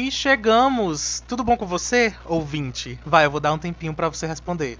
E 0.00 0.12
chegamos! 0.12 1.24
Tudo 1.26 1.42
bom 1.42 1.56
com 1.56 1.66
você, 1.66 2.14
ouvinte? 2.24 2.96
Vai, 3.04 3.26
eu 3.26 3.32
vou 3.32 3.40
dar 3.40 3.52
um 3.52 3.58
tempinho 3.58 3.92
para 3.92 4.08
você 4.08 4.28
responder. 4.28 4.78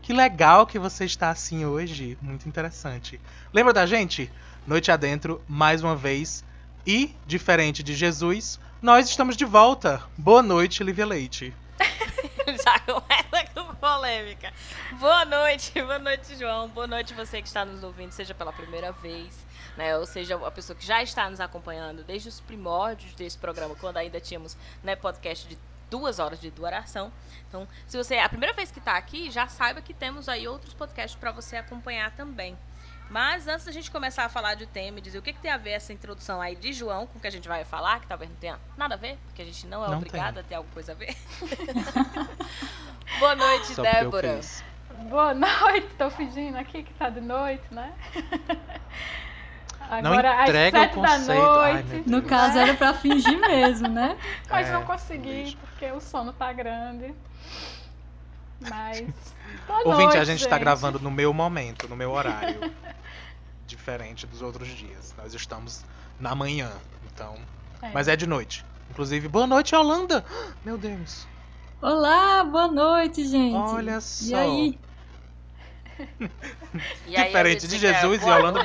Que 0.00 0.12
legal 0.12 0.68
que 0.68 0.78
você 0.78 1.04
está 1.04 1.30
assim 1.30 1.64
hoje, 1.64 2.16
muito 2.22 2.48
interessante. 2.48 3.20
Lembra 3.52 3.72
da 3.72 3.86
gente? 3.86 4.30
Noite 4.64 4.92
adentro, 4.92 5.42
mais 5.48 5.82
uma 5.82 5.96
vez. 5.96 6.44
E, 6.86 7.12
diferente 7.26 7.82
de 7.82 7.92
Jesus, 7.92 8.60
nós 8.80 9.08
estamos 9.08 9.36
de 9.36 9.44
volta. 9.44 10.00
Boa 10.16 10.44
noite, 10.44 10.84
Lívia 10.84 11.06
Leite. 11.06 11.52
Já 12.46 12.78
começa 12.78 13.52
com 13.52 13.74
polêmica. 13.74 14.52
Boa 15.00 15.24
noite, 15.24 15.72
boa 15.82 15.98
noite, 15.98 16.36
João. 16.38 16.68
Boa 16.68 16.86
noite 16.86 17.14
você 17.14 17.42
que 17.42 17.48
está 17.48 17.64
nos 17.64 17.82
ouvindo, 17.82 18.12
seja 18.12 18.32
pela 18.32 18.52
primeira 18.52 18.92
vez, 18.92 19.36
né? 19.80 19.96
Ou 19.96 20.04
seja, 20.04 20.36
a 20.46 20.50
pessoa 20.50 20.76
que 20.76 20.84
já 20.84 21.02
está 21.02 21.30
nos 21.30 21.40
acompanhando 21.40 22.04
desde 22.04 22.28
os 22.28 22.38
primórdios 22.38 23.14
desse 23.14 23.38
programa, 23.38 23.74
quando 23.74 23.96
ainda 23.96 24.20
tínhamos 24.20 24.54
né, 24.82 24.94
podcast 24.94 25.48
de 25.48 25.58
duas 25.88 26.18
horas 26.18 26.38
de 26.38 26.50
duração. 26.50 27.10
Então, 27.48 27.66
se 27.86 27.96
você 27.96 28.16
é 28.16 28.22
a 28.22 28.28
primeira 28.28 28.54
vez 28.54 28.70
que 28.70 28.78
está 28.78 28.96
aqui, 28.98 29.30
já 29.30 29.48
saiba 29.48 29.80
que 29.80 29.94
temos 29.94 30.28
aí 30.28 30.46
outros 30.46 30.74
podcasts 30.74 31.18
para 31.18 31.32
você 31.32 31.56
acompanhar 31.56 32.14
também. 32.14 32.58
Mas 33.08 33.48
antes 33.48 33.64
da 33.64 33.72
gente 33.72 33.90
começar 33.90 34.26
a 34.26 34.28
falar 34.28 34.54
de 34.54 34.66
tema 34.66 34.98
e 34.98 35.00
dizer 35.00 35.18
o 35.18 35.22
que, 35.22 35.32
que, 35.32 35.40
tem 35.40 35.50
a 35.50 35.56
ver 35.56 35.70
essa 35.70 35.94
introdução 35.94 36.42
aí 36.42 36.54
de 36.54 36.72
João 36.74 37.06
com 37.06 37.18
o 37.18 37.20
que 37.20 37.26
a 37.26 37.30
gente 37.30 37.48
vai 37.48 37.64
falar, 37.64 38.00
que 38.00 38.06
talvez 38.06 38.30
não 38.30 38.36
tenha 38.36 38.60
nada 38.76 38.94
a 38.94 38.98
ver, 38.98 39.18
porque 39.24 39.40
a 39.40 39.44
gente 39.46 39.66
não 39.66 39.84
é 39.84 39.88
não 39.88 39.96
obrigada 39.96 40.34
tem. 40.34 40.42
a 40.42 40.48
ter 40.48 40.54
alguma 40.56 40.74
coisa 40.74 40.92
a 40.92 40.94
ver. 40.94 41.16
Boa 43.18 43.34
noite, 43.34 43.74
Só 43.74 43.82
Débora. 43.82 44.40
Boa 45.08 45.32
noite, 45.34 45.88
tô 45.98 46.10
fingindo 46.10 46.58
aqui 46.58 46.84
que 46.84 46.92
tá 46.94 47.08
de 47.08 47.20
noite, 47.20 47.64
né? 47.72 47.92
Agora, 49.90 50.36
não 50.36 50.42
entrega 50.44 50.84
às 50.84 50.92
o 50.92 50.94
conceito. 50.94 51.26
Da 51.26 51.34
noite, 51.34 51.86
Ai, 51.92 52.02
no 52.06 52.22
caso, 52.22 52.58
era 52.58 52.74
pra 52.74 52.94
fingir 52.94 53.38
mesmo, 53.42 53.88
né? 53.88 54.16
Mas 54.48 54.68
é, 54.68 54.72
não 54.72 54.84
consegui, 54.84 55.58
porque 55.60 55.90
o 55.90 56.00
sono 56.00 56.32
tá 56.32 56.52
grande. 56.52 57.12
Mas. 58.60 59.08
Boa 59.66 59.80
Ouvinte, 59.80 60.04
noite, 60.04 60.16
a 60.18 60.24
gente, 60.24 60.38
gente 60.38 60.48
tá 60.48 60.58
gravando 60.58 61.00
no 61.00 61.10
meu 61.10 61.32
momento, 61.34 61.88
no 61.88 61.96
meu 61.96 62.12
horário. 62.12 62.72
diferente 63.66 64.26
dos 64.26 64.42
outros 64.42 64.68
dias. 64.68 65.14
Nós 65.16 65.34
estamos 65.34 65.84
na 66.18 66.34
manhã, 66.34 66.70
então. 67.12 67.36
É. 67.82 67.90
Mas 67.92 68.06
é 68.06 68.16
de 68.16 68.26
noite. 68.26 68.64
Inclusive, 68.90 69.28
boa 69.28 69.46
noite, 69.46 69.74
Holanda! 69.74 70.24
Meu 70.64 70.76
Deus. 70.76 71.26
Olá, 71.80 72.44
boa 72.44 72.68
noite, 72.68 73.26
gente. 73.26 73.54
Olha 73.54 74.00
só. 74.00 74.26
E 74.26 74.34
aí? 74.34 74.78
e 77.06 77.16
aí 77.16 77.26
Diferente 77.26 77.68
de 77.68 77.78
Jesus 77.78 78.22
e 78.22 78.24
Holanda. 78.24 78.60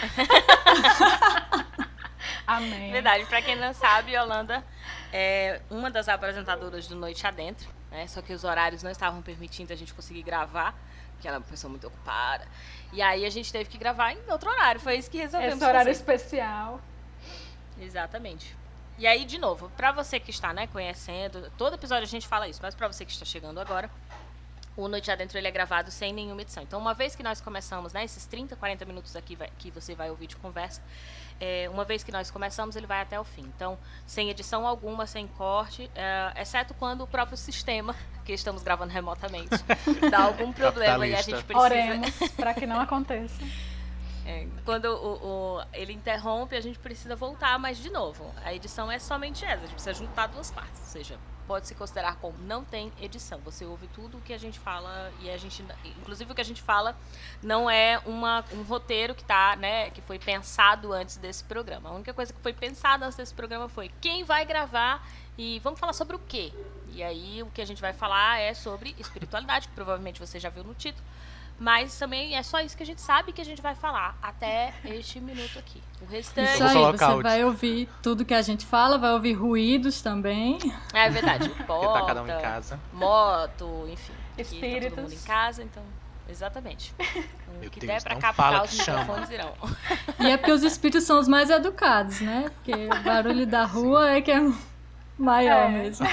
Amém. 2.46 2.92
Verdade, 2.92 3.24
para 3.26 3.42
quem 3.42 3.56
não 3.56 3.72
sabe, 3.72 4.12
Yolanda 4.12 4.64
é 5.12 5.60
uma 5.70 5.90
das 5.90 6.08
apresentadoras 6.08 6.86
do 6.86 6.96
Noite 6.96 7.26
Adentro, 7.26 7.68
né? 7.90 8.06
Só 8.06 8.20
que 8.20 8.32
os 8.32 8.44
horários 8.44 8.82
não 8.82 8.90
estavam 8.90 9.22
permitindo 9.22 9.72
a 9.72 9.76
gente 9.76 9.94
conseguir 9.94 10.22
gravar, 10.22 10.74
porque 11.12 11.28
ela 11.28 11.36
é 11.36 11.38
uma 11.38 11.46
pessoa 11.46 11.70
muito 11.70 11.86
ocupada. 11.86 12.46
E 12.92 13.00
aí 13.00 13.24
a 13.24 13.30
gente 13.30 13.52
teve 13.52 13.70
que 13.70 13.78
gravar 13.78 14.12
em 14.12 14.18
outro 14.28 14.50
horário. 14.50 14.80
Foi 14.80 14.96
isso 14.96 15.10
que 15.10 15.18
resolvemos 15.18 15.56
Esse 15.56 15.64
horário 15.64 15.94
fazer. 15.94 16.12
especial. 16.12 16.80
Exatamente. 17.80 18.56
E 18.98 19.06
aí, 19.06 19.24
de 19.24 19.38
novo, 19.38 19.70
para 19.76 19.90
você 19.90 20.20
que 20.20 20.30
está, 20.30 20.52
né, 20.52 20.66
conhecendo, 20.66 21.50
todo 21.56 21.74
episódio 21.74 22.04
a 22.04 22.08
gente 22.08 22.28
fala 22.28 22.48
isso, 22.48 22.60
mas 22.62 22.74
para 22.74 22.88
você 22.88 23.04
que 23.04 23.10
está 23.10 23.24
chegando 23.24 23.58
agora, 23.58 23.90
o 24.76 24.88
Noite 24.88 25.10
Adentro 25.10 25.36
ele 25.38 25.46
é 25.46 25.50
gravado 25.50 25.90
sem 25.90 26.12
nenhuma 26.12 26.40
edição. 26.42 26.62
Então, 26.62 26.80
uma 26.80 26.94
vez 26.94 27.14
que 27.14 27.22
nós 27.22 27.40
começamos, 27.40 27.92
né, 27.92 28.04
esses 28.04 28.24
30, 28.26 28.56
40 28.56 28.84
minutos 28.84 29.14
aqui 29.14 29.36
vai, 29.36 29.50
que 29.58 29.70
você 29.70 29.94
vai 29.94 30.10
ouvir 30.10 30.26
de 30.26 30.36
conversa, 30.36 30.82
é, 31.40 31.68
uma 31.70 31.84
vez 31.84 32.02
que 32.02 32.12
nós 32.12 32.30
começamos, 32.30 32.76
ele 32.76 32.86
vai 32.86 33.00
até 33.00 33.18
o 33.18 33.24
fim. 33.24 33.42
Então, 33.42 33.78
sem 34.06 34.30
edição 34.30 34.66
alguma, 34.66 35.06
sem 35.06 35.26
corte, 35.26 35.90
é, 35.94 36.40
exceto 36.40 36.72
quando 36.74 37.02
o 37.02 37.06
próprio 37.06 37.36
sistema, 37.36 37.94
que 38.24 38.32
estamos 38.32 38.62
gravando 38.62 38.92
remotamente, 38.92 39.50
dá 40.10 40.22
algum 40.22 40.52
problema 40.52 41.06
e 41.06 41.14
a 41.14 41.22
gente 41.22 41.42
precisa. 41.44 41.58
Oremos 41.58 42.10
para 42.36 42.54
que 42.54 42.66
não 42.66 42.80
aconteça. 42.80 43.42
É, 44.24 44.46
quando 44.64 44.84
o, 44.86 45.58
o, 45.58 45.64
ele 45.72 45.92
interrompe, 45.92 46.54
a 46.54 46.60
gente 46.60 46.78
precisa 46.78 47.16
voltar, 47.16 47.58
mas 47.58 47.76
de 47.78 47.90
novo, 47.90 48.32
a 48.44 48.54
edição 48.54 48.90
é 48.90 48.98
somente 48.98 49.44
essa, 49.44 49.56
a 49.56 49.66
gente 49.66 49.72
precisa 49.72 49.94
juntar 49.94 50.28
duas 50.28 50.50
partes, 50.50 50.80
ou 50.80 50.86
seja, 50.86 51.18
pode 51.52 51.68
se 51.68 51.74
considerar 51.74 52.16
como 52.16 52.34
não 52.38 52.64
tem 52.64 52.90
edição. 52.98 53.38
Você 53.40 53.66
ouve 53.66 53.86
tudo 53.88 54.16
o 54.16 54.20
que 54.22 54.32
a 54.32 54.38
gente 54.38 54.58
fala 54.58 55.12
e 55.20 55.28
a 55.28 55.36
gente, 55.36 55.62
inclusive 56.00 56.32
o 56.32 56.34
que 56.34 56.40
a 56.40 56.44
gente 56.44 56.62
fala, 56.62 56.96
não 57.42 57.68
é 57.68 58.00
uma, 58.06 58.42
um 58.54 58.62
roteiro 58.62 59.14
que 59.14 59.22
tá, 59.22 59.54
né, 59.56 59.90
que 59.90 60.00
foi 60.00 60.18
pensado 60.18 60.94
antes 60.94 61.18
desse 61.18 61.44
programa. 61.44 61.90
A 61.90 61.92
única 61.92 62.14
coisa 62.14 62.32
que 62.32 62.40
foi 62.40 62.54
pensada 62.54 63.04
antes 63.04 63.18
desse 63.18 63.34
programa 63.34 63.68
foi 63.68 63.90
quem 64.00 64.24
vai 64.24 64.46
gravar 64.46 65.06
e 65.36 65.58
vamos 65.58 65.78
falar 65.78 65.92
sobre 65.92 66.16
o 66.16 66.18
quê? 66.18 66.54
E 66.88 67.02
aí 67.02 67.42
o 67.42 67.50
que 67.50 67.60
a 67.60 67.66
gente 67.66 67.82
vai 67.82 67.92
falar 67.92 68.40
é 68.40 68.54
sobre 68.54 68.96
espiritualidade, 68.98 69.68
que 69.68 69.74
provavelmente 69.74 70.18
você 70.18 70.40
já 70.40 70.48
viu 70.48 70.64
no 70.64 70.72
título. 70.72 71.04
Mas 71.62 71.96
também 71.96 72.34
é 72.34 72.42
só 72.42 72.58
isso 72.60 72.76
que 72.76 72.82
a 72.82 72.86
gente 72.86 73.00
sabe 73.00 73.32
que 73.32 73.40
a 73.40 73.44
gente 73.44 73.62
vai 73.62 73.76
falar 73.76 74.18
até 74.20 74.74
este 74.84 75.20
minuto 75.20 75.56
aqui. 75.60 75.80
O 76.00 76.06
restante. 76.06 76.54
Isso 76.54 76.64
aí, 76.64 76.74
você 76.74 77.22
vai 77.22 77.44
ouvir 77.44 77.88
tudo 78.02 78.24
que 78.24 78.34
a 78.34 78.42
gente 78.42 78.66
fala, 78.66 78.98
vai 78.98 79.12
ouvir 79.12 79.34
ruídos 79.34 80.02
também. 80.02 80.58
É 80.92 81.08
verdade. 81.08 81.48
Porta, 81.64 82.00
tá 82.00 82.06
cada 82.06 82.22
um 82.24 82.26
em 82.26 82.40
casa. 82.40 82.80
Moto, 82.92 83.86
enfim. 83.88 84.12
Espíritos. 84.36 84.90
Tá 84.90 84.96
todo 84.96 85.02
mundo 85.04 85.12
em 85.14 85.24
casa, 85.24 85.62
então. 85.62 85.82
Exatamente. 86.28 86.92
Meu 87.60 87.68
o 87.68 87.70
que 87.70 87.78
Deus, 87.78 87.92
der 87.92 88.02
pra 88.02 88.16
captar 88.16 88.64
os 88.64 88.72
chama. 88.72 88.98
microfones 89.00 89.30
irão. 89.30 89.54
E 90.18 90.30
é 90.30 90.36
porque 90.36 90.50
os 90.52 90.64
espíritos 90.64 91.04
são 91.04 91.20
os 91.20 91.28
mais 91.28 91.48
educados, 91.48 92.20
né? 92.22 92.50
Porque 92.56 92.72
o 92.74 93.02
barulho 93.04 93.46
da 93.46 93.62
rua 93.66 94.10
é 94.10 94.20
que 94.20 94.32
é 94.32 94.40
maior 95.16 95.66
É. 95.66 95.68
mesmo. 95.68 96.06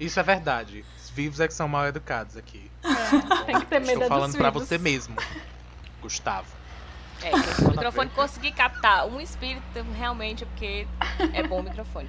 Isso 0.00 0.18
é 0.18 0.22
verdade. 0.22 0.82
Os 1.12 1.16
vivos 1.16 1.40
é 1.40 1.46
que 1.46 1.52
são 1.52 1.68
mal 1.68 1.86
educados 1.86 2.38
aqui. 2.38 2.70
É, 2.82 3.44
tem 3.44 3.60
que 3.60 3.66
ter 3.66 3.80
medo 3.80 3.92
Estou 3.92 4.08
falando 4.08 4.32
vivos. 4.32 4.52
você 4.54 4.78
mesmo, 4.78 5.14
Gustavo. 6.00 6.48
É, 7.22 7.30
o 7.66 7.70
microfone 7.70 8.08
conseguir 8.10 8.52
captar 8.52 9.06
um 9.06 9.20
espírito, 9.20 9.62
realmente 9.96 10.42
é 10.42 10.46
porque 10.46 10.88
é 11.34 11.46
bom 11.46 11.60
o 11.60 11.62
microfone. 11.62 12.08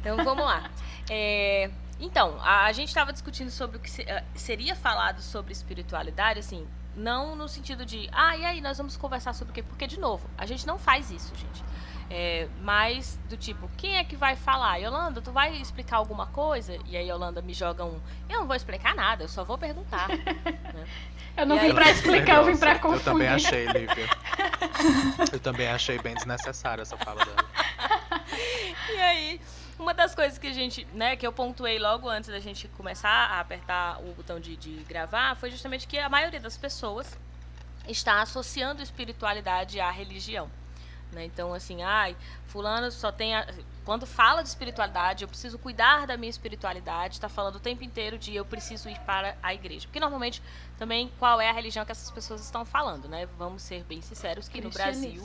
Então 0.00 0.16
vamos 0.24 0.44
lá. 0.44 0.70
É, 1.10 1.68
então, 1.98 2.38
a, 2.40 2.66
a 2.66 2.72
gente 2.72 2.88
estava 2.88 3.12
discutindo 3.12 3.50
sobre 3.50 3.78
o 3.78 3.80
que 3.80 3.90
se- 3.90 4.02
eh, 4.02 4.22
seria 4.36 4.74
falado 4.76 5.20
sobre 5.20 5.52
espiritualidade, 5.52 6.38
assim, 6.38 6.66
não 6.96 7.34
no 7.34 7.48
sentido 7.48 7.84
de, 7.84 8.08
ah, 8.12 8.36
e 8.36 8.44
aí, 8.44 8.60
nós 8.60 8.78
vamos 8.78 8.96
conversar 8.96 9.32
sobre 9.34 9.50
o 9.50 9.54
quê? 9.54 9.62
Porque, 9.62 9.86
de 9.88 9.98
novo, 9.98 10.28
a 10.38 10.46
gente 10.46 10.66
não 10.66 10.78
faz 10.78 11.10
isso, 11.10 11.32
gente. 11.36 11.64
É, 12.10 12.46
mas 12.60 13.18
do 13.28 13.36
tipo, 13.36 13.68
quem 13.76 13.96
é 13.96 14.04
que 14.04 14.14
vai 14.14 14.36
falar? 14.36 14.76
Yolanda, 14.76 15.20
tu 15.22 15.32
vai 15.32 15.56
explicar 15.56 15.96
alguma 15.96 16.26
coisa? 16.26 16.78
E 16.86 16.96
aí 16.96 17.08
Yolanda 17.08 17.40
me 17.42 17.52
joga 17.54 17.84
um, 17.84 18.00
eu 18.28 18.40
não 18.40 18.46
vou 18.46 18.54
explicar 18.54 18.94
nada, 18.94 19.24
eu 19.24 19.28
só 19.28 19.42
vou 19.44 19.56
perguntar. 19.58 20.08
né? 20.12 20.86
Eu 21.36 21.46
não 21.46 21.56
E 21.56 21.60
vim 21.60 21.66
aí- 21.66 21.74
pra 21.74 21.90
explicar, 21.90 22.36
eu 22.36 22.44
vim 22.44 22.56
pra 22.56 22.72
Eu 22.74 22.80
confundir. 22.80 23.04
também 23.04 23.28
achei, 23.28 23.66
Lívia. 23.66 24.08
Eu 25.32 25.40
também 25.40 25.68
achei 25.68 25.98
bem 25.98 26.14
desnecessária 26.14 26.82
essa 26.82 26.96
fala 26.96 27.24
dela. 27.24 27.44
E 28.88 29.00
aí, 29.00 29.40
uma 29.78 29.92
das 29.94 30.14
coisas 30.14 30.38
que 30.38 30.46
a 30.46 30.52
gente, 30.52 30.86
né, 30.92 31.16
que 31.16 31.26
eu 31.26 31.32
pontuei 31.32 31.78
logo 31.78 32.08
antes 32.08 32.30
da 32.30 32.38
gente 32.38 32.68
começar 32.68 33.08
a 33.08 33.40
apertar 33.40 33.98
o 34.00 34.12
botão 34.14 34.38
de, 34.38 34.56
de 34.56 34.70
gravar, 34.88 35.36
foi 35.36 35.50
justamente 35.50 35.86
que 35.88 35.98
a 35.98 36.08
maioria 36.08 36.38
das 36.40 36.56
pessoas 36.56 37.18
está 37.88 38.20
associando 38.22 38.82
espiritualidade 38.82 39.80
à 39.80 39.90
religião. 39.90 40.48
Né? 41.14 41.24
Então, 41.24 41.54
assim, 41.54 41.82
ai, 41.82 42.16
fulano 42.46 42.90
só 42.90 43.10
tem. 43.10 43.34
A... 43.34 43.46
Quando 43.84 44.06
fala 44.06 44.42
de 44.42 44.48
espiritualidade, 44.48 45.24
eu 45.24 45.28
preciso 45.28 45.58
cuidar 45.58 46.06
da 46.06 46.16
minha 46.16 46.30
espiritualidade, 46.30 47.14
está 47.14 47.28
falando 47.28 47.56
o 47.56 47.60
tempo 47.60 47.84
inteiro 47.84 48.18
de 48.18 48.34
eu 48.34 48.44
preciso 48.44 48.88
ir 48.88 48.98
para 49.00 49.36
a 49.42 49.54
igreja. 49.54 49.86
Porque 49.86 50.00
normalmente 50.00 50.42
também 50.78 51.10
qual 51.18 51.40
é 51.40 51.48
a 51.48 51.52
religião 51.52 51.84
que 51.84 51.92
essas 51.92 52.10
pessoas 52.10 52.42
estão 52.42 52.64
falando, 52.64 53.08
né? 53.08 53.26
Vamos 53.38 53.62
ser 53.62 53.84
bem 53.84 54.02
sinceros 54.02 54.48
que 54.48 54.60
no 54.60 54.70
Brasil 54.70 55.22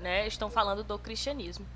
né, 0.00 0.26
estão 0.26 0.50
falando 0.50 0.82
do 0.82 0.98
cristianismo. 0.98 1.66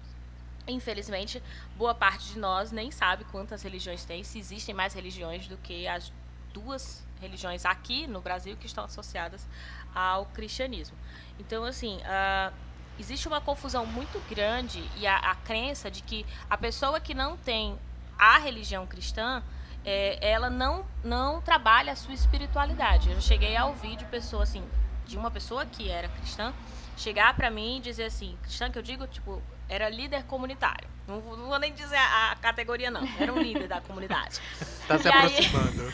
Infelizmente, 0.66 1.42
boa 1.76 1.94
parte 1.94 2.32
de 2.32 2.38
nós 2.38 2.70
nem 2.70 2.90
sabe 2.90 3.24
quantas 3.24 3.62
religiões 3.62 4.04
tem, 4.04 4.22
se 4.22 4.38
existem 4.38 4.74
mais 4.74 4.92
religiões 4.92 5.48
do 5.48 5.56
que 5.56 5.88
as 5.88 6.12
duas 6.52 7.06
religiões 7.20 7.64
aqui 7.64 8.06
no 8.06 8.20
Brasil 8.20 8.56
que 8.56 8.66
estão 8.66 8.84
associadas 8.84 9.46
ao 9.94 10.26
cristianismo. 10.26 10.96
Então, 11.38 11.64
assim, 11.64 12.00
ah, 12.04 12.52
existe 12.98 13.28
uma 13.28 13.40
confusão 13.40 13.86
muito 13.86 14.20
grande 14.28 14.82
e 14.96 15.06
a, 15.06 15.16
a 15.16 15.34
crença 15.34 15.90
de 15.90 16.02
que 16.02 16.26
a 16.48 16.56
pessoa 16.56 17.00
que 17.00 17.14
não 17.14 17.36
tem 17.36 17.78
a 18.18 18.38
religião 18.38 18.86
cristã, 18.86 19.42
é, 19.84 20.18
ela 20.20 20.50
não, 20.50 20.84
não 21.04 21.40
trabalha 21.40 21.92
a 21.92 21.96
sua 21.96 22.12
espiritualidade. 22.12 23.10
Eu 23.10 23.20
cheguei 23.20 23.56
a 23.56 23.66
ouvir 23.66 23.96
de 23.96 24.04
pessoa 24.06 24.42
assim, 24.42 24.64
de 25.06 25.16
uma 25.16 25.30
pessoa 25.30 25.64
que 25.64 25.88
era 25.88 26.08
cristã, 26.08 26.52
chegar 26.96 27.34
pra 27.34 27.50
mim 27.50 27.78
e 27.78 27.80
dizer 27.80 28.04
assim, 28.04 28.36
cristã 28.42 28.70
que 28.70 28.78
eu 28.78 28.82
digo, 28.82 29.06
tipo, 29.06 29.40
era 29.68 29.88
líder 29.88 30.24
comunitário. 30.24 30.88
Não, 31.06 31.20
vou- 31.20 31.36
não 31.38 31.46
vou 31.46 31.58
nem 31.58 31.72
dizer 31.72 31.96
a, 31.96 32.32
a 32.32 32.36
categoria, 32.36 32.90
não. 32.90 33.00
Era 33.18 33.32
um 33.32 33.38
líder 33.40 33.66
da 33.66 33.80
comunidade. 33.80 34.40
Tá 34.86 34.98
se 34.98 35.08
E 35.08 35.10
aí- 35.10 35.16
aproximando. 35.26 35.92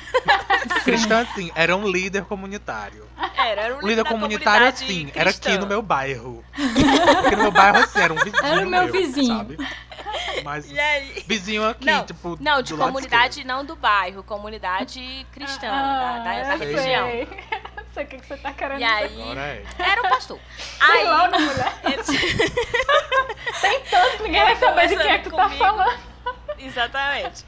Cristã, 0.85 1.21
assim, 1.23 1.53
era 1.55 1.77
um 1.77 1.89
líder 1.89 2.25
comunitário. 2.25 3.09
Era, 3.37 3.61
era 3.63 3.75
um 3.75 3.79
O 3.79 3.81
líder, 3.81 3.89
líder 3.91 4.03
da 4.05 4.11
comunitário, 4.11 4.61
comunidade 4.73 4.85
assim, 4.85 5.13
era 5.15 5.31
aqui 5.31 5.41
cristã. 5.41 5.61
no 5.61 5.67
meu 5.69 5.81
bairro. 5.83 6.45
Aqui 7.25 7.37
no 7.37 7.43
meu 7.43 7.53
bairro, 7.53 7.79
assim, 7.79 8.01
era 8.01 8.13
um 8.13 8.17
vizinho 8.17 8.45
Era 8.45 8.67
o 8.67 8.71
meu 8.71 8.93
vizinho. 8.93 9.27
sabe? 9.39 9.57
Mas 10.45 10.71
E 10.71 10.79
aí? 10.79 11.25
vizinho 11.27 11.69
aqui, 11.69 11.87
Não, 11.87 12.05
tipo. 12.07 12.37
Não, 12.41 12.63
de 12.63 12.75
comunidade 12.75 13.45
não 13.45 13.65
do 13.65 13.77
bairro, 13.77 14.23
comunidade 14.25 15.25
cristã, 15.33 15.69
Ah, 15.71 16.19
da, 16.19 16.25
da, 16.25 16.43
da 16.43 16.55
eu 16.55 16.59
religião. 16.59 17.09
Sei. 17.95 18.05
sei 18.05 18.05
o 18.05 18.07
que 18.09 18.17
que 18.19 18.27
você 18.27 18.37
tá 18.37 18.53
querendo 18.53 18.81
E 18.81 18.85
dizer. 18.85 19.23
aí, 19.23 19.39
é. 19.39 19.65
era 19.79 20.01
o 20.03 20.09
pastor. 20.09 20.41
Sei 20.59 20.89
Aí, 20.91 21.05
lá, 21.05 21.29
né, 21.29 21.39
mulher? 21.39 21.81
ele- 21.85 22.03
Tanto, 23.91 24.23
ninguém 24.23 24.43
vai 24.43 24.57
saber 24.57 24.89
de 24.89 24.97
quem 24.97 25.11
é 25.11 25.19
que 25.19 25.25
tu 25.31 25.37
tá 25.37 25.43
Conversando 25.45 25.59
falando. 25.59 26.01
Exatamente. 26.59 27.45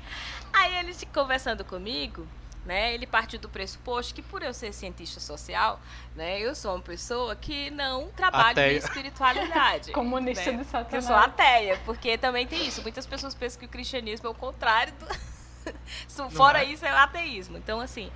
Aí 0.52 0.76
ele 0.78 0.94
se- 0.94 1.06
conversando 1.06 1.64
comigo, 1.64 2.26
né? 2.64 2.94
Ele 2.94 3.06
partiu 3.06 3.38
do 3.38 3.48
pressuposto 3.48 4.14
que 4.14 4.22
por 4.22 4.42
eu 4.42 4.52
ser 4.54 4.72
cientista 4.72 5.20
social, 5.20 5.80
né? 6.14 6.40
Eu 6.40 6.54
sou 6.54 6.74
uma 6.74 6.82
pessoa 6.82 7.36
que 7.36 7.70
não 7.70 8.08
trabalha 8.08 8.50
Ateia. 8.50 8.72
em 8.74 8.78
espiritualidade. 8.78 9.92
Comunista 9.92 10.50
né? 10.52 10.58
de 10.58 10.64
Satanás. 10.64 10.92
eu 10.94 11.02
sou 11.02 11.16
ateia, 11.16 11.78
porque 11.84 12.16
também 12.18 12.46
tem 12.46 12.66
isso. 12.66 12.82
Muitas 12.82 13.06
pessoas 13.06 13.34
pensam 13.34 13.60
que 13.60 13.66
o 13.66 13.68
cristianismo 13.68 14.26
é 14.26 14.30
o 14.30 14.34
contrário 14.34 14.92
do. 14.94 15.36
Fora 16.30 16.60
é? 16.62 16.64
isso, 16.66 16.84
é 16.86 16.92
o 16.92 16.96
ateísmo. 16.96 17.58
Então, 17.58 17.80
assim, 17.80 18.10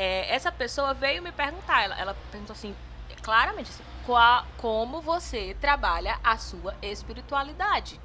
é, 0.00 0.32
essa 0.32 0.52
pessoa 0.52 0.94
veio 0.94 1.20
me 1.22 1.32
perguntar. 1.32 1.82
Ela, 1.82 1.98
ela 1.98 2.16
perguntou 2.30 2.54
assim, 2.54 2.74
claramente, 3.20 3.68
assim, 3.70 3.82
"Qua- 4.06 4.44
como 4.56 5.00
você 5.00 5.56
trabalha 5.60 6.18
a 6.22 6.38
sua 6.38 6.72
espiritualidade? 6.80 8.00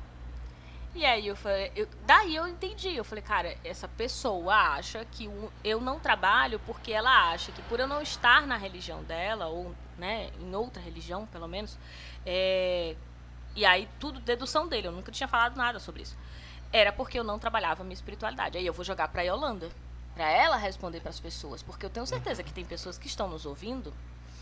E 0.96 1.06
aí 1.06 1.26
eu 1.28 1.36
falei, 1.36 1.72
eu- 1.76 1.88
daí 2.06 2.36
eu 2.36 2.48
entendi. 2.48 2.96
Eu 2.96 3.04
falei, 3.04 3.24
cara, 3.24 3.56
essa 3.64 3.88
pessoa 3.88 4.54
acha 4.54 5.06
que 5.12 5.30
eu 5.64 5.80
não 5.82 6.00
trabalho 6.00 6.60
porque 6.66 6.92
ela 6.92 7.32
acha 7.32 7.52
que 7.52 7.62
por 7.64 7.80
eu 7.80 7.88
não 7.88 8.02
estar 8.02 8.46
na 8.48 8.58
religião 8.58 9.04
dela, 9.04 9.48
ou 9.48 9.74
né, 9.98 10.30
em 10.40 10.56
outra 10.56 10.82
religião, 10.82 11.26
pelo 11.28 11.48
menos, 11.48 11.78
é, 12.26 12.96
e 13.56 13.66
aí 13.66 13.88
tudo 14.00 14.20
dedução 14.20 14.68
dele, 14.68 14.88
eu 14.88 14.92
nunca 14.92 15.12
tinha 15.12 15.28
falado 15.28 15.56
nada 15.58 15.80
sobre 15.80 16.02
isso. 16.04 16.16
Era 16.72 16.92
porque 16.92 17.18
eu 17.20 17.24
não 17.24 17.38
trabalhava 17.40 17.84
minha 17.84 17.94
espiritualidade. 17.94 18.58
Aí 18.58 18.66
eu 18.66 18.74
vou 18.74 18.84
jogar 18.86 19.08
pra 19.10 19.22
Yolanda, 19.24 19.70
pra 20.16 20.30
ela 20.30 20.58
responder 20.58 21.00
pras 21.00 21.20
pessoas, 21.20 21.62
porque 21.64 21.86
eu 21.86 21.90
tenho 21.90 22.06
certeza 22.06 22.44
que 22.44 22.54
tem 22.54 22.64
pessoas 22.66 22.98
que 22.98 23.08
estão 23.08 23.28
nos 23.28 23.46
ouvindo 23.46 23.94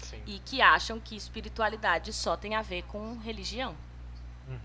Sim. 0.01 0.21
e 0.27 0.39
que 0.39 0.61
acham 0.61 0.99
que 0.99 1.15
espiritualidade 1.15 2.11
só 2.13 2.35
tem 2.35 2.55
a 2.55 2.61
ver 2.61 2.83
com 2.83 3.17
religião. 3.19 3.73
Uhum. 4.47 4.57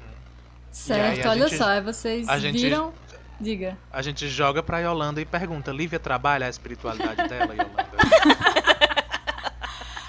Certo, 0.73 1.29
olha 1.29 1.49
gente- 1.49 1.58
só, 1.58 1.69
aí 1.69 1.81
vocês 1.81 2.29
a 2.29 2.38
gente- 2.38 2.58
viram. 2.58 2.93
Diga. 3.41 3.76
A 3.93 4.00
gente 4.00 4.29
joga 4.29 4.62
pra 4.62 4.79
Yolanda 4.81 5.20
e 5.20 5.25
pergunta: 5.26 5.70
Lívia 5.70 5.99
trabalha 5.99 6.47
a 6.47 6.49
espiritualidade 6.49 7.29
dela, 7.29 7.52
Yolanda? 7.55 7.87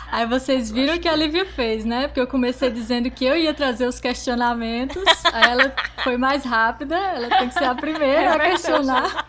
Aí 0.10 0.26
vocês 0.26 0.72
viram 0.72 0.96
o 0.96 1.00
que 1.00 1.08
a 1.08 1.16
Lívia 1.16 1.46
fez, 1.46 1.84
né? 1.84 2.08
Porque 2.08 2.20
eu 2.22 2.26
comecei 2.28 2.72
dizendo 2.72 3.12
que 3.12 3.26
eu 3.26 3.36
ia 3.36 3.54
trazer 3.54 3.86
os 3.86 4.00
questionamentos, 4.00 5.04
aí 5.26 5.52
ela 5.52 5.76
foi 6.04 6.16
mais 6.18 6.46
rápida, 6.46 6.96
ela 6.96 7.30
tem 7.38 7.50
que 7.50 7.54
ser 7.54 7.66
a 7.66 7.76
primeira 7.76 8.32
a 8.32 8.36
É 8.36 8.38
verdade. 8.38 8.50
questionar. 8.52 9.27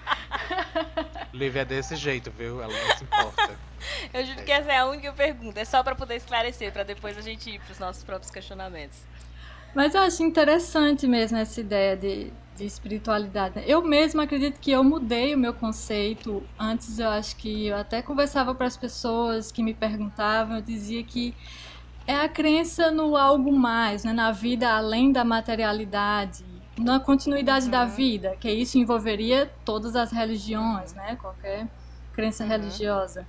Lívia 1.38 1.62
é 1.62 1.64
desse 1.64 1.96
jeito, 1.96 2.30
viu? 2.30 2.60
Ela 2.62 2.72
não 2.72 2.96
se 2.96 3.04
importa. 3.04 3.58
Eu 4.12 4.24
juro 4.24 4.42
que 4.42 4.50
essa 4.50 4.72
é 4.72 4.78
a 4.78 4.86
única 4.86 5.12
pergunta, 5.12 5.60
é 5.60 5.64
só 5.64 5.82
pra 5.82 5.94
poder 5.94 6.16
esclarecer, 6.16 6.72
pra 6.72 6.82
depois 6.82 7.16
a 7.16 7.20
gente 7.20 7.48
ir 7.48 7.60
pros 7.60 7.78
nossos 7.78 8.02
próprios 8.02 8.30
questionamentos. 8.30 8.98
Mas 9.74 9.94
eu 9.94 10.00
acho 10.00 10.22
interessante 10.22 11.06
mesmo 11.06 11.36
essa 11.36 11.60
ideia 11.60 11.96
de, 11.96 12.32
de 12.56 12.64
espiritualidade. 12.64 13.56
né? 13.56 13.64
Eu 13.66 13.82
mesma 13.82 14.24
acredito 14.24 14.58
que 14.58 14.70
eu 14.70 14.82
mudei 14.82 15.34
o 15.34 15.38
meu 15.38 15.52
conceito. 15.52 16.42
Antes 16.58 16.98
eu 16.98 17.08
acho 17.08 17.36
que 17.36 17.66
eu 17.66 17.76
até 17.76 18.02
conversava 18.02 18.54
para 18.54 18.66
as 18.66 18.76
pessoas 18.76 19.52
que 19.52 19.62
me 19.62 19.74
perguntavam, 19.74 20.56
eu 20.56 20.62
dizia 20.62 21.02
que 21.04 21.34
é 22.06 22.14
a 22.16 22.28
crença 22.28 22.90
no 22.90 23.16
algo 23.16 23.52
mais, 23.52 24.02
né? 24.02 24.12
na 24.14 24.32
vida 24.32 24.70
além 24.70 25.12
da 25.12 25.22
materialidade, 25.22 26.42
na 26.78 27.00
continuidade 27.00 27.68
da 27.68 27.84
vida, 27.84 28.36
que 28.40 28.50
isso 28.50 28.78
envolveria 28.78 29.50
todas 29.64 29.96
as 29.96 30.10
religiões, 30.12 30.92
né? 30.94 31.16
qualquer 31.20 31.66
crença 32.12 32.44
Uhum. 32.44 32.50
religiosa. 32.50 33.26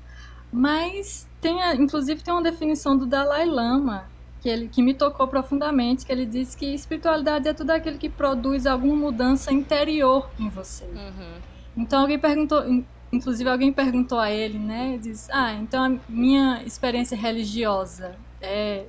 Mas 0.52 1.28
tem, 1.40 1.62
a- 1.62 1.76
inclusive 1.76 2.22
tem 2.24 2.34
uma 2.34 2.42
definição 2.44 2.98
do 2.98 3.06
Dalai 3.06 3.46
Lama 3.46 4.06
que 4.42 4.48
ele 4.48 4.70
que 4.70 4.82
me 4.82 4.94
tocou 4.94 5.28
profundamente, 5.28 6.06
que 6.06 6.12
ele 6.12 6.26
diz 6.26 6.56
que 6.56 6.74
espiritualidade 6.74 7.48
é 7.48 7.54
tudo 7.54 7.72
aquilo 7.72 7.98
que 7.98 8.08
produz 8.10 8.66
alguma 8.66 8.96
mudança 8.96 9.52
interior 9.52 10.30
em 10.40 10.48
você. 10.50 10.86
Uhum. 10.86 11.34
Então 11.76 12.02
alguém 12.02 12.18
perguntou, 12.18 12.66
in- 12.68 12.86
inclusive 13.12 13.50
alguém 13.50 13.74
perguntou 13.74 14.18
a 14.18 14.32
ele, 14.32 14.58
né? 14.58 14.98
Diz: 15.02 15.30
"Ah, 15.30 15.54
então 15.54 15.84
a 15.84 15.92
minha 16.08 16.64
experiência 16.64 17.18
religiosa 17.18 18.16
é 18.42 18.86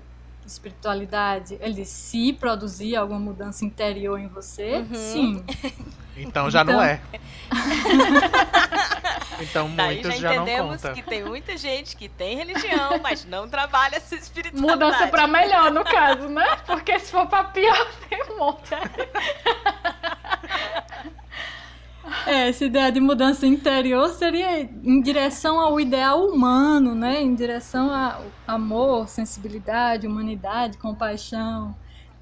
espiritualidade?" 0.46 1.56
Ele 1.60 1.84
"Se 1.84 2.32
produzir 2.32 2.96
alguma 2.96 3.20
mudança 3.20 3.64
interior 3.64 4.18
em 4.18 4.28
você, 4.28 4.76
Uhum. 4.76 4.94
sim." 4.94 5.44
Então 6.16 6.50
já 6.50 6.62
não 6.62 6.74
Então- 6.74 6.84
é. 6.84 7.00
então 9.40 9.70
Daí 9.74 9.94
muitos 10.02 10.16
já 10.16 10.20
já, 10.20 10.34
não 10.36 10.42
entendemos 10.42 10.76
contam. 10.82 10.94
que 10.94 11.02
tem 11.02 11.24
muita 11.24 11.56
gente 11.56 11.96
que 11.96 12.10
tem 12.10 12.36
religião, 12.36 12.98
mas 13.02 13.24
não 13.24 13.48
trabalha 13.48 13.96
essa 13.96 14.14
espiritualidade. 14.16 14.70
Mudança 14.84 15.06
pra 15.08 15.26
melhor, 15.26 15.70
no 15.70 15.82
caso, 15.82 16.28
né? 16.28 16.44
Porque 16.66 16.98
se 16.98 17.10
for 17.10 17.26
pra 17.26 17.44
pior, 17.44 17.86
tem 18.10 18.22
um 18.24 18.36
monte. 18.38 18.70
É, 22.26 22.48
essa 22.48 22.64
ideia 22.64 22.90
de 22.90 23.00
mudança 23.00 23.46
interior 23.46 24.08
seria 24.10 24.62
em 24.62 25.00
direção 25.02 25.60
ao 25.60 25.80
ideal 25.80 26.26
humano, 26.26 26.94
né? 26.94 27.20
Em 27.22 27.34
direção 27.34 27.92
ao 27.92 28.32
amor, 28.46 29.08
sensibilidade, 29.08 30.06
humanidade, 30.06 30.78
compaixão. 30.78 31.76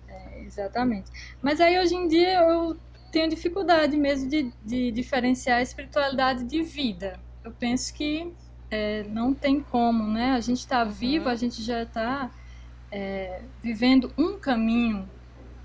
É, 0.08 0.42
exatamente. 0.42 1.10
Mas 1.42 1.60
aí 1.60 1.78
hoje 1.78 1.94
em 1.94 2.08
dia 2.08 2.40
eu 2.42 2.76
tenho 3.12 3.28
dificuldade 3.28 3.96
mesmo 3.96 4.28
de, 4.28 4.52
de 4.64 4.90
diferenciar 4.92 5.58
a 5.58 5.62
espiritualidade 5.62 6.44
de 6.44 6.62
vida. 6.62 7.20
Eu 7.44 7.52
penso 7.52 7.94
que 7.94 8.32
é, 8.70 9.04
não 9.04 9.32
tem 9.34 9.60
como, 9.60 10.04
né? 10.06 10.32
A 10.32 10.40
gente 10.40 10.58
está 10.60 10.82
Uhum. 10.84 10.90
vivo, 10.90 11.28
a 11.28 11.36
gente 11.36 11.62
já 11.62 11.82
está 11.82 12.30
vivendo 13.62 14.12
um 14.16 14.38
caminho 14.38 15.08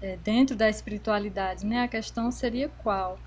é, 0.02 0.18
dentro 0.18 0.56
da 0.56 0.70
espiritualidade, 0.70 1.66
né? 1.66 1.84
A 1.84 1.88
questão 1.88 2.32
seria 2.32 2.70
qual? 2.70 3.18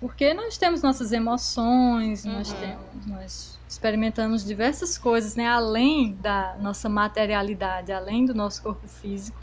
Porque 0.00 0.32
nós 0.32 0.56
temos 0.56 0.82
nossas 0.82 1.12
emoções, 1.12 2.24
nós, 2.24 2.50
Uhum. 2.52 2.58
temos, 2.58 3.06
nós 3.06 3.60
experimentamos 3.68 4.42
diversas 4.44 4.96
coisas, 4.96 5.36
né? 5.36 5.46
Além 5.46 6.14
da 6.14 6.56
nossa 6.58 6.88
materialidade, 6.88 7.92
além 7.92 8.24
do 8.24 8.34
nosso 8.34 8.62
corpo 8.62 8.88
físico, 8.88 9.38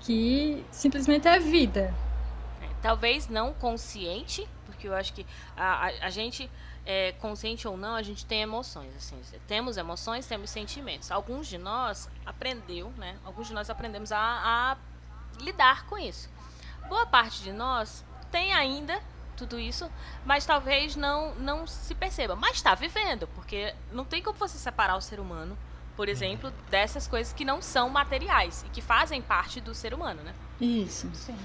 que 0.00 0.64
simplesmente 0.72 1.28
é 1.28 1.38
vida. 1.38 1.94
Talvez 2.82 3.28
não 3.28 3.52
consciente, 3.54 4.46
porque 4.66 4.88
eu 4.88 4.94
acho 4.94 5.12
que 5.12 5.24
a, 5.56 5.86
a, 5.86 6.06
a 6.06 6.10
gente, 6.10 6.50
é, 6.84 7.12
consciente 7.12 7.66
ou 7.68 7.76
não, 7.76 7.94
a 7.94 8.02
gente 8.02 8.26
tem 8.26 8.42
emoções. 8.42 8.94
Assim, 8.96 9.20
temos 9.46 9.76
emoções, 9.76 10.26
temos 10.26 10.50
sentimentos. 10.50 11.10
Alguns 11.12 11.46
de 11.46 11.58
nós 11.58 12.08
aprendeu, 12.26 12.90
né? 12.96 13.16
Alguns 13.24 13.46
de 13.48 13.54
nós 13.54 13.70
aprendemos 13.70 14.10
a, 14.10 14.18
a 14.18 14.76
lidar 15.40 15.86
com 15.86 15.96
isso. 15.96 16.28
Boa 16.88 17.06
parte 17.06 17.42
de 17.42 17.52
nós 17.52 18.04
tem 18.30 18.52
ainda 18.52 19.00
tudo 19.38 19.58
isso, 19.58 19.90
mas 20.26 20.44
talvez 20.44 20.96
não, 20.96 21.34
não 21.36 21.66
se 21.66 21.94
perceba. 21.94 22.34
Mas 22.34 22.56
está 22.56 22.74
vivendo, 22.74 23.28
porque 23.28 23.72
não 23.92 24.04
tem 24.04 24.20
como 24.22 24.36
você 24.36 24.58
separar 24.58 24.96
o 24.96 25.00
ser 25.00 25.20
humano, 25.20 25.56
por 25.96 26.08
exemplo, 26.08 26.52
dessas 26.70 27.06
coisas 27.06 27.32
que 27.32 27.44
não 27.44 27.62
são 27.62 27.88
materiais 27.88 28.64
e 28.66 28.68
que 28.70 28.80
fazem 28.82 29.22
parte 29.22 29.60
do 29.60 29.74
ser 29.74 29.94
humano, 29.94 30.22
né? 30.22 30.34
Isso. 30.60 31.08
Sim. 31.14 31.36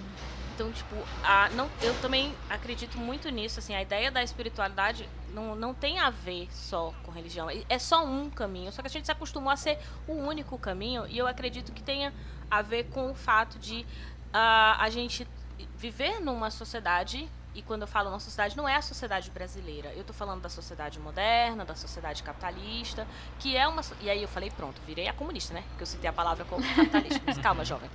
Então, 0.56 0.72
tipo, 0.72 0.96
a, 1.24 1.50
não, 1.50 1.68
eu 1.82 2.00
também 2.02 2.36
acredito 2.48 2.98
muito 2.98 3.30
nisso, 3.30 3.58
assim, 3.60 3.74
a 3.74 3.82
ideia 3.82 4.12
da 4.12 4.22
espiritualidade 4.22 5.10
não, 5.34 5.56
não 5.56 5.74
tem 5.74 6.00
a 6.00 6.12
ver 6.12 6.48
só 6.52 6.94
com 7.04 7.12
religião, 7.12 7.48
é- 7.50 7.80
só 7.80 8.06
um 8.06 8.30
caminho, 8.30 8.72
só 8.72 8.84
que 8.84 8.88
a 8.88 8.92
gente 8.92 9.06
se 9.06 9.12
acostumou 9.12 9.52
a 9.52 9.56
ser 9.58 9.80
o 10.08 10.14
único 10.14 10.56
caminho, 10.60 11.08
e 11.08 11.18
eu 11.18 11.26
acredito 11.26 11.72
que 11.72 11.82
tenha 11.82 12.14
a 12.52 12.62
ver 12.62 12.84
com 12.86 13.10
o 13.10 13.16
fato 13.16 13.58
de 13.58 13.84
ah, 14.32 14.78
a 14.80 14.90
gente 14.92 15.28
viver 15.76 16.20
numa 16.20 16.52
sociedade, 16.52 17.28
e 17.56 17.62
quando 17.62 17.82
eu 17.82 17.88
falo 17.88 18.10
uma 18.10 18.20
sociedade, 18.20 18.58
não 18.58 18.68
é 18.68 18.76
a 18.76 18.82
sociedade 18.82 19.30
brasileira, 19.32 19.92
eu 19.96 20.04
tô 20.04 20.14
falando 20.14 20.42
da 20.42 20.50
sociedade 20.50 21.00
moderna, 21.00 21.64
da 21.64 21.76
sociedade 21.76 22.24
capitalista, 22.24 23.08
que 23.40 23.56
é 23.56 23.68
uma... 23.68 23.82
E 24.02 24.10
aí 24.10 24.22
eu 24.22 24.28
falei, 24.28 24.50
pronto, 24.50 24.82
virei 24.86 25.08
a 25.08 25.14
comunista, 25.14 25.54
né? 25.54 25.64
Porque 25.70 25.84
eu 25.84 25.88
citei 25.88 26.10
a 26.10 26.14
palavra 26.14 26.46
como 26.46 26.64
capitalista, 26.76 27.22
mas 27.26 27.38
calma, 27.40 27.64
jovem 27.64 27.90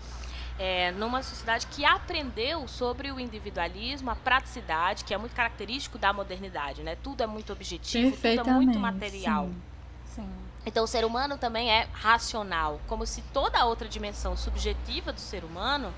é, 0.59 0.91
numa 0.93 1.23
sociedade 1.23 1.67
que 1.69 1.85
aprendeu 1.85 2.67
sobre 2.67 3.13
o 3.13 3.21
individualismo, 3.21 4.11
a 4.11 4.17
praticidade, 4.17 5.05
que 5.05 5.15
é 5.15 5.19
muito 5.19 5.35
característico 5.35 5.97
da 5.99 6.13
modernidade, 6.13 6.83
né? 6.83 6.97
Tudo 6.97 7.23
é 7.23 7.27
muito 7.27 7.53
objetivo, 7.53 8.17
tudo 8.17 8.51
é 8.51 8.53
muito 8.53 8.79
material. 8.79 9.47
sim. 9.47 10.23
Sim. 10.23 10.29
Então 10.67 10.85
o 10.85 10.87
ser 10.87 11.05
humano 11.05 11.39
também 11.39 11.71
é 11.71 11.89
racional, 11.93 12.81
como 12.89 13.07
se 13.07 13.23
toda 13.33 13.59
a 13.59 13.65
outra 13.65 13.89
dimensão 13.89 14.37
subjetiva 14.37 15.13
do 15.13 15.21
ser 15.21 15.45
humano 15.45 15.95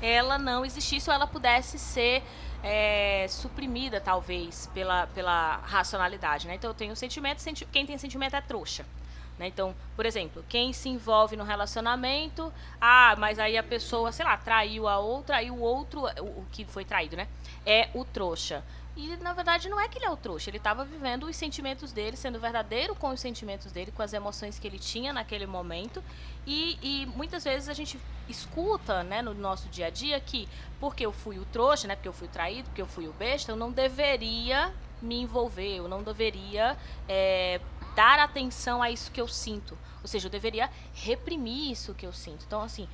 ela 0.00 0.38
não 0.38 0.64
existisse 0.64 1.08
ou 1.10 1.14
ela 1.14 1.26
pudesse 1.26 1.78
ser 1.78 2.22
é, 2.62 3.26
suprimida 3.28 4.00
talvez 4.00 4.70
pela, 4.72 5.06
pela 5.08 5.56
racionalidade, 5.58 6.46
né? 6.46 6.54
Então 6.54 6.70
eu 6.70 6.74
tenho 6.74 6.94
sentimento, 6.96 7.40
senti 7.40 7.64
quem 7.66 7.86
tem 7.86 7.96
sentimento 7.98 8.36
é 8.36 8.40
trouxa. 8.40 8.84
Né? 9.38 9.48
Então, 9.48 9.74
por 9.94 10.06
exemplo, 10.06 10.44
quem 10.48 10.72
se 10.72 10.88
envolve 10.88 11.36
no 11.36 11.44
relacionamento, 11.44 12.52
ah, 12.80 13.14
mas 13.18 13.38
aí 13.38 13.58
a 13.58 13.62
pessoa, 13.62 14.10
sei 14.10 14.24
lá, 14.24 14.36
traiu 14.36 14.88
a 14.88 14.98
outra, 14.98 15.36
aí 15.36 15.50
o 15.50 15.60
outro, 15.60 16.02
o, 16.20 16.40
o 16.40 16.46
que 16.50 16.64
foi 16.64 16.84
traído, 16.84 17.16
né? 17.16 17.28
É 17.64 17.90
o 17.92 18.04
trouxa. 18.04 18.64
E 18.96 19.14
na 19.18 19.34
verdade 19.34 19.68
não 19.68 19.78
é 19.78 19.86
que 19.88 19.98
ele 19.98 20.06
é 20.06 20.10
o 20.10 20.16
trouxa, 20.16 20.48
ele 20.48 20.56
estava 20.56 20.82
vivendo 20.82 21.24
os 21.24 21.36
sentimentos 21.36 21.92
dele, 21.92 22.16
sendo 22.16 22.40
verdadeiro 22.40 22.94
com 22.94 23.10
os 23.10 23.20
sentimentos 23.20 23.70
dele, 23.70 23.92
com 23.92 24.02
as 24.02 24.14
emoções 24.14 24.58
que 24.58 24.66
ele 24.66 24.78
tinha 24.78 25.12
naquele 25.12 25.46
momento. 25.46 26.02
E, 26.46 26.78
e 26.82 27.06
muitas 27.06 27.44
vezes 27.44 27.68
a 27.68 27.74
gente 27.74 28.00
escuta 28.26 29.02
né, 29.04 29.20
no 29.20 29.34
nosso 29.34 29.68
dia 29.68 29.88
a 29.88 29.90
dia 29.90 30.18
que 30.18 30.48
porque 30.80 31.04
eu 31.04 31.12
fui 31.12 31.38
o 31.38 31.44
trouxa, 31.44 31.86
né, 31.86 31.94
porque 31.94 32.08
eu 32.08 32.12
fui 32.12 32.28
traído, 32.28 32.68
porque 32.70 32.80
eu 32.80 32.86
fui 32.86 33.06
o 33.06 33.12
besta, 33.12 33.52
eu 33.52 33.56
não 33.56 33.70
deveria 33.70 34.72
me 35.02 35.20
envolver, 35.20 35.76
eu 35.76 35.88
não 35.88 36.02
deveria 36.02 36.74
é, 37.06 37.60
dar 37.94 38.18
atenção 38.18 38.82
a 38.82 38.90
isso 38.90 39.10
que 39.10 39.20
eu 39.20 39.28
sinto. 39.28 39.76
Ou 40.00 40.08
seja, 40.08 40.28
eu 40.28 40.30
deveria 40.30 40.70
reprimir 40.94 41.70
isso 41.70 41.92
que 41.92 42.06
eu 42.06 42.12
sinto. 42.14 42.44
Então, 42.46 42.62
assim, 42.62 42.88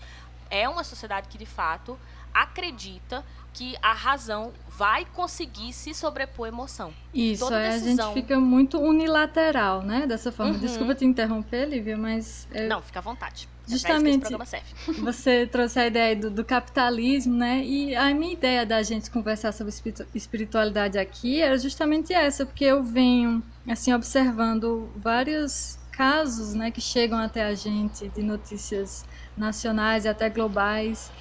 é 0.51 0.69
uma 0.69 0.83
sociedade 0.83 1.29
que 1.29 1.39
de 1.39 1.47
fato 1.47 1.99
acredita 2.35 3.25
que 3.53 3.77
a 3.83 3.93
razão 3.93 4.53
vai 4.67 5.05
conseguir 5.05 5.73
se 5.73 5.93
sobrepor 5.93 6.47
à 6.47 6.49
emoção. 6.49 6.93
Isso, 7.13 7.45
Toda 7.45 7.59
decisão... 7.59 8.07
a 8.07 8.15
gente 8.15 8.23
fica 8.23 8.41
muito 8.41 8.79
unilateral, 8.79 9.83
né? 9.83 10.07
Dessa 10.07 10.33
forma. 10.33 10.55
Uhum. 10.55 10.59
Desculpa 10.59 10.95
te 10.95 11.05
interromper, 11.05 11.67
Lívia, 11.67 11.97
mas... 11.97 12.49
É... 12.51 12.67
Não, 12.67 12.81
fica 12.81 13.01
à 13.01 13.03
vontade. 13.03 13.49
É 13.69 13.71
Justamente, 13.71 14.27
é 14.35 14.63
você 15.03 15.47
trouxe 15.47 15.79
a 15.79 15.87
ideia 15.87 16.17
do, 16.17 16.31
do, 16.31 16.45
capitalismo, 16.45 17.37
né? 17.37 17.63
E 17.65 17.95
a 17.95 18.13
minha 18.13 18.33
ideia 18.33 18.67
da 18.67 18.83
gente 18.83 19.11
conversar 19.11 19.53
sobre 19.53 19.73
espiritualidade 20.15 20.99
aqui 20.99 21.41
era 21.41 21.57
justamente 21.59 22.13
essa, 22.13 22.45
porque 22.45 22.65
eu 22.65 22.83
venho, 22.83 23.43
assim, 23.69 23.93
observando 23.93 24.91
vários 24.97 25.79
casos, 25.93 26.55
né, 26.55 26.71
que 26.71 26.81
chegam 26.81 27.19
até 27.19 27.45
a 27.45 27.55
gente 27.55 28.09
de 28.09 28.23
notícias 28.23 29.05
nacionais 29.37 30.07
e 30.07 30.09
até 30.09 30.29
globais, 30.29 31.13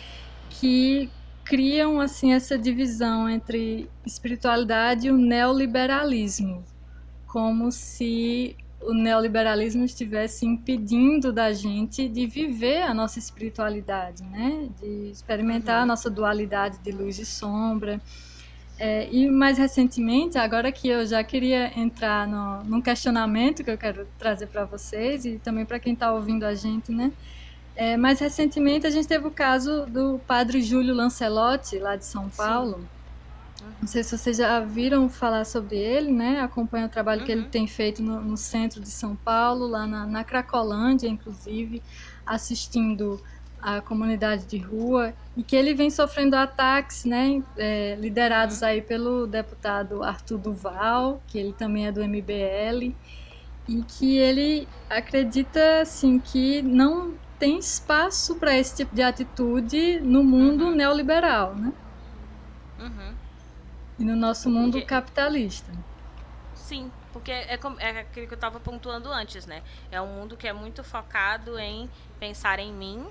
que 0.61 1.09
criam 1.43 1.99
assim 1.99 2.33
essa 2.33 2.55
divisão 2.55 3.27
entre 3.27 3.89
espiritualidade 4.05 5.07
e 5.07 5.11
o 5.11 5.17
neoliberalismo, 5.17 6.63
como 7.25 7.71
se 7.71 8.55
o 8.79 8.93
neoliberalismo 8.93 9.83
estivesse 9.83 10.45
impedindo 10.45 11.33
da 11.33 11.51
gente 11.51 12.07
de 12.07 12.27
viver 12.27 12.83
a 12.83 12.93
nossa 12.93 13.17
espiritualidade, 13.17 14.23
né? 14.23 14.69
De 14.79 15.09
experimentar 15.09 15.77
uhum. 15.77 15.83
a 15.83 15.85
nossa 15.87 16.11
dualidade 16.11 16.77
de 16.77 16.91
luz 16.91 17.17
e 17.17 17.25
sombra. 17.25 17.99
É, 18.77 19.09
e 19.11 19.27
mais 19.29 19.57
recentemente, 19.57 20.37
agora 20.37 20.71
que 20.71 20.87
eu 20.87 21.05
já 21.07 21.23
queria 21.23 21.71
entrar 21.79 22.27
no, 22.27 22.63
num 22.65 22.81
questionamento 22.81 23.63
que 23.63 23.71
eu 23.71 23.77
quero 23.79 24.07
trazer 24.17 24.45
para 24.45 24.63
vocês 24.65 25.25
e 25.25 25.39
também 25.39 25.65
para 25.65 25.79
quem 25.79 25.93
está 25.93 26.13
ouvindo 26.13 26.43
a 26.43 26.53
gente, 26.53 26.91
né? 26.91 27.11
É, 27.75 27.95
mais 27.97 28.19
recentemente 28.19 28.85
a 28.85 28.89
gente 28.89 29.07
teve 29.07 29.27
o 29.27 29.31
caso 29.31 29.85
do 29.85 30.19
padre 30.27 30.61
Júlio 30.61 30.93
Lancelotti, 30.93 31.79
lá 31.79 31.95
de 31.95 32.05
São 32.05 32.29
Paulo. 32.29 32.77
Uhum. 33.61 33.71
Não 33.81 33.87
sei 33.87 34.03
se 34.03 34.17
vocês 34.17 34.37
já 34.37 34.59
viram 34.59 35.09
falar 35.09 35.45
sobre 35.45 35.77
ele, 35.77 36.11
né? 36.11 36.41
Acompanha 36.41 36.85
o 36.85 36.89
trabalho 36.89 37.21
uhum. 37.21 37.25
que 37.25 37.31
ele 37.31 37.41
uhum. 37.41 37.49
tem 37.49 37.67
feito 37.67 38.01
no, 38.03 38.21
no, 38.21 38.37
centro 38.37 38.81
de 38.81 38.89
São 38.89 39.15
Paulo, 39.15 39.67
lá 39.67 39.87
na, 39.87 40.05
na 40.05 40.23
Cracolândia, 40.23 41.07
inclusive, 41.07 41.81
assistindo 42.25 43.21
a 43.61 43.79
comunidade 43.79 44.45
de 44.45 44.57
rua 44.57 45.13
e 45.37 45.43
que 45.43 45.55
ele 45.55 45.73
vem 45.73 45.91
sofrendo 45.91 46.35
ataques, 46.35 47.05
né, 47.05 47.43
é, 47.55 47.95
liderados 47.99 48.61
uhum. 48.61 48.67
aí 48.67 48.81
pelo 48.81 49.27
deputado 49.27 50.03
Arthur 50.03 50.39
Duval, 50.39 51.21
que 51.27 51.37
ele 51.37 51.53
também 51.53 51.85
é 51.85 51.91
do 51.91 52.03
MBL, 52.03 52.93
e 53.67 53.83
que 53.87 54.17
ele 54.17 54.67
acredita 54.89 55.81
assim 55.81 56.19
que 56.19 56.61
não 56.61 57.13
tem 57.41 57.57
espaço 57.57 58.35
para 58.35 58.55
esse 58.55 58.75
tipo 58.75 58.93
de 58.93 59.01
atitude 59.01 59.99
no 60.01 60.23
mundo 60.23 60.65
uhum. 60.65 60.75
neoliberal, 60.75 61.55
né? 61.55 61.73
Uhum. 62.79 63.15
E 63.97 64.03
no 64.03 64.15
nosso 64.15 64.47
mundo 64.47 64.73
porque... 64.73 64.85
capitalista. 64.85 65.71
Sim, 66.53 66.91
porque 67.11 67.31
é, 67.31 67.59
é 67.79 67.99
aquilo 68.01 68.27
que 68.27 68.33
eu 68.33 68.35
estava 68.35 68.59
pontuando 68.59 69.11
antes, 69.11 69.47
né? 69.47 69.63
É 69.91 69.99
um 69.99 70.05
mundo 70.05 70.37
que 70.37 70.47
é 70.47 70.53
muito 70.53 70.83
focado 70.83 71.57
em 71.57 71.89
pensar 72.19 72.59
em 72.59 72.71
mim, 72.71 73.07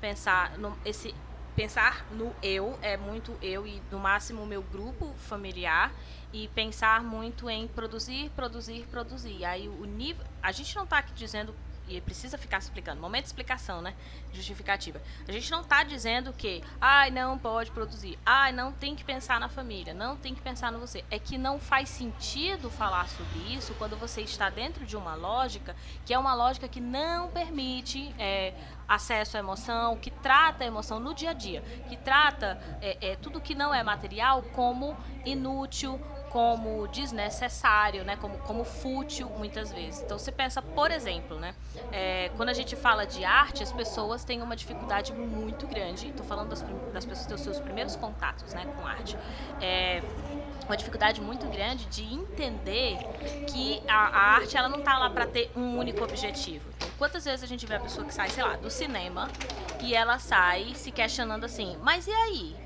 pensar 0.00 0.56
no 0.56 0.74
esse 0.82 1.14
pensar 1.54 2.06
no 2.10 2.34
eu 2.42 2.76
é 2.80 2.96
muito 2.96 3.36
eu 3.42 3.66
e 3.66 3.82
no 3.90 3.98
máximo 3.98 4.42
o 4.42 4.46
meu 4.46 4.62
grupo 4.62 5.12
familiar 5.18 5.92
e 6.32 6.48
pensar 6.48 7.04
muito 7.04 7.50
em 7.50 7.68
produzir, 7.68 8.30
produzir, 8.30 8.86
produzir. 8.90 9.44
Aí 9.44 9.68
o 9.68 9.84
nível, 9.84 10.24
a 10.42 10.50
gente 10.52 10.74
não 10.74 10.84
está 10.84 10.98
aqui 10.98 11.12
dizendo 11.12 11.54
e 11.88 12.00
precisa 12.00 12.38
ficar 12.38 12.58
explicando. 12.58 13.00
Momento 13.00 13.24
de 13.24 13.28
explicação, 13.28 13.82
né? 13.82 13.94
Justificativa. 14.32 15.00
A 15.26 15.32
gente 15.32 15.50
não 15.50 15.60
está 15.60 15.82
dizendo 15.82 16.32
que, 16.32 16.62
ai, 16.80 17.10
não 17.10 17.38
pode 17.38 17.70
produzir, 17.70 18.18
ai, 18.24 18.52
não 18.52 18.72
tem 18.72 18.94
que 18.94 19.04
pensar 19.04 19.38
na 19.38 19.48
família, 19.48 19.92
não 19.92 20.16
tem 20.16 20.34
que 20.34 20.40
pensar 20.40 20.72
no 20.72 20.78
você. 20.78 21.04
É 21.10 21.18
que 21.18 21.36
não 21.36 21.58
faz 21.58 21.88
sentido 21.88 22.70
falar 22.70 23.08
sobre 23.08 23.54
isso 23.54 23.74
quando 23.74 23.96
você 23.96 24.22
está 24.22 24.50
dentro 24.50 24.84
de 24.84 24.96
uma 24.96 25.14
lógica 25.14 25.74
que 26.04 26.12
é 26.12 26.18
uma 26.18 26.34
lógica 26.34 26.68
que 26.68 26.80
não 26.80 27.28
permite 27.28 28.14
é, 28.18 28.52
acesso 28.88 29.36
à 29.36 29.40
emoção, 29.40 29.96
que 29.96 30.10
trata 30.10 30.64
a 30.64 30.66
emoção 30.66 31.00
no 31.00 31.14
dia 31.14 31.30
a 31.30 31.32
dia, 31.32 31.62
que 31.88 31.96
trata 31.96 32.58
é, 32.80 33.12
é, 33.12 33.16
tudo 33.16 33.40
que 33.40 33.54
não 33.54 33.72
é 33.74 33.82
material 33.82 34.42
como 34.54 34.96
inútil, 35.24 36.00
como 36.34 36.88
desnecessário, 36.88 38.02
né, 38.02 38.16
como, 38.16 38.36
como 38.38 38.64
fútil 38.64 39.30
muitas 39.38 39.72
vezes. 39.72 40.02
Então 40.02 40.18
você 40.18 40.32
pensa, 40.32 40.60
por 40.60 40.90
exemplo, 40.90 41.38
né, 41.38 41.54
é, 41.92 42.28
quando 42.36 42.48
a 42.48 42.52
gente 42.52 42.74
fala 42.74 43.06
de 43.06 43.24
arte, 43.24 43.62
as 43.62 43.70
pessoas 43.70 44.24
têm 44.24 44.42
uma 44.42 44.56
dificuldade 44.56 45.12
muito 45.12 45.64
grande. 45.68 46.08
Estou 46.08 46.26
falando 46.26 46.48
das, 46.48 46.62
das 46.92 47.04
pessoas 47.04 47.30
os 47.34 47.40
seus 47.40 47.60
primeiros 47.60 47.94
contatos, 47.94 48.52
né, 48.52 48.66
com 48.76 48.84
arte. 48.84 49.16
É, 49.60 50.02
uma 50.66 50.76
dificuldade 50.76 51.20
muito 51.20 51.46
grande 51.46 51.84
de 51.86 52.02
entender 52.02 52.98
que 53.46 53.80
a, 53.86 53.94
a 53.94 54.34
arte 54.34 54.56
ela 54.56 54.68
não 54.68 54.80
está 54.80 54.98
lá 54.98 55.10
para 55.10 55.28
ter 55.28 55.52
um 55.54 55.78
único 55.78 56.02
objetivo. 56.02 56.68
Então, 56.76 56.88
quantas 56.98 57.24
vezes 57.24 57.44
a 57.44 57.46
gente 57.46 57.64
vê 57.64 57.76
a 57.76 57.80
pessoa 57.80 58.04
que 58.04 58.12
sai, 58.12 58.28
sei 58.30 58.42
lá, 58.42 58.56
do 58.56 58.70
cinema 58.70 59.30
e 59.80 59.94
ela 59.94 60.18
sai 60.18 60.74
se 60.74 60.90
questionando 60.90 61.44
assim, 61.44 61.78
mas 61.80 62.08
e 62.08 62.12
aí? 62.12 62.63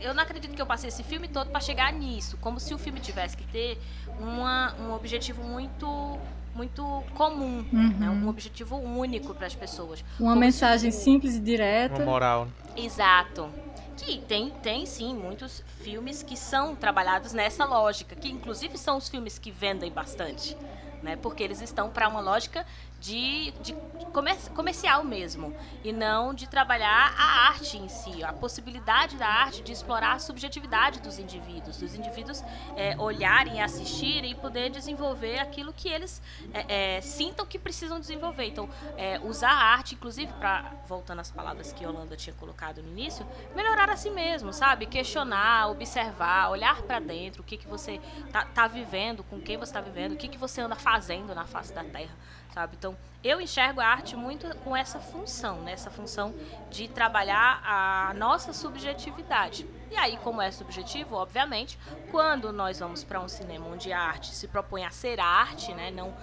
Eu 0.00 0.14
não 0.14 0.22
acredito 0.22 0.54
que 0.54 0.62
eu 0.62 0.66
passei 0.66 0.88
esse 0.88 1.02
filme 1.02 1.28
todo 1.28 1.50
para 1.50 1.60
chegar 1.60 1.92
nisso, 1.92 2.36
como 2.38 2.58
se 2.60 2.74
o 2.74 2.78
filme 2.78 3.00
tivesse 3.00 3.36
que 3.36 3.44
ter 3.44 3.78
uma, 4.18 4.74
um 4.80 4.92
objetivo 4.94 5.42
muito 5.42 6.18
muito 6.56 7.04
comum, 7.14 7.66
uhum. 7.70 7.98
né? 7.98 8.08
um 8.08 8.28
objetivo 8.28 8.76
único 8.76 9.34
para 9.34 9.46
as 9.46 9.54
pessoas. 9.54 10.02
Uma 10.18 10.30
como 10.30 10.40
mensagem 10.40 10.90
se... 10.90 11.04
simples 11.04 11.36
e 11.36 11.40
direta. 11.40 11.96
Uma 11.96 12.06
moral. 12.06 12.48
Exato. 12.74 13.50
Que 13.94 14.18
tem, 14.18 14.50
tem 14.62 14.86
sim 14.86 15.14
muitos 15.14 15.62
filmes 15.82 16.22
que 16.22 16.36
são 16.36 16.74
trabalhados 16.74 17.34
nessa 17.34 17.64
lógica, 17.66 18.16
que 18.16 18.30
inclusive 18.30 18.78
são 18.78 18.96
os 18.96 19.08
filmes 19.08 19.38
que 19.38 19.50
vendem 19.50 19.90
bastante, 19.90 20.56
né? 21.02 21.16
Porque 21.16 21.42
eles 21.42 21.60
estão 21.60 21.90
para 21.90 22.08
uma 22.08 22.20
lógica 22.20 22.64
de, 23.00 23.52
de 23.62 23.76
comercial 24.54 25.04
mesmo, 25.04 25.54
e 25.84 25.92
não 25.92 26.32
de 26.32 26.48
trabalhar 26.48 27.14
a 27.18 27.48
arte 27.48 27.76
em 27.76 27.88
si, 27.88 28.24
a 28.24 28.32
possibilidade 28.32 29.16
da 29.16 29.26
arte 29.26 29.62
de 29.62 29.72
explorar 29.72 30.14
a 30.14 30.18
subjetividade 30.18 31.00
dos 31.00 31.18
indivíduos, 31.18 31.76
dos 31.76 31.94
indivíduos 31.94 32.42
é, 32.76 32.96
olharem, 32.98 33.60
assistirem 33.60 34.30
e 34.30 34.34
poder 34.34 34.70
desenvolver 34.70 35.38
aquilo 35.38 35.72
que 35.72 35.88
eles 35.88 36.22
é, 36.52 36.96
é, 36.96 37.00
sintam 37.00 37.44
que 37.44 37.58
precisam 37.58 38.00
desenvolver. 38.00 38.46
Então, 38.46 38.68
é, 38.96 39.20
usar 39.20 39.50
a 39.50 39.64
arte, 39.74 39.94
inclusive, 39.94 40.32
para, 40.34 40.72
voltando 40.86 41.20
às 41.20 41.30
palavras 41.30 41.72
que 41.72 41.84
Yolanda 41.84 42.16
tinha 42.16 42.34
colocado 42.34 42.82
no 42.82 42.88
início, 42.88 43.26
melhorar 43.54 43.90
a 43.90 43.96
si 43.96 44.10
mesmo, 44.10 44.52
sabe? 44.52 44.86
Questionar, 44.86 45.70
observar, 45.70 46.50
olhar 46.50 46.82
para 46.82 46.98
dentro, 46.98 47.42
o 47.42 47.44
que, 47.44 47.56
que 47.56 47.68
você 47.68 48.00
tá, 48.32 48.46
tá 48.46 48.66
vivendo, 48.66 49.22
com 49.24 49.40
quem 49.40 49.56
você 49.56 49.70
está 49.70 49.80
vivendo, 49.80 50.12
o 50.12 50.16
que, 50.16 50.28
que 50.28 50.38
você 50.38 50.60
anda 50.60 50.74
fazendo 50.74 51.34
na 51.34 51.44
face 51.44 51.72
da 51.72 51.84
Terra 51.84 52.14
sabe? 52.56 52.74
Então, 52.78 52.96
eu 53.22 53.38
enxergo 53.38 53.82
a 53.82 53.86
arte 53.86 54.16
muito 54.16 54.48
com 54.60 54.74
essa 54.74 54.98
função, 54.98 55.60
né? 55.60 55.72
Essa 55.72 55.90
função 55.90 56.34
de 56.70 56.88
trabalhar 56.88 57.60
a 57.62 58.14
nossa 58.14 58.54
subjetividade. 58.54 59.68
E 59.90 59.96
aí, 59.96 60.16
como 60.16 60.40
é 60.40 60.50
subjetivo, 60.50 61.16
obviamente, 61.16 61.78
quando 62.10 62.50
nós 62.54 62.78
vamos 62.78 63.04
para 63.04 63.20
um 63.20 63.28
cinema 63.28 63.66
onde 63.66 63.92
a 63.92 64.00
arte 64.00 64.34
se 64.34 64.48
propõe 64.48 64.86
a 64.86 64.90
ser 64.90 65.20
arte, 65.20 65.74
né? 65.74 65.90
Não, 65.90 66.14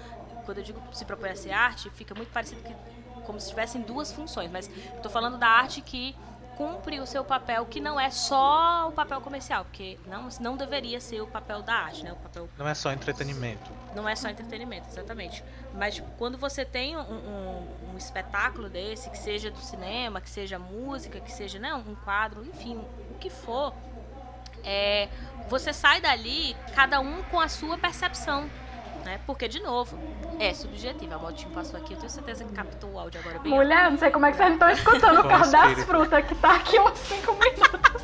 quando 0.44 0.58
eu 0.58 0.64
digo 0.64 0.82
se 0.92 1.06
propõe 1.06 1.30
a 1.30 1.36
ser 1.36 1.52
arte, 1.52 1.88
fica 1.92 2.16
muito 2.16 2.32
parecido 2.32 2.64
que 2.64 2.76
como 3.22 3.40
se 3.40 3.50
tivessem 3.50 3.82
duas 3.84 4.12
funções, 4.12 4.50
mas 4.50 4.68
estou 4.68 5.12
falando 5.12 5.38
da 5.38 5.48
arte 5.48 5.82
que 5.82 6.16
cumpre 6.58 7.00
o 7.00 7.06
seu 7.06 7.24
papel, 7.24 7.66
que 7.68 7.80
não 7.80 8.00
é 8.00 8.10
só 8.10 8.90
o 8.90 8.92
papel 8.92 9.22
comercial, 9.22 9.66
porque 9.66 10.00
não, 10.08 10.30
não 10.42 10.58
deveria 10.58 11.00
ser 11.00 11.22
o 11.22 11.28
papel 11.28 11.62
da 11.62 11.76
arte, 11.76 12.04
né? 12.04 12.12
O 12.12 12.16
papel 12.16 12.50
não 12.58 12.68
é 12.68 12.74
só 12.74 12.92
entretenimento. 12.92 13.72
Não 13.96 14.08
é 14.08 14.16
só 14.16 14.30
entretenimento, 14.30 14.88
exatamente. 14.90 15.44
Mas 15.74 16.02
quando 16.18 16.38
você 16.38 16.66
tem 16.66 16.96
um, 16.98 17.02
um, 17.02 17.68
um 17.94 17.98
espetáculo 17.98 18.70
desse, 18.70 19.10
que 19.10 19.18
seja 19.18 19.52
do 19.52 19.60
cinema, 19.60 20.20
que 20.20 20.30
seja 20.30 20.58
música, 20.58 21.20
que 21.20 21.32
seja 21.32 21.60
não, 21.60 21.80
um 21.80 21.96
quadro, 21.96 22.46
enfim, 22.46 22.78
o 23.12 23.18
que 23.20 23.30
for, 23.30 23.74
é, 24.64 25.10
você 25.50 25.74
sai 25.74 26.02
dali, 26.02 26.56
cada 26.74 27.00
um 27.00 27.22
com 27.24 27.40
a 27.40 27.48
sua 27.48 27.78
percepção 27.78 28.50
Né? 29.04 29.20
Porque, 29.26 29.48
de 29.50 29.60
novo, 29.60 30.00
é 30.40 30.54
subjetivo. 30.54 31.14
A 31.14 31.18
motinho 31.18 31.52
passou 31.52 31.78
aqui, 31.78 31.94
eu 31.94 31.98
tenho 31.98 32.10
certeza 32.10 32.46
que 32.46 32.54
captou 32.54 32.92
o 32.92 33.00
áudio 33.00 33.20
agora 33.20 33.40
bem. 33.40 33.52
Mulher, 33.52 33.92
não 33.92 33.98
sei 33.98 34.10
como 34.10 34.26
é 34.26 34.32
que 34.32 34.38
vocês 34.38 34.48
não 34.50 34.56
estão 34.56 34.70
escutando 34.72 35.20
o 35.20 35.28
carro 35.28 35.52
das 35.52 35.84
frutas 35.84 36.26
que 36.26 36.36
tá 36.36 36.56
aqui 36.56 36.80
uns 36.80 36.98
5 37.00 37.34
minutos. 37.34 38.04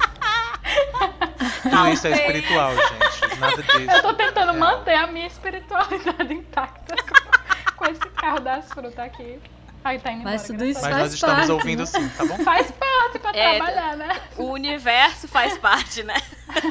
Tudo 1.70 1.88
isso 1.90 2.08
é 2.08 2.12
espiritual, 2.12 2.72
gente. 2.76 3.40
Nada 3.40 3.62
disso. 3.64 3.92
Eu 3.92 4.02
tô 4.02 4.14
tentando 4.14 4.52
É. 4.52 4.58
manter 4.58 4.96
a 4.96 5.08
minha 5.08 5.28
espiritualidade 5.28 6.34
intacta 6.34 6.96
com, 6.96 7.76
com 7.76 7.86
esse 7.92 8.10
carro 8.12 8.40
das 8.40 8.68
frutas 8.72 9.00
aqui. 9.00 9.40
Aí 9.84 9.98
tá 9.98 10.12
indo 10.12 10.24
Mas 10.24 10.44
embora, 10.44 10.60
tudo 10.60 10.66
isso 10.70 10.82
Mas 10.82 10.98
nós 10.98 11.14
estamos 11.14 11.36
parte, 11.38 11.52
ouvindo 11.54 11.80
né? 11.80 11.86
sim, 11.86 12.10
tá 12.10 12.26
bom? 12.26 12.38
Faz 12.44 12.70
parte 12.72 13.20
pra 13.20 13.32
É, 13.34 13.56
trabalhar, 13.58 13.96
né? 13.96 14.22
O 14.36 14.44
universo 14.52 15.28
faz 15.30 15.58
parte, 15.58 16.04
né? 16.04 16.16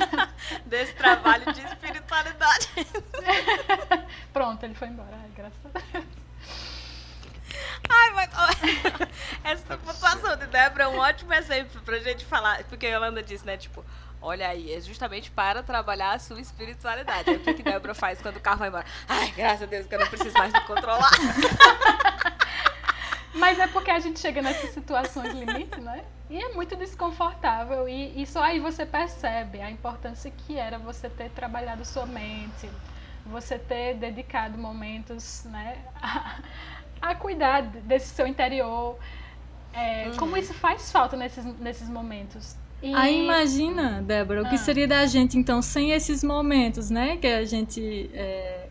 Desse 0.66 0.92
trabalho 0.92 1.50
de 1.54 1.62
espiritualidade. 1.64 2.68
Pronto, 4.33 4.62
ele 4.62 4.75
foi 4.75 4.88
embora. 4.88 5.09
Ai, 5.12 5.30
graças 5.35 5.59
a 5.64 5.78
Deus. 5.92 6.04
Ai, 7.88 8.11
mas 8.12 8.30
essa 9.45 9.76
pontuação 9.78 10.37
de 10.37 10.47
Débora 10.47 10.85
é 10.85 10.88
um 10.88 10.99
ótimo 10.99 11.33
exemplo 11.33 11.80
pra 11.83 11.99
gente 11.99 12.25
falar, 12.26 12.62
porque 12.64 12.87
a 12.87 12.90
Yolanda 12.90 13.23
disse, 13.23 13.47
né, 13.47 13.57
tipo, 13.57 13.83
olha 14.20 14.48
aí, 14.48 14.72
é 14.72 14.80
justamente 14.80 15.30
para 15.30 15.62
trabalhar 15.62 16.12
a 16.12 16.18
sua 16.18 16.40
espiritualidade. 16.40 17.30
Aí 17.30 17.37
o 17.37 17.40
que, 17.40 17.54
que 17.54 17.62
Débora 17.62 17.94
faz 17.94 18.20
quando 18.20 18.37
o 18.37 18.40
carro 18.40 18.58
vai 18.58 18.68
embora? 18.68 18.84
Ai, 19.08 19.30
graças 19.37 19.62
a 19.62 19.66
Deus 19.66 19.87
que 19.87 19.94
eu 19.94 20.00
não 20.00 20.06
preciso 20.06 20.37
mais 20.37 20.52
me 20.52 20.60
controlar. 20.62 21.10
Mas 23.34 23.58
é 23.58 23.66
porque 23.68 23.90
a 23.90 23.98
gente 23.98 24.18
chega 24.18 24.42
nessas 24.42 24.70
situações 24.70 25.32
limite, 25.32 25.80
né? 25.80 26.04
E 26.28 26.38
é 26.38 26.48
muito 26.52 26.75
desconfortável. 26.76 27.88
E, 27.88 28.20
e 28.20 28.26
só 28.26 28.42
aí 28.42 28.58
você 28.58 28.84
percebe 28.84 29.60
a 29.60 29.70
importância 29.70 30.30
que 30.30 30.58
era 30.58 30.78
você 30.78 31.08
ter 31.08 31.30
trabalhado 31.30 31.84
sua 31.84 32.04
mente, 32.04 32.68
você 33.25 33.58
ter 33.58 33.94
dedicado 33.94 34.58
momentos, 34.58 35.44
né, 35.44 35.78
a, 36.02 36.40
a 37.00 37.14
cuidar 37.14 37.62
desse 37.62 38.08
seu 38.08 38.26
interior. 38.26 38.98
É, 39.72 40.10
Como 40.18 40.37
isso 40.37 40.54
faz 40.54 40.90
falta 40.90 41.16
nesses, 41.16 41.44
nesses 41.44 41.88
momentos. 41.88 42.56
E, 42.82 42.94
Aí 42.94 43.25
imagina, 43.25 44.00
Débora, 44.02 44.42
o 44.42 44.49
que 44.49 44.54
Ah. 44.54 44.58
seria 44.58 44.87
da 44.87 45.04
gente 45.06 45.37
então 45.37 45.61
sem 45.61 45.90
esses 45.92 46.23
momentos, 46.23 46.90
né? 46.90 47.16
Que 47.16 47.26
a 47.26 47.44
gente 47.44 48.08
é, 48.14 48.68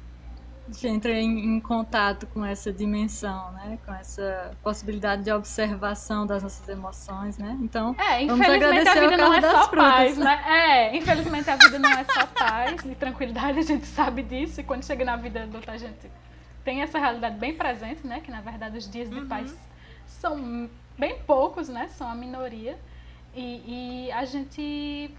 entra 0.84 1.12
em, 1.12 1.56
em 1.58 1.60
contato 1.60 2.26
com 2.28 2.44
essa 2.46 2.72
dimensão, 2.72 3.52
né? 3.52 3.78
Com 3.86 3.94
essa 3.94 4.52
possibilidade 4.64 5.24
de 5.24 5.32
observação 5.32 6.26
das 6.26 6.42
nossas 6.42 6.68
emoções, 6.70 7.38
né? 7.38 7.58
Então, 7.62 7.96
É, 8.00 8.26
Vamos 8.26 8.42
infelizmente 8.48 8.88
a 8.88 8.94
vida 8.94 9.18
não 9.18 9.34
é 9.34 9.42
só 9.42 9.68
frutas. 9.68 9.94
paz, 9.94 10.18
né? 10.18 10.44
É, 10.48 10.96
infelizmente 10.98 11.50
a 11.50 11.56
vida 11.58 11.78
não 11.80 11.90
é 11.90 12.06
só 12.06 12.26
paz 12.28 12.86
e 12.86 12.96
tranquilidade, 12.96 13.60
a 13.60 13.62
gente 13.62 13.86
sabe 13.88 14.24
disso. 14.24 14.62
E 14.62 14.64
quando 14.64 14.86
chega 14.86 15.04
na 15.04 15.18
vida 15.18 15.44
adulta, 15.44 15.74
a 15.74 15.78
gente 15.78 16.10
tem 16.64 16.82
essa 16.82 16.98
realidade 16.98 17.38
bem 17.38 17.54
presente, 17.54 18.08
né? 18.08 18.22
Que 18.22 18.32
na 18.32 18.40
verdade 18.40 18.78
os 18.78 18.90
dias 18.90 19.10
de 19.10 19.20
paz 19.26 19.54
são 20.08 20.70
bem 20.98 21.18
poucos, 21.28 21.68
né? 21.68 21.90
São 21.90 22.10
a 22.10 22.16
minoria. 22.16 22.78
E, 23.34 24.08
e 24.08 24.12
a 24.12 24.26
gente 24.26 25.12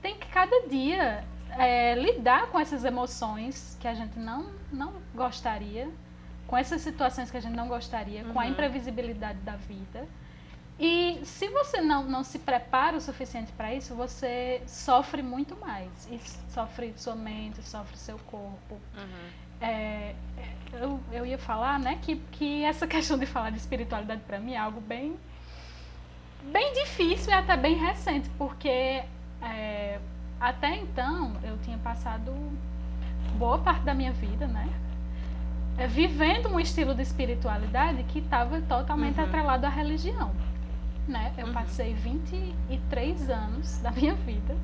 tem 0.00 0.16
que 0.16 0.26
cada 0.28 0.68
dia 0.68 1.24
é, 1.58 1.94
lidar 1.94 2.46
com 2.48 2.58
essas 2.58 2.84
emoções 2.84 3.76
que 3.80 3.88
a 3.88 3.94
gente 3.94 4.18
não, 4.18 4.50
não 4.72 4.94
gostaria, 5.14 5.88
com 6.46 6.56
essas 6.56 6.80
situações 6.80 7.30
que 7.30 7.36
a 7.36 7.40
gente 7.40 7.56
não 7.56 7.68
gostaria, 7.68 8.24
com 8.24 8.40
a 8.40 8.46
imprevisibilidade 8.46 9.38
da 9.40 9.56
vida. 9.56 10.06
E 10.78 11.20
se 11.24 11.46
você 11.48 11.82
não, 11.82 12.04
não 12.04 12.24
se 12.24 12.38
prepara 12.38 12.96
o 12.96 13.00
suficiente 13.00 13.52
para 13.52 13.74
isso, 13.74 13.94
você 13.94 14.62
sofre 14.66 15.22
muito 15.22 15.54
mais. 15.56 16.08
E 16.10 16.18
sofre 16.50 16.94
sua 16.96 17.14
mente, 17.14 17.62
sofre 17.62 17.96
seu 17.98 18.18
corpo. 18.20 18.80
É, 19.60 20.14
eu, 20.72 20.98
eu 21.12 21.26
ia 21.26 21.36
falar, 21.36 21.78
né, 21.78 21.98
que, 22.00 22.16
que 22.32 22.64
essa 22.64 22.86
questão 22.88 23.18
de 23.18 23.26
falar 23.26 23.50
de 23.50 23.58
espiritualidade 23.58 24.22
para 24.22 24.40
mim 24.40 24.54
é 24.54 24.58
algo 24.58 24.80
bem, 24.80 25.18
bem 26.42 26.72
difícil 26.74 27.30
e 27.30 27.34
até 27.34 27.56
bem 27.56 27.74
recente, 27.76 28.28
porque 28.38 29.02
é, 29.42 29.98
até 30.40 30.76
então 30.76 31.32
eu 31.42 31.58
tinha 31.58 31.78
passado 31.78 32.32
boa 33.36 33.58
parte 33.58 33.82
da 33.82 33.94
minha 33.94 34.12
vida, 34.12 34.46
né, 34.46 34.68
é, 35.78 35.86
vivendo 35.86 36.48
um 36.48 36.58
estilo 36.60 36.94
de 36.94 37.02
espiritualidade 37.02 38.02
que 38.04 38.18
estava 38.18 38.60
totalmente 38.62 39.18
Uhum. 39.18 39.24
atrelado 39.24 39.66
à 39.66 39.68
religião. 39.70 40.30
Né? 41.08 41.32
Eu 41.38 41.46
Uhum. 41.48 41.52
passei 41.54 41.94
23 41.94 43.30
anos 43.30 43.78
da 43.78 43.90
minha 43.90 44.14
vida. 44.14 44.54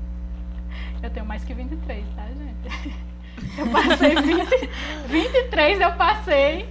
Eu 1.03 1.11
tenho 1.11 1.25
mais 1.27 1.45
que 1.45 1.53
23, 1.55 2.05
tá, 2.15 2.23
gente? 2.27 2.97
Eu 3.59 3.67
passei 3.71 4.15
20, 4.15 4.71
23, 5.09 5.81
eu 5.81 5.93
passei 5.93 6.69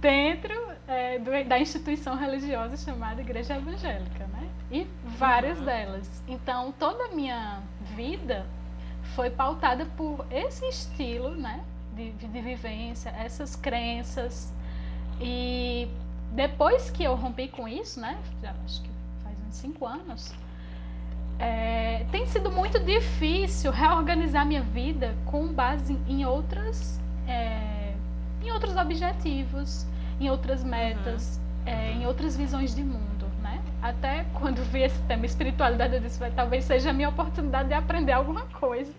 dentro 0.00 0.54
é, 0.86 1.18
do- 1.18 1.48
da 1.48 1.58
instituição 1.58 2.16
religiosa 2.16 2.76
chamada 2.76 3.20
Igreja 3.20 3.56
Evangélica, 3.56 4.24
né? 4.32 4.35
E 4.76 4.86
várias 5.18 5.58
delas. 5.60 6.22
Então, 6.28 6.72
toda 6.78 7.04
a 7.04 7.08
minha 7.14 7.62
vida 7.94 8.46
foi 9.14 9.30
pautada 9.30 9.86
por 9.96 10.26
esse 10.30 10.66
estilo, 10.66 11.30
né? 11.30 11.64
De, 11.94 12.12
de, 12.12 12.40
vivência, 12.42 13.08
essas 13.10 13.56
crenças. 13.56 14.52
E 15.18 15.88
depois 16.32 16.90
que 16.90 17.02
eu 17.02 17.14
rompi 17.14 17.48
com 17.48 17.66
isso, 17.66 17.98
né? 17.98 18.18
Já 18.42 18.54
acho 18.64 18.82
que 18.82 18.90
faz 19.24 19.36
uns 19.48 19.54
cinco 19.54 19.86
anos. 19.86 20.34
É, 21.38 22.04
tem 22.10 22.26
sido 22.26 22.50
muito 22.50 22.78
difícil 22.78 23.70
reorganizar 23.70 24.44
minha 24.44 24.62
vida 24.62 25.14
com 25.26 25.46
base 25.48 25.98
em 26.08 26.24
outras 26.24 27.00
é, 27.26 27.94
em 28.42 28.50
outros 28.52 28.76
objetivos, 28.76 29.86
em 30.20 30.30
outras 30.30 30.62
metas, 30.62 31.40
é, 31.64 31.92
em 31.92 32.06
outras 32.06 32.36
visões 32.36 32.74
de 32.74 32.82
mundo? 32.82 33.15
Até 33.82 34.24
quando 34.34 34.62
vi 34.64 34.82
esse 34.82 34.98
tema 35.02 35.26
espiritualidade, 35.26 35.94
eu 35.94 36.00
disse, 36.00 36.18
"Vai, 36.18 36.30
talvez 36.30 36.64
seja 36.64 36.90
a 36.90 36.92
minha 36.92 37.08
oportunidade 37.08 37.68
de 37.68 37.74
aprender 37.74 38.12
alguma 38.12 38.42
coisa, 38.46 38.92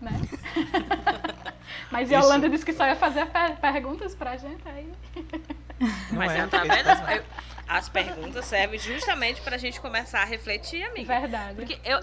né? 0.00 0.12
Mas 1.90 2.10
Isso- 2.10 2.20
Yolanda 2.20 2.48
disse 2.48 2.64
que 2.64 2.72
só 2.72 2.86
ia 2.86 2.96
fazer 2.96 3.26
per- 3.26 3.56
perguntas 3.56 4.14
pra 4.14 4.36
gente 4.36 4.66
aí. 4.68 4.92
Não 6.10 6.18
Mas 6.18 6.32
é, 6.32 6.46
tá 6.46 6.62
vendo? 6.62 7.10
Eu- 7.10 7.24
As 7.68 7.88
perguntas 7.88 8.44
servem 8.46 8.78
justamente 8.80 9.40
pra 9.42 9.56
gente 9.56 9.80
começar 9.80 10.22
a 10.22 10.24
refletir, 10.24 10.82
amiga. 10.84 11.20
Verdade. 11.20 11.54
Porque 11.54 11.78
eu, 11.84 12.00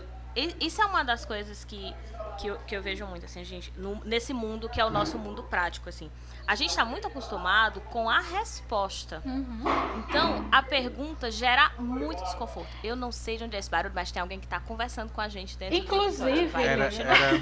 isso 0.62 0.82
é 0.82 0.86
uma 0.86 1.04
das 1.04 1.26
coisas 1.26 1.65
que, 1.65 1.93
que, 2.39 2.48
eu, 2.48 2.58
que 2.60 2.76
eu 2.76 2.82
vejo 2.82 3.06
muito, 3.06 3.26
assim, 3.26 3.43
gente, 3.43 3.74
no- 3.76 4.02
nesse 4.06 4.34
mundo 4.34 4.70
que 4.70 4.80
é 4.80 4.86
o 4.86 4.89
nosso 4.89 5.20
mundo 5.20 5.43
prático, 5.43 5.89
assim. 5.89 6.10
A 6.48 6.56
gente 6.56 6.74
tá 6.74 6.86
muito 6.86 7.06
acostumado 7.06 7.82
com 7.92 8.10
a 8.10 8.22
resposta. 8.22 9.22
Uhum. 9.26 9.64
Então, 9.98 10.48
a 10.50 10.64
pergunta 10.64 11.30
gera 11.30 11.72
muito 11.78 12.24
desconforto. 12.24 12.70
Eu 12.82 12.96
não 12.96 13.12
sei 13.12 13.38
de 13.38 13.44
onde 13.44 13.58
é 13.58 13.60
esse 13.60 13.70
barulho, 13.70 13.94
mas 13.94 14.12
tem 14.14 14.22
alguém 14.22 14.40
que 14.40 14.48
tá 14.48 14.58
conversando 14.62 15.12
com 15.12 15.20
a 15.20 15.28
gente 15.28 15.58
dentro 15.58 15.78
do 15.78 15.84
Inclusive-. 15.84 16.48
Vai, 16.48 16.66
Era, 16.66 16.90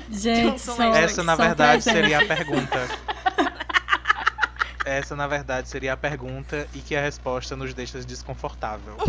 gente, 0.09 0.59
São 0.59 0.91
essa, 0.95 1.23
na 1.23 1.35
verdade, 1.35 1.83
presentes. 1.83 2.01
seria 2.01 2.19
a 2.19 2.25
pergunta. 2.25 2.79
Essa, 4.85 5.15
na 5.15 5.25
verdade, 5.25 5.67
seria 5.67 5.93
a 5.93 5.97
pergunta 5.97 6.67
e 6.71 6.79
que 6.79 6.95
a 6.95 7.01
resposta 7.01 7.55
nos 7.55 7.73
deixa 7.73 7.99
desconfortável. 8.01 8.95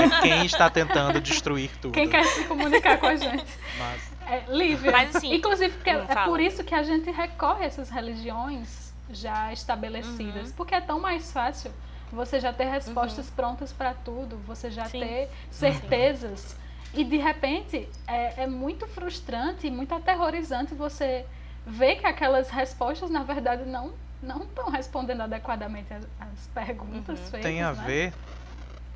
É 0.00 0.22
quem 0.22 0.46
está 0.46 0.70
tentando 0.70 1.20
destruir 1.20 1.70
tudo. 1.82 1.92
Quem 1.92 2.08
quer 2.08 2.24
se 2.24 2.44
comunicar 2.44 2.96
com 2.98 3.06
a 3.06 3.16
gente? 3.16 3.44
Mas, 3.78 4.02
É, 4.26 4.44
Lívia. 4.48 4.90
Mas, 4.90 5.14
assim, 5.14 5.34
Inclusive, 5.34 5.74
porque 5.74 5.90
é 5.90 6.06
fala. 6.06 6.26
por 6.26 6.40
isso 6.40 6.64
que 6.64 6.74
a 6.74 6.82
gente 6.82 7.10
recorre 7.10 7.64
a 7.64 7.66
essas 7.66 7.90
religiões 7.90 8.79
já 9.12 9.52
estabelecidas. 9.52 10.48
Uhum. 10.48 10.52
Porque 10.56 10.74
é 10.74 10.80
tão 10.80 11.00
mais 11.00 11.32
fácil 11.32 11.70
você 12.12 12.40
já 12.40 12.52
ter 12.52 12.64
respostas 12.64 13.30
prontas 13.30 13.72
para 13.72 13.94
tudo, 13.94 14.36
você 14.46 14.70
já 14.70 14.84
Sim. 14.84 15.00
ter 15.00 15.30
certezas. 15.50 16.56
E 16.92 17.04
de 17.04 17.16
repente 17.18 17.88
é, 18.06 18.42
é 18.42 18.46
muito 18.46 18.86
frustrante 18.88 19.66
e 19.66 19.70
muito 19.70 19.94
aterrorizante 19.94 20.74
você 20.74 21.24
ver 21.66 21.96
que 21.96 22.06
aquelas 22.06 22.50
respostas, 22.50 23.10
na 23.10 23.22
verdade, 23.22 23.64
não 23.64 23.92
não 24.22 24.42
estão 24.42 24.68
respondendo 24.70 25.22
adequadamente 25.22 25.94
as, 25.94 26.04
as 26.20 26.46
perguntas 26.52 27.18
Uhum. 27.18 27.30
feitas. 27.30 27.42
tem 27.42 27.62
a 27.62 27.72
né? 27.72 27.84
ver, 27.86 28.12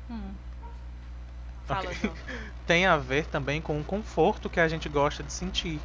Hum. 0.09 0.33
Fala, 1.65 1.89
Ok. 1.89 1.93
João. 1.95 2.13
tem 2.67 2.85
a 2.85 2.97
ver 2.97 3.25
também 3.25 3.59
com 3.59 3.79
o 3.79 3.83
conforto 3.83 4.49
que 4.49 4.59
a 4.59 4.67
gente 4.67 4.87
gosta 4.87 5.23
de 5.23 5.33
sentir. 5.33 5.79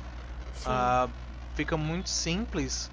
Ah, 0.67 1.09
fica 1.55 1.77
muito 1.77 2.11
simples 2.11 2.91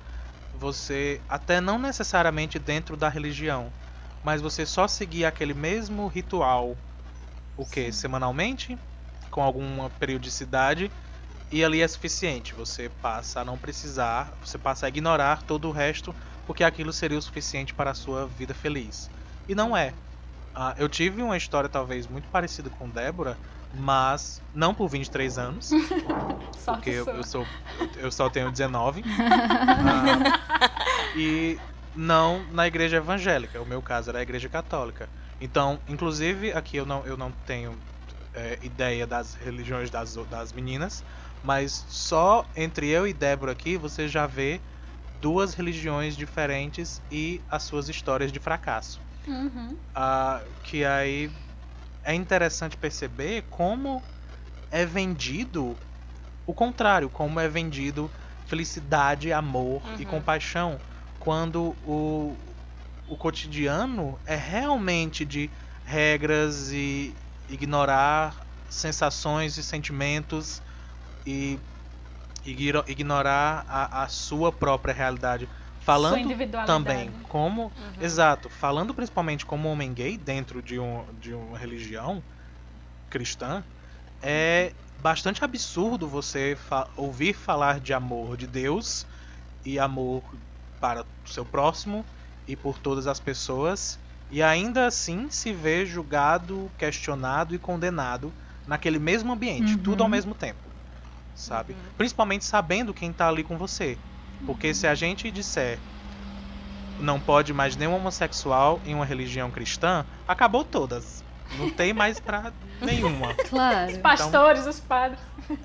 você, 0.58 1.24
até 1.30 1.62
não 1.62 1.80
necessariamente 1.80 2.60
dentro 2.60 2.98
da 2.98 3.10
religião, 3.10 3.74
mas 4.24 4.42
você 4.42 4.66
só 4.66 4.88
seguir 4.88 5.26
aquele 5.26 5.54
mesmo 5.54 6.08
ritual, 6.08 6.78
o 7.56 7.66
que? 7.66 7.92
Semanalmente, 7.92 8.80
com 9.32 9.42
alguma 9.42 9.90
periodicidade, 9.90 10.92
e 11.52 11.64
ali 11.64 11.82
é 11.82 11.88
suficiente. 11.88 12.56
Você 12.56 12.90
passa 12.90 13.42
a 13.42 13.46
não 13.46 13.58
precisar, 13.60 14.36
você 14.42 14.58
passa 14.58 14.86
a 14.86 14.90
ignorar 14.90 15.44
todo 15.44 15.68
o 15.70 15.72
resto, 15.72 16.16
porque 16.46 16.64
aquilo 16.64 16.94
seria 16.94 17.18
o 17.18 17.22
suficiente 17.22 17.74
para 17.74 17.92
a 17.92 17.96
sua 17.96 18.28
vida 18.28 18.54
feliz. 18.54 19.12
E 19.48 19.56
não 19.56 19.76
é. 19.76 19.98
Ah, 20.54 20.76
eu 20.78 20.90
tive 20.90 21.22
uma 21.22 21.38
história 21.38 21.70
talvez 21.70 22.08
muito 22.08 22.30
parecida 22.30 22.70
com 22.70 22.92
Débora, 22.92 23.40
mas 23.78 24.42
não 24.54 24.74
por 24.74 24.88
23 24.88 25.38
anos. 25.38 25.70
Porque 26.66 26.90
eu, 26.90 27.06
eu 27.06 27.24
sou 27.24 27.46
eu 27.96 28.12
só 28.12 28.30
tenho 28.30 28.52
19. 28.52 29.04
Ah, 29.90 31.16
e 31.16 31.58
não 31.96 32.46
na 32.52 32.68
igreja 32.68 32.98
evangélica. 32.98 33.62
O 33.62 33.66
meu 33.66 33.82
caso 33.82 34.10
era 34.10 34.20
a 34.20 34.22
igreja 34.22 34.50
católica. 34.50 35.10
Então, 35.40 35.80
inclusive, 35.88 36.52
aqui 36.52 36.78
eu 36.78 36.86
não, 36.86 37.06
eu 37.06 37.16
não 37.16 37.32
tenho 37.46 37.80
é, 38.34 38.60
ideia 38.62 39.08
das 39.08 39.34
religiões 39.36 39.90
das, 39.90 40.16
das 40.28 40.52
meninas, 40.52 41.04
mas 41.44 41.86
só 41.88 42.50
entre 42.56 42.88
eu 42.90 43.08
e 43.08 43.14
Débora 43.14 43.52
aqui 43.52 43.78
você 43.78 44.08
já 44.08 44.28
vê 44.28 44.60
duas 45.22 45.54
religiões 45.54 46.16
diferentes 46.16 47.02
e 47.12 47.42
as 47.50 47.64
suas 47.64 47.90
histórias 47.90 48.32
de 48.32 48.40
fracasso. 48.40 49.00
Uhum. 49.28 49.78
Ah, 49.96 50.42
que 50.64 50.86
aí 50.86 51.30
é 52.08 52.16
interessante 52.16 52.78
perceber 52.78 53.44
como 53.50 54.08
é 54.72 54.86
vendido 54.86 55.80
o 56.46 56.54
contrário, 56.54 57.10
como 57.10 57.40
é 57.40 57.48
vendido 57.50 58.14
felicidade, 58.46 59.34
amor 59.34 59.94
e 59.98 60.06
Uhum. 60.06 60.06
compaixão, 60.06 60.82
quando 61.20 61.78
o, 61.82 62.56
o 63.06 63.18
cotidiano 63.18 64.22
é 64.26 64.36
realmente 64.36 65.26
de 65.26 65.52
regras 65.84 66.72
e 66.72 67.20
ignorar 67.48 68.48
sensações 68.70 69.58
e 69.58 69.64
sentimentos 69.64 70.62
e 71.26 71.62
igno- 72.46 72.84
ignorar 72.88 73.66
a, 73.68 74.04
a 74.04 74.08
sua 74.08 74.52
própria 74.52 74.94
realidade. 74.94 75.50
Falando 75.88 76.36
também 76.66 77.14
como 77.24 77.74
Uhum. 77.78 78.02
Exato. 78.02 78.50
Falando 78.50 78.94
principalmente 78.94 79.46
como 79.46 79.70
homem 79.70 79.94
gay 79.94 80.18
dentro 80.18 80.62
de, 80.62 80.80
um, 80.80 81.18
de 81.18 81.34
uma 81.34 81.58
religião 81.58 82.24
cristã, 83.10 83.66
é 84.22 84.76
bastante 84.98 85.44
absurdo 85.44 86.08
você 86.08 86.56
fa- 86.58 86.92
ouvir 86.98 87.34
falar 87.34 87.80
de 87.80 87.94
amor 87.94 88.38
de 88.38 88.48
Deus 88.48 89.06
e 89.66 89.80
amor 89.80 90.40
para 90.80 91.04
o 91.26 91.30
seu 91.30 91.46
próximo 91.46 92.08
e 92.48 92.56
por 92.56 92.80
todas 92.80 93.08
as 93.08 93.20
pessoas 93.20 94.00
e 94.30 94.44
ainda 94.44 94.88
assim 94.88 95.30
se 95.30 95.54
ver 95.54 95.86
julgado, 95.86 96.74
questionado 96.78 97.56
e 97.56 97.60
condenado 97.60 98.36
naquele 98.66 99.00
mesmo 99.00 99.32
ambiente, 99.34 99.76
Uhum. 99.76 99.84
tudo 99.84 100.04
ao 100.04 100.10
mesmo 100.10 100.36
tempo. 100.36 100.74
Sabe? 101.34 101.74
Uhum. 101.74 101.94
Principalmente 101.98 102.46
sabendo 102.46 102.94
quem 102.94 103.14
tá 103.14 103.28
ali 103.30 103.44
com 103.44 103.58
você. 103.58 104.02
Porque 104.46 104.74
se 104.74 104.88
a 104.88 104.96
gente 104.96 105.32
disser 105.32 105.80
não 107.00 107.20
pode 107.20 107.54
mais 107.54 107.76
nenhum 107.76 107.96
homossexual 107.96 108.82
em 108.86 108.96
uma 108.96 109.06
religião 109.06 109.52
cristã, 109.52 110.06
acabou 110.28 110.64
todas. 110.64 111.24
Não 111.58 111.70
tem 111.70 111.94
mais 111.94 112.20
pra 112.20 112.52
nenhuma. 112.82 113.34
Claro. 113.36 113.92
Os 113.92 113.98
pastores, 113.98 114.66
os 114.66 114.80
padres. 114.80 115.20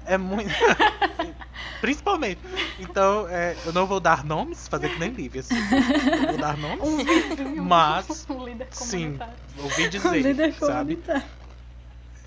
É 0.06 0.16
muito. 0.18 0.50
Principalmente. 1.80 2.40
Então, 2.78 3.26
é, 3.28 3.56
eu 3.64 3.72
não 3.72 3.86
vou 3.86 3.98
dar 3.98 4.24
nomes, 4.24 4.68
fazer 4.68 4.90
que 4.90 4.98
nem 4.98 5.10
Lívia, 5.10 5.40
assim. 5.40 5.54
Não 5.54 6.28
vou 6.28 6.38
dar 6.38 6.56
nomes. 6.56 6.80
Um 6.82 7.62
Mas, 7.62 8.26
um 8.30 8.44
líder 8.44 8.68
sim. 8.70 9.18
Ouvi 9.58 9.86
O 9.86 9.90
dizer, 9.90 10.22
líder 10.22 10.54
sabe? 10.54 10.96
comunitário. 10.96 11.22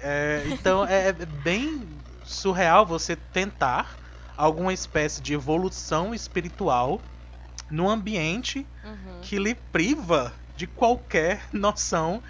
É, 0.02 0.44
então 0.50 0.86
é, 0.86 1.08
é 1.08 1.14
bem 1.14 1.88
surreal 2.24 2.86
você 2.86 3.16
tentar 3.16 3.96
alguma 4.38 4.74
espécie 4.74 5.22
de 5.22 5.34
evolução 5.34 6.14
espiritual 6.14 7.02
num 7.70 7.90
ambiente 7.90 8.66
Uhum. 8.84 9.20
que 9.22 9.38
lhe 9.40 9.56
priva 9.56 10.32
de 10.56 10.68
qualquer 10.68 11.42
noção 11.52 12.22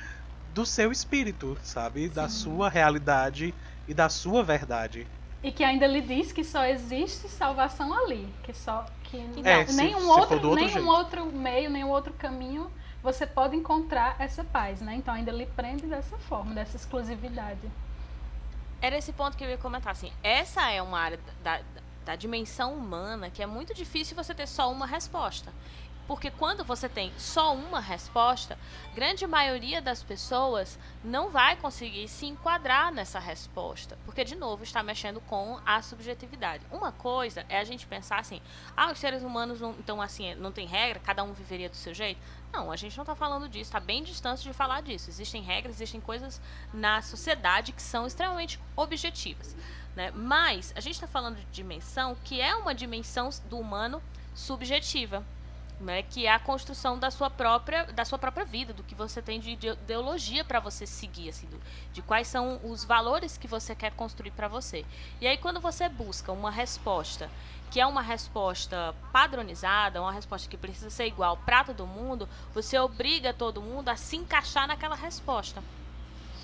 do 0.54 0.66
seu 0.66 0.92
espírito, 0.92 1.58
sabe? 1.62 2.08
Da 2.08 2.30
sua 2.30 2.70
realidade 2.70 3.54
e 3.88 3.94
da 3.94 4.08
sua 4.10 4.42
verdade. 4.44 5.06
E 5.44 5.52
que 5.52 5.64
ainda 5.64 5.86
lhe 5.86 6.02
diz 6.02 6.32
que 6.32 6.44
só 6.44 6.64
existe 6.66 7.28
salvação 7.28 7.94
ali. 7.94 8.28
Que 8.44 8.54
só. 8.54 8.86
Que 9.04 9.18
É, 9.44 9.66
se- 9.68 9.74
nenhum, 9.76 10.00
se 10.00 10.06
outro, 10.08 10.40
do 10.40 10.50
outro 10.50 10.64
nenhum 10.66 10.74
jeito. 10.74 10.88
outro 10.90 11.26
meio, 11.26 11.70
nenhum 11.70 11.90
outro 11.90 12.14
caminho 12.14 12.72
você 13.04 13.28
pode 13.28 13.56
encontrar 13.56 14.16
essa 14.18 14.44
paz, 14.44 14.82
né? 14.82 14.96
Então 14.96 15.14
ainda 15.14 15.32
lhe 15.32 15.46
prende 15.46 15.86
dessa 15.86 16.18
forma, 16.18 16.56
dessa 16.56 16.76
exclusividade. 16.78 17.60
Era 18.82 18.98
esse 18.98 19.14
ponto 19.14 19.38
que 19.38 19.44
eu 19.44 19.50
ia 19.50 19.58
comentar, 19.58 19.92
assim. 19.92 20.12
Essa 20.24 20.72
é 20.72 20.82
uma 20.82 21.00
área 21.00 21.20
da, 21.44 21.58
da, 21.58 21.64
da 22.06 22.16
dimensão 22.16 22.74
humana 22.74 23.30
que 23.30 23.42
é 23.42 23.46
muito 23.46 23.74
difícil 23.74 24.16
você 24.16 24.34
ter 24.34 24.48
só 24.48 24.72
uma 24.72 24.86
resposta. 24.86 25.52
Porque 26.08 26.30
quando 26.30 26.64
você 26.64 26.88
tem 26.88 27.12
só 27.18 27.56
uma 27.56 27.80
resposta, 27.80 28.60
grande 28.94 29.26
maioria 29.26 29.82
das 29.82 30.04
pessoas 30.04 30.78
não 31.04 31.32
vai 31.32 31.56
conseguir 31.56 32.08
se 32.08 32.28
enquadrar 32.28 32.92
nessa 32.92 33.18
resposta. 33.18 33.98
Porque, 34.06 34.24
de 34.24 34.36
novo, 34.36 34.64
está 34.64 34.84
mexendo 34.84 35.20
com 35.22 35.60
a 35.66 35.82
subjetividade. 35.82 36.64
Uma 36.72 36.92
coisa 36.92 37.44
é 37.50 37.58
a 37.58 37.64
gente 37.64 37.88
pensar 37.88 38.20
assim, 38.20 38.40
ah, 38.78 38.92
os 38.92 39.00
seres 39.00 39.24
humanos 39.24 39.60
não, 39.60 39.72
então 39.80 40.00
assim, 40.00 40.36
não 40.36 40.52
tem 40.52 40.68
regra, 40.68 41.00
cada 41.00 41.24
um 41.24 41.34
viveria 41.34 41.70
do 41.70 41.76
seu 41.76 41.94
jeito. 41.94 42.22
Não, 42.54 42.72
a 42.72 42.76
gente 42.76 42.96
não 42.96 43.02
está 43.04 43.16
falando 43.16 43.50
disso, 43.50 43.64
está 43.64 43.80
bem 43.80 44.04
distante 44.04 44.44
de 44.44 44.54
falar 44.54 44.82
disso. 44.82 45.10
Existem 45.10 45.42
regras, 45.42 45.76
existem 45.76 46.00
coisas 46.00 46.40
na 46.72 47.02
sociedade 47.02 47.72
que 47.72 47.82
são 47.82 48.06
extremamente 48.06 48.60
objetivas. 48.76 49.56
Né? 49.96 50.12
Mas 50.14 50.74
a 50.76 50.80
gente 50.80 50.96
está 50.96 51.08
falando 51.08 51.38
de 51.38 51.46
dimensão 51.46 52.16
que 52.24 52.42
é 52.42 52.56
uma 52.56 52.76
dimensão 52.76 53.30
do 53.50 53.58
humano 53.60 54.02
subjetiva. 54.34 55.24
Né, 55.78 56.04
que 56.04 56.26
é 56.26 56.32
a 56.32 56.40
construção 56.40 56.98
da 56.98 57.12
sua 57.12 57.30
própria 57.30 57.84
da 57.88 58.06
sua 58.06 58.18
própria 58.18 58.46
vida, 58.46 58.72
do 58.72 58.82
que 58.82 58.96
você 58.96 59.22
tem 59.22 59.42
de 59.42 59.50
ide- 59.50 59.68
ideologia 59.68 60.42
para 60.46 60.58
você 60.58 60.88
seguir, 60.88 61.28
assim, 61.28 61.48
do- 61.48 61.60
de 61.92 62.02
quais 62.02 62.30
são 62.30 62.62
os 62.64 62.86
valores 62.86 63.38
que 63.38 63.46
você 63.46 63.76
quer 63.76 63.92
construir 63.92 64.32
para 64.32 64.48
você. 64.48 64.86
E 65.20 65.28
aí 65.28 65.36
quando 65.38 65.60
você 65.60 65.90
busca 65.90 66.32
uma 66.32 66.50
resposta 66.50 67.30
que 67.70 67.82
é 67.82 67.86
uma 67.86 68.02
resposta 68.02 68.96
padronizada, 69.12 70.02
uma 70.02 70.14
resposta 70.14 70.48
que 70.48 70.56
precisa 70.56 70.90
ser 70.90 71.08
igual 71.08 71.36
para 71.46 71.66
todo 71.66 71.86
mundo, 71.86 72.30
você 72.54 72.80
obriga 72.80 73.34
todo 73.34 73.62
mundo 73.62 73.90
a 73.90 73.98
se 73.98 74.16
encaixar 74.16 74.66
naquela 74.70 74.96
resposta. 74.96 75.62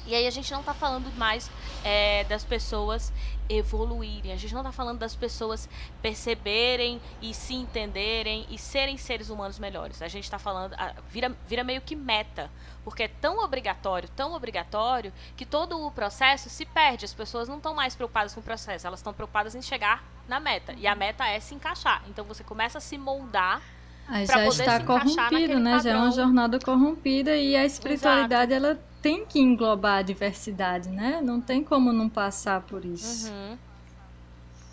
E 0.05 0.13
aí 0.13 0.27
a 0.27 0.31
gente 0.31 0.51
não 0.51 0.61
tá 0.61 0.73
falando 0.73 1.09
mais 1.15 1.49
é, 1.85 2.25
das 2.25 2.43
pessoas 2.43 3.13
evoluírem, 3.57 4.31
a 4.31 4.35
gente 4.37 4.53
não 4.53 4.63
tá 4.63 4.71
falando 4.71 4.99
das 4.99 5.15
pessoas 5.15 5.67
perceberem 6.01 7.01
e 7.21 7.33
se 7.33 7.53
entenderem 7.53 8.45
e 8.49 8.57
serem 8.57 8.97
seres 8.97 9.29
humanos 9.29 9.57
melhores. 9.59 10.01
A 10.01 10.07
gente 10.07 10.29
tá 10.29 10.37
falando, 10.37 10.73
a- 10.73 10.93
vira, 11.09 11.35
vira 11.47 11.63
meio 11.63 11.81
que 11.81 11.95
meta, 11.95 12.49
porque 12.83 13.03
é 13.03 13.07
tão 13.07 13.43
obrigatório, 13.43 14.09
tão 14.15 14.33
obrigatório, 14.33 15.11
que 15.37 15.45
todo 15.45 15.79
o 15.85 15.91
processo 15.91 16.49
se 16.49 16.65
perde. 16.65 17.05
As 17.05 17.13
pessoas 17.13 17.47
não 17.47 17.57
estão 17.57 17.73
mais 17.73 17.95
preocupadas 17.95 18.33
com 18.33 18.39
o 18.39 18.43
processo, 18.43 18.85
elas 18.87 18.99
estão 18.99 19.13
preocupadas 19.13 19.55
em 19.55 19.61
chegar 19.61 20.03
na 20.27 20.39
meta. 20.39 20.73
E 20.77 20.85
a 20.87 20.95
meta 20.95 21.25
é 21.27 21.39
se 21.39 21.55
encaixar. 21.55 22.03
Então 22.09 22.25
você 22.25 22.43
começa 22.43 22.77
a 22.77 22.81
se 22.81 22.97
moldar 22.97 23.61
Aí 24.07 24.25
já 24.25 24.33
poder 24.33 24.49
está 24.49 24.77
se 24.77 24.83
encaixar 24.83 25.29
corrompido, 25.29 25.59
né? 25.59 25.79
Já 25.79 25.91
é 25.91 25.93
uma 25.95 26.05
padrão. 26.07 26.11
jornada 26.11 26.59
corrompida 26.59 27.35
e 27.37 27.55
a 27.55 27.63
espiritualidade 27.65 28.51
ela 28.53 28.77
tem 29.01 29.25
que 29.25 29.39
englobar 29.39 29.99
a 29.99 30.01
diversidade, 30.01 30.89
né? 30.89 31.21
Não 31.23 31.41
tem 31.41 31.63
como 31.63 31.91
não 31.91 32.07
passar 32.09 32.61
por 32.61 32.85
isso. 32.85 33.29
Uhum. 33.31 33.57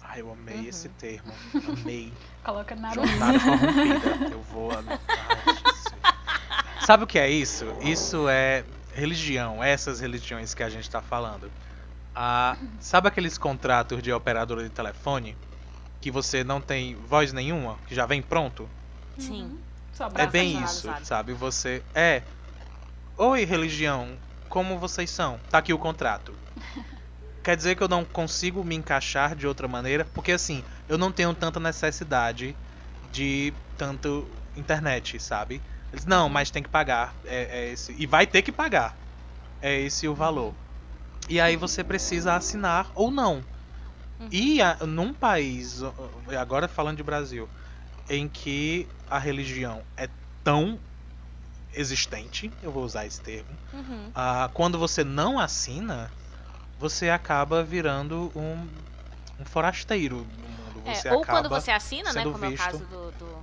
Ai, 0.03 0.21
eu 0.21 0.33
amei 0.33 0.57
Uhum. 0.57 0.65
esse 0.69 0.89
termo. 0.91 1.33
Amei. 1.69 2.13
Coloca 2.45 2.75
na 2.75 2.93
Jornada 2.95 3.39
corrompida. 3.41 4.29
Eu 4.33 4.43
vou 4.43 4.71
anotar. 4.73 4.99
isso. 5.67 5.95
Sabe 6.87 7.05
o 7.05 7.07
que 7.07 7.19
é 7.19 7.29
isso? 7.31 7.67
Isso 7.83 8.29
é 8.29 8.65
religião, 8.95 9.63
essas 9.63 10.01
religiões 10.01 10.55
que 10.55 10.63
a 10.63 10.71
gente 10.71 10.89
tá 10.89 11.03
falando. 11.03 11.51
Ah, 12.15 12.57
sabe 12.81 13.07
aqueles 13.09 13.37
contratos 13.39 14.03
de 14.03 14.13
operadora 14.13 14.63
de 14.63 14.71
telefone? 14.71 15.37
Que 16.01 16.11
você 16.11 16.43
não 16.43 16.61
tem 16.61 16.95
voz 16.95 17.33
nenhuma, 17.33 17.77
que 17.87 17.95
já 17.95 18.07
vem 18.07 18.23
pronto? 18.23 18.69
Sim. 19.19 19.59
Só 19.93 20.09
É 20.15 20.27
bem 20.27 20.63
isso, 20.63 20.89
sabe? 21.03 21.33
Você. 21.35 21.83
É. 21.95 22.23
Oi, 23.19 23.45
religião, 23.45 24.19
como 24.49 24.79
vocês 24.79 25.11
são? 25.11 25.39
Tá 25.51 25.59
aqui 25.59 25.73
o 25.73 25.79
contrato. 25.79 26.39
Quer 27.45 27.57
dizer 27.57 27.77
que 27.77 27.83
eu 27.83 27.89
não 27.89 28.05
consigo 28.05 28.65
me 28.65 28.75
encaixar 28.75 29.35
de 29.35 29.47
outra 29.47 29.67
maneira? 29.69 30.05
Porque 30.05 30.33
assim, 30.33 30.63
eu 30.89 30.99
não 30.99 31.11
tenho 31.13 31.35
tanta 31.35 31.59
necessidade 31.59 32.57
de 33.13 33.53
tanto 33.77 34.29
internet, 34.57 35.19
sabe? 35.21 35.63
Eles, 35.93 36.05
não, 36.05 36.29
mas 36.29 36.51
tem 36.51 36.63
que 36.63 36.69
pagar. 36.69 37.17
É, 37.25 37.61
é 37.61 37.73
esse. 37.73 37.93
E 37.99 38.07
vai 38.07 38.27
ter 38.27 38.43
que 38.43 38.53
pagar. 38.53 38.99
É 39.61 39.81
esse 39.81 40.07
o 40.09 40.15
valor. 40.15 40.55
E 41.29 41.41
aí 41.41 41.57
você 41.57 41.85
precisa 41.85 42.35
assinar 42.35 42.91
ou 42.95 43.11
não. 43.11 43.45
E 44.31 44.61
a- 44.61 44.79
num 44.87 45.15
país, 45.15 45.81
agora 46.39 46.69
falando 46.69 46.97
de 46.99 47.03
Brasil, 47.03 47.49
em 48.09 48.29
que 48.29 48.89
a 49.09 49.19
religião 49.19 49.85
é 49.97 50.09
tão 50.45 50.81
existente, 51.75 52.51
eu 52.63 52.73
vou 52.73 52.85
usar 52.85 53.07
esse 53.07 53.21
termo, 53.21 53.49
Uhum. 53.73 54.11
ah, 54.15 54.51
quando 54.55 54.79
você 54.79 55.05
não 55.05 55.39
assina, 55.39 56.11
você 56.79 57.11
acaba 57.11 57.63
virando 57.63 58.31
um, 58.35 58.69
um 59.41 59.45
forasteiro 59.45 60.17
no 60.17 60.49
mundo. 60.49 60.83
É, 60.87 60.95
Você 60.95 61.11
ou 61.11 61.23
acaba 61.23 61.41
quando 61.41 61.49
você 61.51 61.71
assina, 61.71 62.13
né? 62.13 62.23
Como 62.23 62.45
é 62.45 62.49
o 62.49 62.51
visto. 62.51 62.65
caso 62.65 62.79
do, 62.87 63.11
do, 63.13 63.39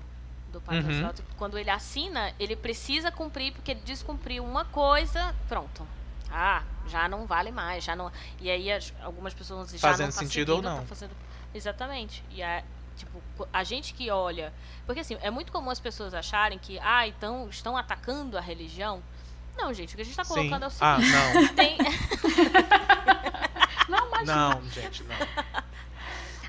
do 0.54 0.62
Uhum. 0.72 1.12
Quando 1.38 1.58
ele 1.60 1.70
assina, 1.70 2.34
ele 2.40 2.56
precisa 2.56 3.12
cumprir, 3.12 3.52
porque 3.54 3.72
ele 3.72 3.82
descumpriu 3.86 4.44
uma 4.44 4.64
coisa, 4.66 5.36
pronto. 5.50 5.86
Ah, 6.32 6.64
já 6.88 7.08
não 7.10 7.26
vale 7.28 7.52
mais, 7.52 7.84
já 7.84 7.96
não. 7.96 8.12
E 8.40 8.50
aí 8.50 8.72
as- 8.72 8.94
algumas 9.02 9.34
pessoas 9.34 9.70
já 9.72 9.78
Fazendo 9.78 10.08
não 10.08 10.14
tá 10.14 10.20
sentido 10.20 10.56
ou 10.56 10.62
não. 10.62 10.78
tá 10.80 10.86
fazendo- 10.86 11.12
Exatamente. 11.54 12.24
E 12.32 12.42
a, 12.42 12.64
tipo, 12.96 13.22
a 13.52 13.64
gente 13.64 13.94
que 13.94 14.10
olha. 14.10 14.54
Porque 14.86 15.02
assim, 15.02 15.18
é 15.22 15.30
muito 15.30 15.52
comum 15.52 15.70
as 15.70 15.80
pessoas 15.80 16.14
acharem 16.14 16.58
que, 16.60 16.80
ah, 16.80 17.08
então 17.08 17.48
estão 17.50 17.76
atacando 17.78 18.38
a 18.38 18.42
religião. 18.42 19.02
Não, 19.58 19.74
gente, 19.74 19.94
o 19.94 19.96
que 19.96 20.02
a 20.02 20.06
gente 20.06 20.20
está 20.20 20.26
colocando 20.26 20.70
Sim. 20.70 20.78
é 20.82 20.84
o 20.84 20.88
Ah, 20.88 21.00
seguinte. 21.00 21.34
não. 21.34 21.48
Tem, 21.56 21.78
Não, 23.88 24.10
mas 24.10 24.28
Não, 24.28 24.62
gente, 24.70 25.04
não. 25.04 25.16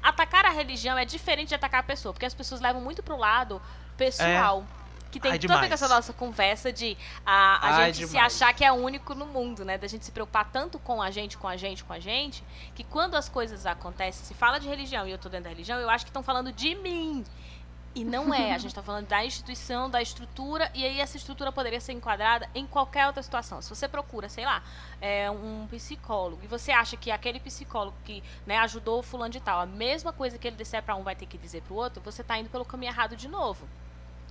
atacar 0.03 0.45
a 0.47 0.51
religião 0.51 0.97
é 0.97 1.05
diferente 1.05 1.49
de 1.49 1.55
atacar 1.55 1.81
a 1.81 1.83
pessoa, 1.83 2.13
porque 2.13 2.27
as 2.27 2.35
pessoas 2.35 2.61
levam 2.61 2.81
muito 2.81 3.03
pro 3.03 3.17
lado 3.17 3.61
pessoal. 3.97 4.65
Que 5.11 5.21
tem 5.21 5.33
Ai, 5.33 5.38
tudo 5.38 5.53
a 5.53 5.55
ver 5.55 5.62
demais. 5.62 5.81
com 5.81 5.85
essa 5.87 5.95
nossa 5.95 6.12
conversa 6.12 6.73
de 6.73 6.97
a, 7.25 7.33
a 7.66 7.77
Ai, 7.77 7.92
gente 7.92 8.07
se 8.07 8.12
demais. 8.12 8.35
achar 8.35 8.53
que 8.53 8.64
é 8.64 8.73
único 8.73 9.14
no 9.14 9.27
mundo, 9.27 9.64
né? 9.64 9.79
Da 9.79 9.87
gente 9.87 10.05
se 10.05 10.12
preocupar 10.12 10.51
tanto 10.51 10.79
com 10.79 11.01
a 11.01 11.11
gente, 11.11 11.38
com 11.38 11.49
a 11.49 11.57
gente, 11.57 11.85
com 11.85 11.92
a 11.92 11.99
gente, 11.99 12.45
que 12.75 12.85
quando 12.85 13.14
as 13.14 13.29
coisas 13.29 13.66
acontecem, 13.66 14.25
se 14.25 14.35
fala 14.35 14.59
de 14.59 14.69
religião 14.69 15.07
e 15.07 15.11
eu 15.11 15.19
tô 15.19 15.29
dentro 15.29 15.45
da 15.45 15.51
religião, 15.51 15.79
eu 15.79 15.88
acho 15.88 16.05
que 16.05 16.11
estão 16.11 16.23
falando 16.23 16.53
de 16.53 16.75
mim. 16.75 17.25
E 17.97 18.05
não 18.05 18.35
é. 18.35 18.53
A 18.53 18.59
gente 18.59 18.75
tá 18.75 18.83
falando 18.83 19.07
da 19.07 19.25
instituição, 19.25 19.88
da 19.88 20.03
estrutura, 20.03 20.71
e 20.75 20.85
aí 20.85 21.01
essa 21.01 21.16
estrutura 21.16 21.51
poderia 21.51 21.81
ser 21.81 21.95
enquadrada 21.95 22.47
em 22.55 22.66
qualquer 22.66 23.07
outra 23.07 23.23
situação. 23.23 23.62
Se 23.62 23.71
você 23.71 23.88
procura, 23.88 24.29
sei 24.29 24.45
lá, 24.45 24.62
é, 25.01 25.31
um 25.31 25.66
psicólogo, 25.71 26.42
e 26.45 26.47
você 26.47 26.73
acha 26.73 26.95
que 26.95 27.11
aquele 27.11 27.40
psicólogo 27.40 27.97
que 28.05 28.23
né, 28.45 28.59
ajudou 28.59 28.99
o 28.99 29.03
fulano 29.03 29.33
de 29.33 29.40
tal, 29.40 29.61
a 29.61 29.66
mesma 29.66 30.12
coisa 30.12 30.37
que 30.37 30.47
ele 30.47 30.57
disser 30.57 30.83
para 30.83 30.95
um 30.95 31.03
vai 31.03 31.16
ter 31.16 31.25
que 31.25 31.38
dizer 31.38 31.62
para 31.62 31.73
o 31.73 31.77
outro, 31.77 32.03
você 32.03 32.23
tá 32.23 32.37
indo 32.37 32.51
pelo 32.51 32.66
caminho 32.66 32.90
errado 32.90 33.16
de 33.16 33.29
novo. 33.29 33.66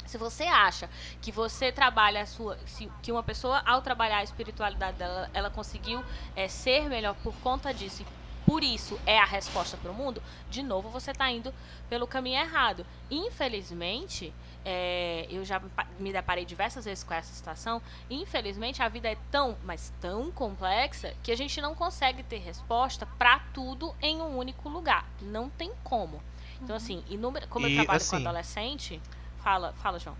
Se 0.06 0.18
você 0.18 0.44
acha 0.44 0.90
que 1.22 1.32
você 1.32 1.72
trabalha 1.72 2.22
a 2.22 2.26
sua. 2.26 2.58
se- 2.66 2.90
que 3.02 3.12
uma 3.12 3.24
pessoa, 3.24 3.62
ao 3.66 3.82
trabalhar 3.82 4.18
a 4.18 4.24
espiritualidade 4.24 4.98
dela, 4.98 5.30
ela 5.34 5.50
conseguiu 5.50 6.04
é, 6.36 6.48
ser 6.48 6.88
melhor 6.90 7.16
por 7.24 7.34
conta 7.38 7.74
disso 7.74 8.02
e 8.04 8.06
por 8.46 8.64
isso 8.64 9.00
é 9.08 9.18
a 9.18 9.26
resposta 9.26 9.76
para 9.76 9.90
o 9.90 9.94
mundo, 9.94 10.22
de 10.52 10.62
novo 10.62 10.88
você 10.90 11.10
está 11.10 11.32
indo 11.32 11.52
pelo 11.90 12.06
caminho 12.06 12.40
errado. 12.40 12.86
Infelizmente, 13.10 14.32
é, 14.64 15.28
eu 15.30 15.44
já 15.46 15.60
me 15.60 15.70
pa- 15.70 15.88
me 16.00 16.12
deparei 16.12 16.46
diversas 16.46 16.86
vezes 16.86 17.04
com 17.04 17.14
essa 17.14 17.34
situação. 17.34 17.82
Infelizmente, 18.10 18.82
a 18.82 18.88
vida 18.90 19.08
é 19.10 19.18
tão, 19.32 19.58
mas 19.64 19.92
tão 20.02 20.32
complexa 20.32 21.14
que 21.24 21.32
a 21.32 21.36
gente 21.38 21.60
não 21.62 21.74
consegue 21.76 22.22
ter 22.24 22.38
resposta 22.40 23.06
para 23.18 23.40
tudo 23.54 23.96
em 24.02 24.22
um 24.22 24.38
único 24.38 24.70
lugar. 24.70 25.06
Não 25.22 25.50
tem 25.50 25.72
como. 25.84 26.22
Então, 26.62 26.76
assim, 26.76 27.04
inúmero, 27.10 27.48
como 27.48 27.68
E, 27.68 27.72
eu 27.72 27.76
trabalho 27.84 27.98
assim, 27.98 28.10
com 28.24 28.30
adolescente, 28.30 29.02
fala, 29.46 29.74
fala, 29.82 30.00
João. 30.00 30.16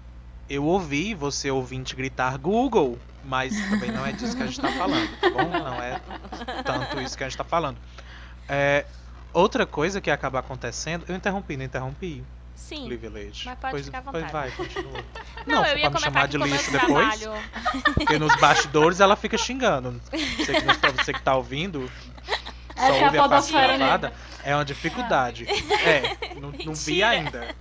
Eu 0.48 0.64
ouvi 0.64 1.16
você 1.16 1.50
ouvinte 1.50 1.96
gritar 1.96 2.38
Google, 2.38 3.00
mas 3.24 3.52
também 3.72 3.92
não 3.92 4.06
é 4.06 4.12
disso 4.12 4.38
que 4.38 4.44
a 4.44 4.46
gente 4.46 4.62
tá 4.62 4.72
falando, 4.72 5.10
tá 5.20 5.30
bom? 5.32 5.50
Não 5.50 5.82
é 5.82 6.00
tanto 6.64 7.02
isso 7.02 7.18
que 7.18 7.24
a 7.24 7.28
gente 7.28 7.38
tá 7.38 7.44
falando. 7.44 7.78
É, 8.48 8.86
outra 9.34 9.66
coisa 9.66 10.00
que 10.00 10.12
acaba 10.12 10.38
acontecendo. 10.38 11.04
Eu 11.08 11.16
interrompi, 11.16 11.58
não 11.58 11.66
interrompi, 11.66 12.24
Sim. 12.56 12.88
Lívia 12.88 13.10
Leite. 13.10 13.44
mas 13.48 13.58
pode 13.58 13.72
pois, 13.72 13.86
ficar 13.88 13.98
à 13.98 14.02
pois 14.04 14.24
vontade. 14.24 14.32
vai, 14.32 14.52
continua. 14.52 15.04
Não, 15.48 15.64
se 15.64 15.72
eu 15.72 15.78
ia 15.80 15.90
me 15.90 16.00
chamar 16.00 16.28
de 16.28 16.38
lixo 16.38 16.72
depois, 16.72 17.20
trabalho. 17.20 17.44
porque 17.96 18.18
nos 18.20 18.36
bastidores 18.38 19.00
ela 19.00 19.16
fica 19.16 19.38
xingando. 19.38 20.00
Você 20.38 20.54
que, 20.54 20.62
não- 20.62 20.94
você 21.04 21.14
que 21.14 21.22
tá 21.22 21.36
ouvindo, 21.36 21.92
só 22.76 22.84
Essa 22.84 22.94
é 22.96 23.02
a 23.02 23.06
ouve 23.06 23.18
a 23.18 23.22
parte 23.22 23.30
podosfera 23.52 23.78
gravada, 23.78 24.14
é 24.44 24.56
uma 24.56 24.66
dificuldade. 24.66 25.46
É, 25.48 26.36
não, 26.40 26.52
não 26.66 26.74
vi 26.74 27.04
ainda. 27.04 27.54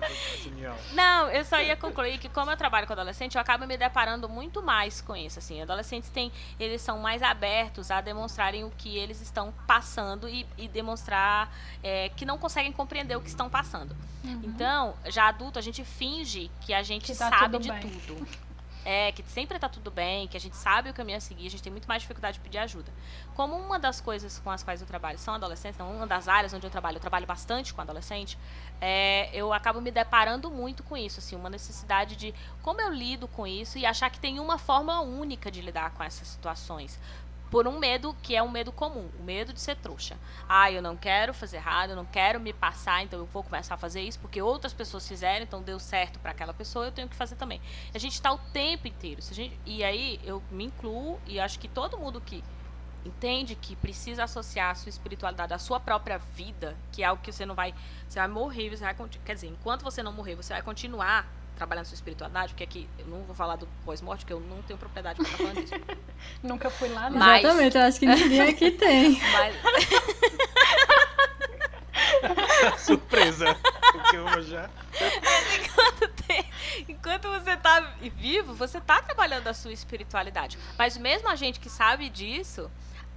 Essa 0.00 0.34
opinião. 0.36 0.76
Não, 0.92 1.30
eu 1.30 1.44
só 1.44 1.60
ia 1.60 1.76
concluir 1.76 2.18
que 2.18 2.28
como 2.28 2.50
eu 2.50 2.56
trabalho 2.56 2.86
com 2.86 2.92
adolescente, 2.92 3.34
eu 3.34 3.40
acabo 3.40 3.66
me 3.66 3.76
deparando 3.76 4.28
muito 4.28 4.62
mais 4.62 5.00
com 5.00 5.14
isso, 5.16 5.38
assim. 5.38 5.60
Adolescentes 5.60 6.08
têm, 6.10 6.32
eles 6.58 6.80
são 6.82 6.98
mais 6.98 7.22
abertos 7.22 7.90
a 7.90 8.00
demonstrarem 8.00 8.64
o 8.64 8.70
que 8.70 8.96
eles 8.96 9.20
estão 9.20 9.52
passando 9.66 10.28
e, 10.28 10.46
e 10.56 10.68
demonstrar 10.68 11.52
é, 11.82 12.08
que 12.10 12.24
não 12.24 12.38
conseguem 12.38 12.72
compreender 12.72 13.16
o 13.16 13.20
que 13.20 13.28
estão 13.28 13.48
passando. 13.50 13.96
Então, 14.24 14.94
já 15.06 15.26
adulto, 15.28 15.58
a 15.58 15.62
gente 15.62 15.84
finge 15.84 16.50
que 16.60 16.72
a 16.72 16.82
gente 16.82 17.06
Que 17.06 17.18
tá 17.18 17.28
sabe 17.28 17.52
tudo 17.58 17.62
de 17.62 17.72
bem. 17.72 17.80
tudo. 18.06 18.28
É, 18.84 19.12
que 19.12 19.22
sempre 19.22 19.58
tá 19.58 19.68
tudo 19.68 19.90
bem, 19.90 20.26
que 20.26 20.36
a 20.36 20.40
gente 20.40 20.56
sabe 20.56 20.90
o 20.90 20.94
caminho 20.94 21.18
a 21.18 21.20
seguir, 21.20 21.46
a 21.46 21.50
gente 21.50 21.62
tem 21.62 21.70
muito 21.70 21.86
mais 21.86 22.02
dificuldade 22.02 22.38
de 22.38 22.40
pedir 22.40 22.58
ajuda. 22.58 22.92
Como 23.34 23.56
uma 23.56 23.78
das 23.78 24.00
coisas 24.00 24.40
com 24.40 24.50
as 24.50 24.62
quais 24.62 24.80
eu 24.80 24.86
trabalho 24.86 25.18
são 25.18 25.34
adolescentes, 25.34 25.76
então 25.76 25.88
uma 25.94 26.06
das 26.06 26.26
áreas 26.26 26.52
onde 26.52 26.66
eu 26.66 26.70
trabalho, 26.70 26.96
eu 26.96 27.00
trabalho 27.00 27.26
bastante 27.26 27.72
com 27.72 27.80
adolescente, 27.80 28.36
é, 28.80 29.30
eu 29.32 29.52
acabo 29.52 29.80
me 29.80 29.92
deparando 29.92 30.50
muito 30.50 30.82
com 30.82 30.96
isso, 30.96 31.20
assim, 31.20 31.36
uma 31.36 31.48
necessidade 31.48 32.16
de 32.16 32.34
como 32.60 32.80
eu 32.80 32.92
lido 32.92 33.28
com 33.28 33.46
isso 33.46 33.78
e 33.78 33.86
achar 33.86 34.10
que 34.10 34.18
tem 34.18 34.40
uma 34.40 34.58
forma 34.58 35.00
única 35.00 35.48
de 35.48 35.60
lidar 35.60 35.90
com 35.90 36.02
essas 36.02 36.26
situações. 36.26 36.98
Por 37.52 37.68
um 37.68 37.78
medo 37.78 38.16
que 38.22 38.34
é 38.34 38.42
um 38.42 38.48
medo 38.48 38.72
comum, 38.72 39.10
o 39.20 39.22
medo 39.22 39.52
de 39.52 39.60
ser 39.60 39.76
trouxa. 39.76 40.16
Ah, 40.48 40.72
eu 40.72 40.80
não 40.80 40.96
quero 40.96 41.34
fazer 41.34 41.58
errado, 41.58 41.90
eu 41.90 41.96
não 41.96 42.06
quero 42.06 42.40
me 42.40 42.50
passar, 42.50 43.02
então 43.02 43.18
eu 43.18 43.26
vou 43.26 43.42
começar 43.42 43.74
a 43.74 43.76
fazer 43.76 44.00
isso 44.00 44.18
porque 44.20 44.40
outras 44.40 44.72
pessoas 44.72 45.06
fizeram, 45.06 45.44
então 45.44 45.60
deu 45.60 45.78
certo 45.78 46.18
para 46.18 46.30
aquela 46.30 46.54
pessoa, 46.54 46.86
eu 46.86 46.92
tenho 46.92 47.10
que 47.10 47.14
fazer 47.14 47.36
também. 47.36 47.60
A 47.92 47.98
gente 47.98 48.14
está 48.14 48.32
o 48.32 48.38
tempo 48.38 48.88
inteiro. 48.88 49.20
Gente, 49.20 49.60
e 49.66 49.84
aí 49.84 50.18
eu 50.24 50.42
me 50.50 50.64
incluo 50.64 51.20
e 51.26 51.38
acho 51.38 51.58
que 51.58 51.68
todo 51.68 51.98
mundo 51.98 52.22
que 52.22 52.42
entende 53.04 53.54
que 53.54 53.76
precisa 53.76 54.24
associar 54.24 54.70
a 54.70 54.74
sua 54.74 54.88
espiritualidade 54.88 55.52
à 55.52 55.58
sua 55.58 55.78
própria 55.78 56.16
vida, 56.16 56.74
que 56.90 57.02
é 57.02 57.06
algo 57.06 57.22
que 57.22 57.30
você 57.30 57.44
não 57.44 57.54
vai. 57.54 57.74
Você 58.08 58.18
vai 58.18 58.28
morrer, 58.28 58.70
você 58.70 58.82
vai. 58.82 58.96
Quer 59.26 59.34
dizer, 59.34 59.48
enquanto 59.48 59.82
você 59.82 60.02
não 60.02 60.12
morrer, 60.12 60.36
você 60.36 60.54
vai 60.54 60.62
continuar 60.62 61.28
trabalhando 61.62 61.86
sua 61.86 61.94
espiritualidade, 61.94 62.52
porque 62.52 62.64
aqui 62.64 62.88
eu 62.98 63.06
não 63.06 63.22
vou 63.22 63.34
falar 63.36 63.54
do 63.56 63.68
pós-morte, 63.84 64.20
porque 64.24 64.32
eu 64.32 64.40
não 64.40 64.60
tenho 64.62 64.78
propriedade 64.78 65.16
para 65.16 65.24
estar 65.26 65.36
falando 65.38 65.60
disso. 65.62 65.74
Nunca 66.42 66.68
fui 66.70 66.88
lá, 66.88 67.08
né? 67.08 67.16
Mas- 67.18 67.44
Exatamente, 67.44 67.76
eu 67.76 67.82
acho 67.82 68.00
que 68.00 68.06
ninguém 68.06 68.40
aqui 68.40 68.70
tem. 68.76 69.20
Mas, 69.32 69.54
Surpresa. 72.82 73.56
Porque 73.92 74.16
eu 74.16 74.42
já. 74.42 74.68
enquanto, 75.60 76.08
tem- 76.26 76.44
enquanto 76.88 77.28
você 77.28 77.56
tá 77.56 77.94
vivo, 78.16 78.54
você 78.54 78.80
tá 78.80 79.00
trabalhando 79.02 79.46
a 79.48 79.54
sua 79.54 79.72
espiritualidade. 79.72 80.58
Mas 80.78 80.96
mesmo 80.96 81.28
a 81.28 81.36
gente 81.36 81.60
que 81.60 81.68
sabe 81.70 82.08
disso, 82.08 82.70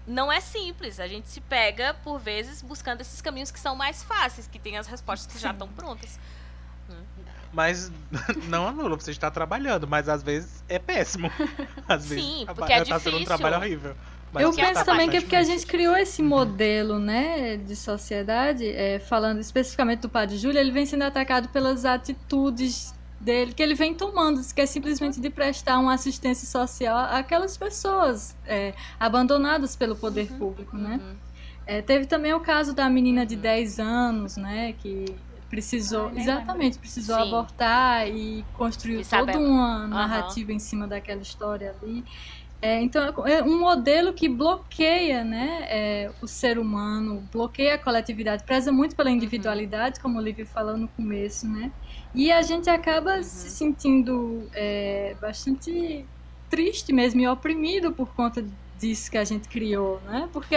não 0.06 0.32
é 0.32 0.40
simples. 0.40 1.00
A 1.00 1.08
gente 1.08 1.30
se 1.30 1.42
pega, 1.42 1.94
por 2.04 2.20
vezes, 2.20 2.62
buscando 2.62 3.02
esses 3.02 3.22
caminhos 3.22 3.50
que 3.52 3.60
são 3.60 3.76
mais 3.76 4.04
fáceis, 4.04 4.48
que 4.48 4.60
tem 4.60 4.78
as 4.78 4.86
respostas 4.88 5.32
que 5.34 5.40
já 5.40 5.52
estão 5.52 5.68
prontas. 5.68 6.20
Mas 7.56 7.90
não 8.50 8.68
anula, 8.68 8.98
você 8.98 9.12
está 9.12 9.32
trabalhando, 9.32 9.88
mas 9.88 10.10
às 10.10 10.22
vezes 10.22 10.62
é 10.68 10.78
péssimo. 10.78 11.32
Às 11.88 12.08
vezes 12.08 12.24
Sim, 12.24 12.46
porque 12.54 12.74
é 12.74 12.84
tá 12.84 13.00
sendo 13.00 13.18
um 13.18 13.24
trabalho 13.24 13.56
horrível. 13.58 13.96
Mas 14.34 14.44
Eu 14.44 14.52
você 14.52 14.62
penso 14.62 14.74
tá 14.74 14.84
também 14.84 15.10
que 15.10 15.16
é 15.16 15.22
porque 15.22 15.36
a 15.36 15.44
gente 15.44 15.66
criou 15.66 15.96
esse 15.96 16.22
modelo, 16.22 17.00
né, 17.00 17.56
de 17.56 17.76
sociedade, 17.76 18.68
é, 18.68 19.00
falando 19.00 19.40
especificamente 19.40 20.02
do 20.02 20.10
Padre 20.10 20.38
Júlio, 20.38 20.60
ele 20.60 20.72
vem 20.72 20.86
sendo 20.86 21.04
atacado 21.04 21.48
pelas 21.50 21.86
atitudes 21.86 22.94
dele 23.22 23.54
que 23.54 23.64
ele 23.64 23.74
vem 23.74 23.94
tomando, 23.94 24.42
que 24.54 24.60
é 24.60 24.66
simplesmente 24.66 25.22
de 25.22 25.30
prestar 25.30 25.80
uma 25.80 25.94
assistência 25.94 26.46
social 26.46 26.98
àquelas 26.98 27.56
pessoas 27.56 28.36
é, 28.46 28.74
abandonadas 29.00 29.76
pelo 29.78 29.96
poder 29.96 30.28
público, 30.34 30.76
né? 30.76 31.00
Uhum. 31.02 31.16
É, 31.66 31.82
teve 31.82 32.06
também 32.06 32.34
o 32.34 32.40
caso 32.42 32.74
da 32.74 32.90
menina 32.90 33.26
de 33.26 33.36
10 33.36 33.80
anos, 33.80 34.38
né, 34.38 34.74
que 34.74 35.06
precisou, 35.50 36.08
Ai, 36.08 36.14
nem 36.14 36.24
exatamente, 36.24 36.78
precisou 36.78 37.16
Sim. 37.16 37.22
abortar 37.22 38.08
e 38.08 38.44
construiu 38.54 39.02
Isabela. 39.02 39.34
toda 39.34 39.46
uma 39.46 39.88
narrativa 39.88 40.52
em 40.52 40.60
cima 40.60 40.88
daquela 40.88 41.22
história 41.22 41.76
ali. 41.82 42.04
É, 42.62 42.82
então, 42.82 43.04
é 43.28 43.44
um 43.44 43.60
modelo 43.60 44.14
que 44.14 44.28
bloqueia 44.28 45.24
né, 45.24 45.68
é, 45.70 46.12
o 46.22 46.28
ser 46.28 46.58
humano, 46.58 47.24
bloqueia 47.32 47.76
a 47.76 47.78
coletividade, 47.78 48.44
preza 48.44 48.72
muito 48.72 48.96
pela 48.96 49.12
individualidade, 49.12 50.00
como 50.00 50.18
o 50.18 50.22
Lívia 50.22 50.46
falou 50.46 50.76
no 50.76 50.88
começo, 50.88 51.48
né? 51.48 51.72
E 52.14 52.32
a 52.32 52.42
gente 52.42 52.70
acaba 52.70 53.22
se 53.22 53.50
sentindo 53.50 54.50
é, 54.54 55.16
bastante 55.22 56.06
triste 56.50 56.92
mesmo 56.94 57.22
e 57.22 57.28
oprimido 57.28 57.92
por 57.92 58.08
conta 58.16 58.44
disso 58.80 59.12
que 59.12 59.18
a 59.18 59.24
gente 59.24 59.48
criou, 59.48 60.02
né? 60.06 60.28
Porque 60.32 60.56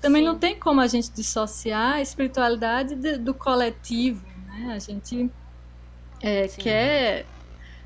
também 0.00 0.22
Sim. 0.22 0.28
não 0.28 0.38
tem 0.38 0.58
como 0.58 0.80
a 0.80 0.86
gente 0.86 1.10
dissociar 1.10 1.94
a 1.94 2.00
espiritualidade 2.00 2.94
de- 2.94 3.18
do 3.18 3.34
coletivo, 3.34 4.24
né? 4.46 4.72
A 4.74 4.78
gente 4.78 5.30
é, 6.22 6.48
quer 6.48 7.26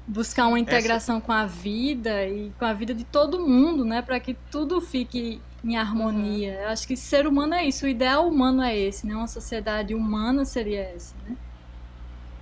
buscar 0.07 0.47
uma 0.47 0.59
integração 0.59 1.21
com 1.21 1.33
a 1.33 1.45
vida 1.47 2.27
e 2.27 2.51
com 2.59 2.65
a 2.65 2.73
vida 2.73 2.95
de 2.95 3.05
todo 3.05 3.47
mundo, 3.47 3.85
né? 3.85 4.03
Para 4.03 4.19
que 4.21 4.35
tudo 4.51 4.81
fique 4.81 5.41
em 5.65 5.77
harmonia. 5.77 6.55
Eu 6.63 6.69
acho 6.71 6.87
que 6.87 6.97
ser 6.97 7.27
humano 7.27 7.55
é 7.55 7.65
isso, 7.65 7.85
o 7.87 7.89
ideal 7.89 8.27
humano 8.29 8.63
é 8.63 8.77
esse, 8.77 9.07
né? 9.07 9.15
Uma 9.15 9.29
sociedade 9.29 9.95
humana 9.95 10.45
seria 10.45 10.81
essa, 10.83 11.15
né? 11.27 11.37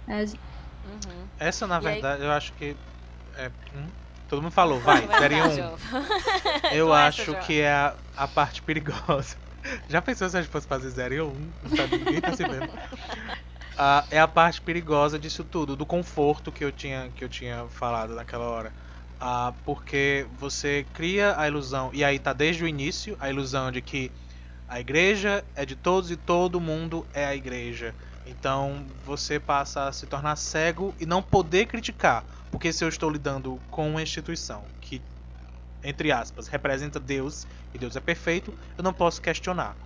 É, 0.09 0.25
Uhum. 0.25 1.25
Essa, 1.39 1.67
na 1.67 1.77
E 1.77 1.87
aí- 1.87 1.93
verdade, 1.93 2.23
eu 2.25 2.33
acho 2.33 2.53
que. 2.55 2.75
É, 3.37 3.49
hum, 3.77 3.87
todo 4.29 4.43
mundo 4.43 4.51
falou, 4.51 4.81
vai, 4.81 5.07
Vai 5.07 5.29
um. 5.43 5.77
Eu 6.73 6.93
acho 6.93 7.35
que 7.41 7.61
é 7.61 7.71
a, 7.71 7.95
a 8.17 8.27
parte 8.27 8.61
perigosa. 8.63 9.37
Já 9.89 10.01
pensou 10.03 10.29
se 10.29 10.37
a 10.37 10.43
gente 10.43 10.51
fosse 10.51 10.67
fazer 10.67 10.91
0 10.91 11.15
e 11.15 11.21
1? 11.21 11.27
Um? 11.29 11.55
Ninguém 11.99 12.21
tá 12.21 12.33
se 12.33 12.45
vendo. 12.45 12.71
Ah, 13.77 14.07
é 14.11 14.19
a 14.21 14.29
parte 14.29 14.61
perigosa 14.61 15.19
disso 15.19 15.45
tudo, 15.45 15.77
do 15.77 15.87
conforto 15.87 16.53
que 16.53 16.65
eu 16.65 16.73
tinha, 16.73 17.11
que 17.13 17.25
eu 17.25 17.29
tinha 17.29 17.69
falado 17.69 18.15
naquela 18.15 18.45
hora. 18.49 18.75
Ah, 19.19 19.55
porque 19.65 20.27
você 20.33 20.85
cria 20.93 21.39
a 21.39 21.47
ilusão, 21.49 21.91
e 21.95 22.05
aí 22.05 22.19
tá 22.19 22.33
desde 22.33 22.65
o 22.65 22.69
início 22.69 23.17
a 23.21 23.31
ilusão 23.31 23.71
de 23.71 23.83
que 23.83 24.13
A 24.67 24.81
igreja 24.81 25.45
é 25.55 25.67
de 25.67 25.77
todos 25.77 26.11
e 26.11 26.17
todo 26.17 26.61
mundo 26.61 27.09
é 27.13 27.25
a 27.27 27.35
igreja. 27.37 27.97
Então 28.25 28.87
você 29.03 29.41
passa 29.41 29.89
a 29.89 29.93
se 29.93 30.07
tornar 30.07 30.37
cego 30.37 30.95
e 30.99 31.05
não 31.07 31.23
poder 31.23 31.67
criticar. 31.67 32.25
Porque 32.51 32.73
se 32.73 32.85
eu 32.85 32.89
estou 32.89 33.11
lidando 33.11 33.63
com 33.71 33.91
uma 33.91 34.03
instituição 34.03 34.71
que, 34.81 35.05
entre 35.83 36.13
aspas, 36.13 36.49
representa 36.49 37.01
Deus 37.01 37.47
e 37.75 37.79
Deus 37.79 37.97
é 37.97 38.01
perfeito, 38.01 38.57
eu 38.77 38.85
não 38.85 38.93
posso 38.93 39.21
questionar. 39.21 39.77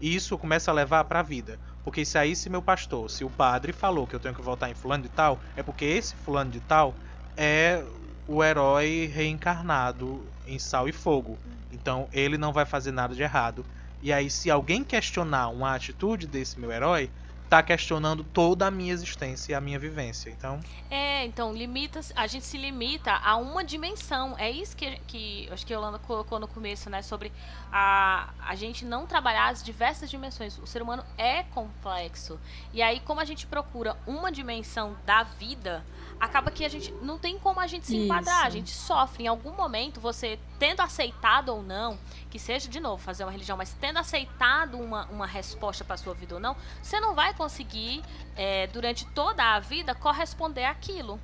E 0.00 0.14
isso 0.14 0.38
começa 0.38 0.70
a 0.70 0.74
levar 0.74 1.04
para 1.04 1.20
a 1.20 1.22
vida. 1.22 1.58
Porque 1.84 2.04
se 2.04 2.18
aí 2.18 2.36
se 2.36 2.50
meu 2.50 2.62
pastor, 2.62 3.10
se 3.10 3.24
o 3.24 3.30
padre 3.30 3.72
falou 3.72 4.06
que 4.06 4.14
eu 4.14 4.20
tenho 4.20 4.34
que 4.34 4.42
votar 4.42 4.70
em 4.70 4.74
fulano 4.74 5.02
de 5.02 5.08
tal, 5.08 5.40
é 5.56 5.62
porque 5.62 5.84
esse 5.84 6.14
fulano 6.16 6.50
de 6.50 6.60
tal 6.60 6.96
é 7.36 7.84
o 8.26 8.44
herói 8.44 9.10
reencarnado 9.12 10.30
em 10.46 10.58
sal 10.58 10.88
e 10.88 10.92
fogo. 10.92 11.38
Então 11.72 12.08
ele 12.12 12.36
não 12.36 12.52
vai 12.52 12.64
fazer 12.64 12.92
nada 12.92 13.14
de 13.14 13.22
errado. 13.22 13.64
E 14.00 14.12
aí, 14.12 14.30
se 14.30 14.48
alguém 14.50 14.84
questionar 14.84 15.48
uma 15.48 15.74
atitude 15.74 16.26
desse 16.26 16.60
meu 16.60 16.70
herói, 16.70 17.10
tá 17.48 17.62
questionando 17.62 18.22
toda 18.22 18.66
a 18.66 18.70
minha 18.70 18.92
existência 18.92 19.52
e 19.52 19.54
a 19.54 19.60
minha 19.60 19.78
vivência. 19.78 20.30
Então. 20.30 20.60
É, 20.90 21.24
então, 21.24 21.52
limita 21.52 22.00
a 22.14 22.26
gente 22.26 22.44
se 22.44 22.58
limita 22.58 23.12
a 23.12 23.36
uma 23.36 23.64
dimensão. 23.64 24.34
É 24.38 24.50
isso 24.50 24.76
que, 24.76 24.98
que 25.06 25.48
acho 25.50 25.66
que 25.66 25.72
a 25.72 25.76
Yolanda 25.76 25.98
colocou 25.98 26.38
no 26.38 26.46
começo, 26.46 26.90
né? 26.90 27.02
Sobre 27.02 27.32
a, 27.72 28.30
a 28.38 28.54
gente 28.54 28.84
não 28.84 29.06
trabalhar 29.06 29.48
as 29.48 29.62
diversas 29.62 30.10
dimensões. 30.10 30.58
O 30.58 30.66
ser 30.66 30.82
humano 30.82 31.04
é 31.16 31.42
complexo. 31.44 32.38
E 32.72 32.82
aí, 32.82 33.00
como 33.00 33.20
a 33.20 33.24
gente 33.24 33.46
procura 33.46 33.96
uma 34.06 34.30
dimensão 34.30 34.96
da 35.06 35.22
vida, 35.22 35.84
acaba 36.20 36.50
que 36.50 36.64
a 36.64 36.68
gente 36.68 36.92
não 37.02 37.18
tem 37.18 37.38
como 37.38 37.60
a 37.60 37.66
gente 37.66 37.86
se 37.86 37.96
enquadrar, 37.96 38.38
Isso. 38.38 38.46
a 38.46 38.50
gente 38.50 38.70
sofre. 38.70 39.24
Em 39.24 39.26
algum 39.26 39.52
momento, 39.52 40.00
você 40.00 40.38
tendo 40.58 40.80
aceitado 40.80 41.50
ou 41.50 41.62
não, 41.62 41.98
que 42.30 42.38
seja 42.38 42.68
de 42.68 42.80
novo 42.80 43.02
fazer 43.02 43.24
uma 43.24 43.32
religião, 43.32 43.56
mas 43.56 43.72
tendo 43.74 43.98
aceitado 43.98 44.78
uma, 44.78 45.06
uma 45.06 45.26
resposta 45.26 45.84
para 45.84 45.96
sua 45.96 46.14
vida 46.14 46.34
ou 46.34 46.40
não, 46.40 46.56
você 46.82 47.00
não 47.00 47.14
vai 47.14 47.32
conseguir, 47.34 48.02
é, 48.36 48.66
durante 48.66 49.06
toda 49.06 49.42
a 49.54 49.60
vida, 49.60 49.94
corresponder 49.94 50.64
àquilo. 50.64 51.20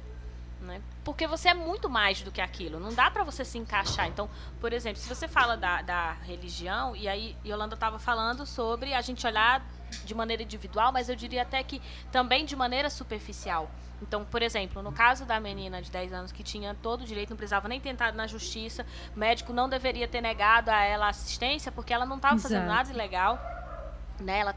Né? 0.60 0.80
Porque 1.04 1.26
você 1.26 1.50
é 1.50 1.54
muito 1.54 1.90
mais 1.90 2.22
do 2.22 2.32
que 2.32 2.40
aquilo. 2.40 2.80
Não 2.80 2.94
dá 2.94 3.10
para 3.10 3.22
você 3.22 3.44
se 3.44 3.58
encaixar. 3.58 4.06
Então, 4.06 4.30
por 4.60 4.72
exemplo, 4.72 4.98
se 4.98 5.08
você 5.08 5.28
fala 5.28 5.56
da, 5.56 5.82
da 5.82 6.12
religião, 6.22 6.96
e 6.96 7.06
aí 7.06 7.36
Yolanda 7.44 7.74
estava 7.74 7.98
falando 7.98 8.46
sobre 8.46 8.94
a 8.94 9.02
gente 9.02 9.26
olhar 9.26 9.62
de 10.04 10.14
maneira 10.14 10.42
individual, 10.42 10.92
mas 10.92 11.08
eu 11.08 11.16
diria 11.16 11.42
até 11.42 11.62
que 11.62 11.80
também 12.10 12.44
de 12.44 12.56
maneira 12.56 12.90
superficial. 12.90 13.70
Então, 14.02 14.24
por 14.24 14.42
exemplo, 14.42 14.82
no 14.82 14.92
caso 14.92 15.24
da 15.24 15.40
menina 15.40 15.80
de 15.80 15.90
10 15.90 16.12
anos 16.12 16.32
que 16.32 16.42
tinha 16.42 16.74
todo 16.74 17.02
o 17.02 17.04
direito, 17.04 17.30
não 17.30 17.36
precisava 17.36 17.68
nem 17.68 17.80
tentar 17.80 18.12
na 18.12 18.26
justiça, 18.26 18.84
o 19.14 19.18
médico 19.18 19.52
não 19.52 19.68
deveria 19.68 20.06
ter 20.06 20.20
negado 20.20 20.70
a 20.70 20.82
ela 20.82 21.08
assistência 21.08 21.72
porque 21.72 21.92
ela 21.92 22.04
não 22.04 22.16
estava 22.16 22.38
fazendo 22.38 22.66
nada 22.66 22.90
ilegal. 22.90 23.38
Né? 24.20 24.40
Ela, 24.40 24.54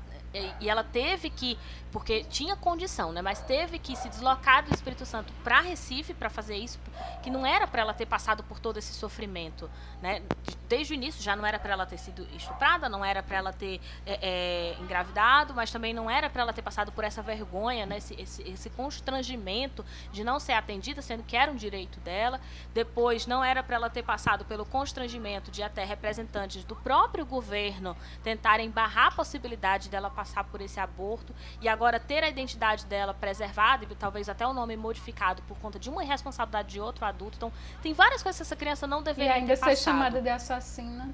e 0.59 0.69
ela 0.69 0.83
teve 0.83 1.29
que 1.29 1.57
porque 1.91 2.23
tinha 2.25 2.55
condição, 2.55 3.11
né? 3.11 3.21
Mas 3.21 3.41
teve 3.41 3.79
que 3.79 3.95
se 3.95 4.09
deslocar 4.09 4.63
do 4.63 4.73
Espírito 4.73 5.05
Santo 5.05 5.31
para 5.43 5.61
Recife 5.61 6.13
para 6.13 6.29
fazer 6.29 6.55
isso, 6.55 6.79
que 7.23 7.29
não 7.29 7.45
era 7.45 7.65
para 7.65 7.81
ela 7.81 7.93
ter 7.93 8.05
passado 8.05 8.43
por 8.43 8.59
todo 8.59 8.77
esse 8.77 8.93
sofrimento, 8.93 9.69
né? 10.01 10.21
Desde 10.67 10.93
o 10.93 10.95
início 10.95 11.23
já 11.23 11.35
não 11.35 11.45
era 11.45 11.57
para 11.57 11.71
ela 11.71 11.85
ter 11.85 11.97
sido 11.97 12.27
estuprada, 12.35 12.89
não 12.89 13.03
era 13.03 13.23
para 13.23 13.37
ela 13.37 13.53
ter 13.53 13.79
é, 14.05 14.19
é, 14.21 14.81
engravidado, 14.81 15.53
mas 15.53 15.71
também 15.71 15.93
não 15.93 16.09
era 16.09 16.29
para 16.29 16.41
ela 16.41 16.53
ter 16.53 16.61
passado 16.61 16.91
por 16.91 17.03
essa 17.03 17.21
vergonha, 17.21 17.85
né? 17.85 17.97
Esse, 17.97 18.13
esse, 18.21 18.41
esse, 18.43 18.69
constrangimento 18.69 19.83
de 20.11 20.23
não 20.23 20.39
ser 20.39 20.53
atendida, 20.53 21.01
sendo 21.01 21.23
que 21.23 21.37
era 21.37 21.51
um 21.51 21.55
direito 21.55 21.99
dela. 22.01 22.39
Depois 22.73 23.25
não 23.25 23.43
era 23.43 23.63
para 23.63 23.77
ela 23.77 23.89
ter 23.89 24.03
passado 24.03 24.43
pelo 24.43 24.65
constrangimento 24.65 25.49
de 25.49 25.63
até 25.63 25.85
representantes 25.85 26.65
do 26.65 26.75
próprio 26.75 27.25
governo 27.25 27.95
tentarem 28.23 28.69
barrar 28.69 29.07
a 29.07 29.11
possibilidade 29.11 29.89
dela 29.89 30.09
passar 30.17 30.43
por 30.45 30.61
esse 30.61 30.79
aborto 30.79 31.31
e 31.61 31.69
agora 31.69 31.99
ter 31.99 32.23
a 32.23 32.27
identidade 32.27 32.87
dela 32.87 33.13
preservada 33.13 33.85
e 33.85 33.95
talvez 33.95 34.27
até 34.27 34.47
o 34.47 34.51
nome 34.51 34.75
modificado 34.75 35.43
por 35.43 35.55
conta 35.59 35.77
de 35.77 35.91
uma 35.91 36.03
irresponsabilidade 36.03 36.69
de 36.69 36.81
outro 36.81 37.05
adulto. 37.05 37.37
Então, 37.37 37.53
tem 37.83 37.93
várias 37.93 38.23
coisas 38.23 38.39
que 38.39 38.41
essa 38.41 38.55
criança 38.55 38.87
não 38.87 39.03
deveria 39.03 39.33
ter 39.33 39.39
E 39.39 39.41
ainda 39.41 39.55
ser 39.55 39.75
chamada 39.75 40.19
de 40.19 40.29
assassina. 40.29 41.13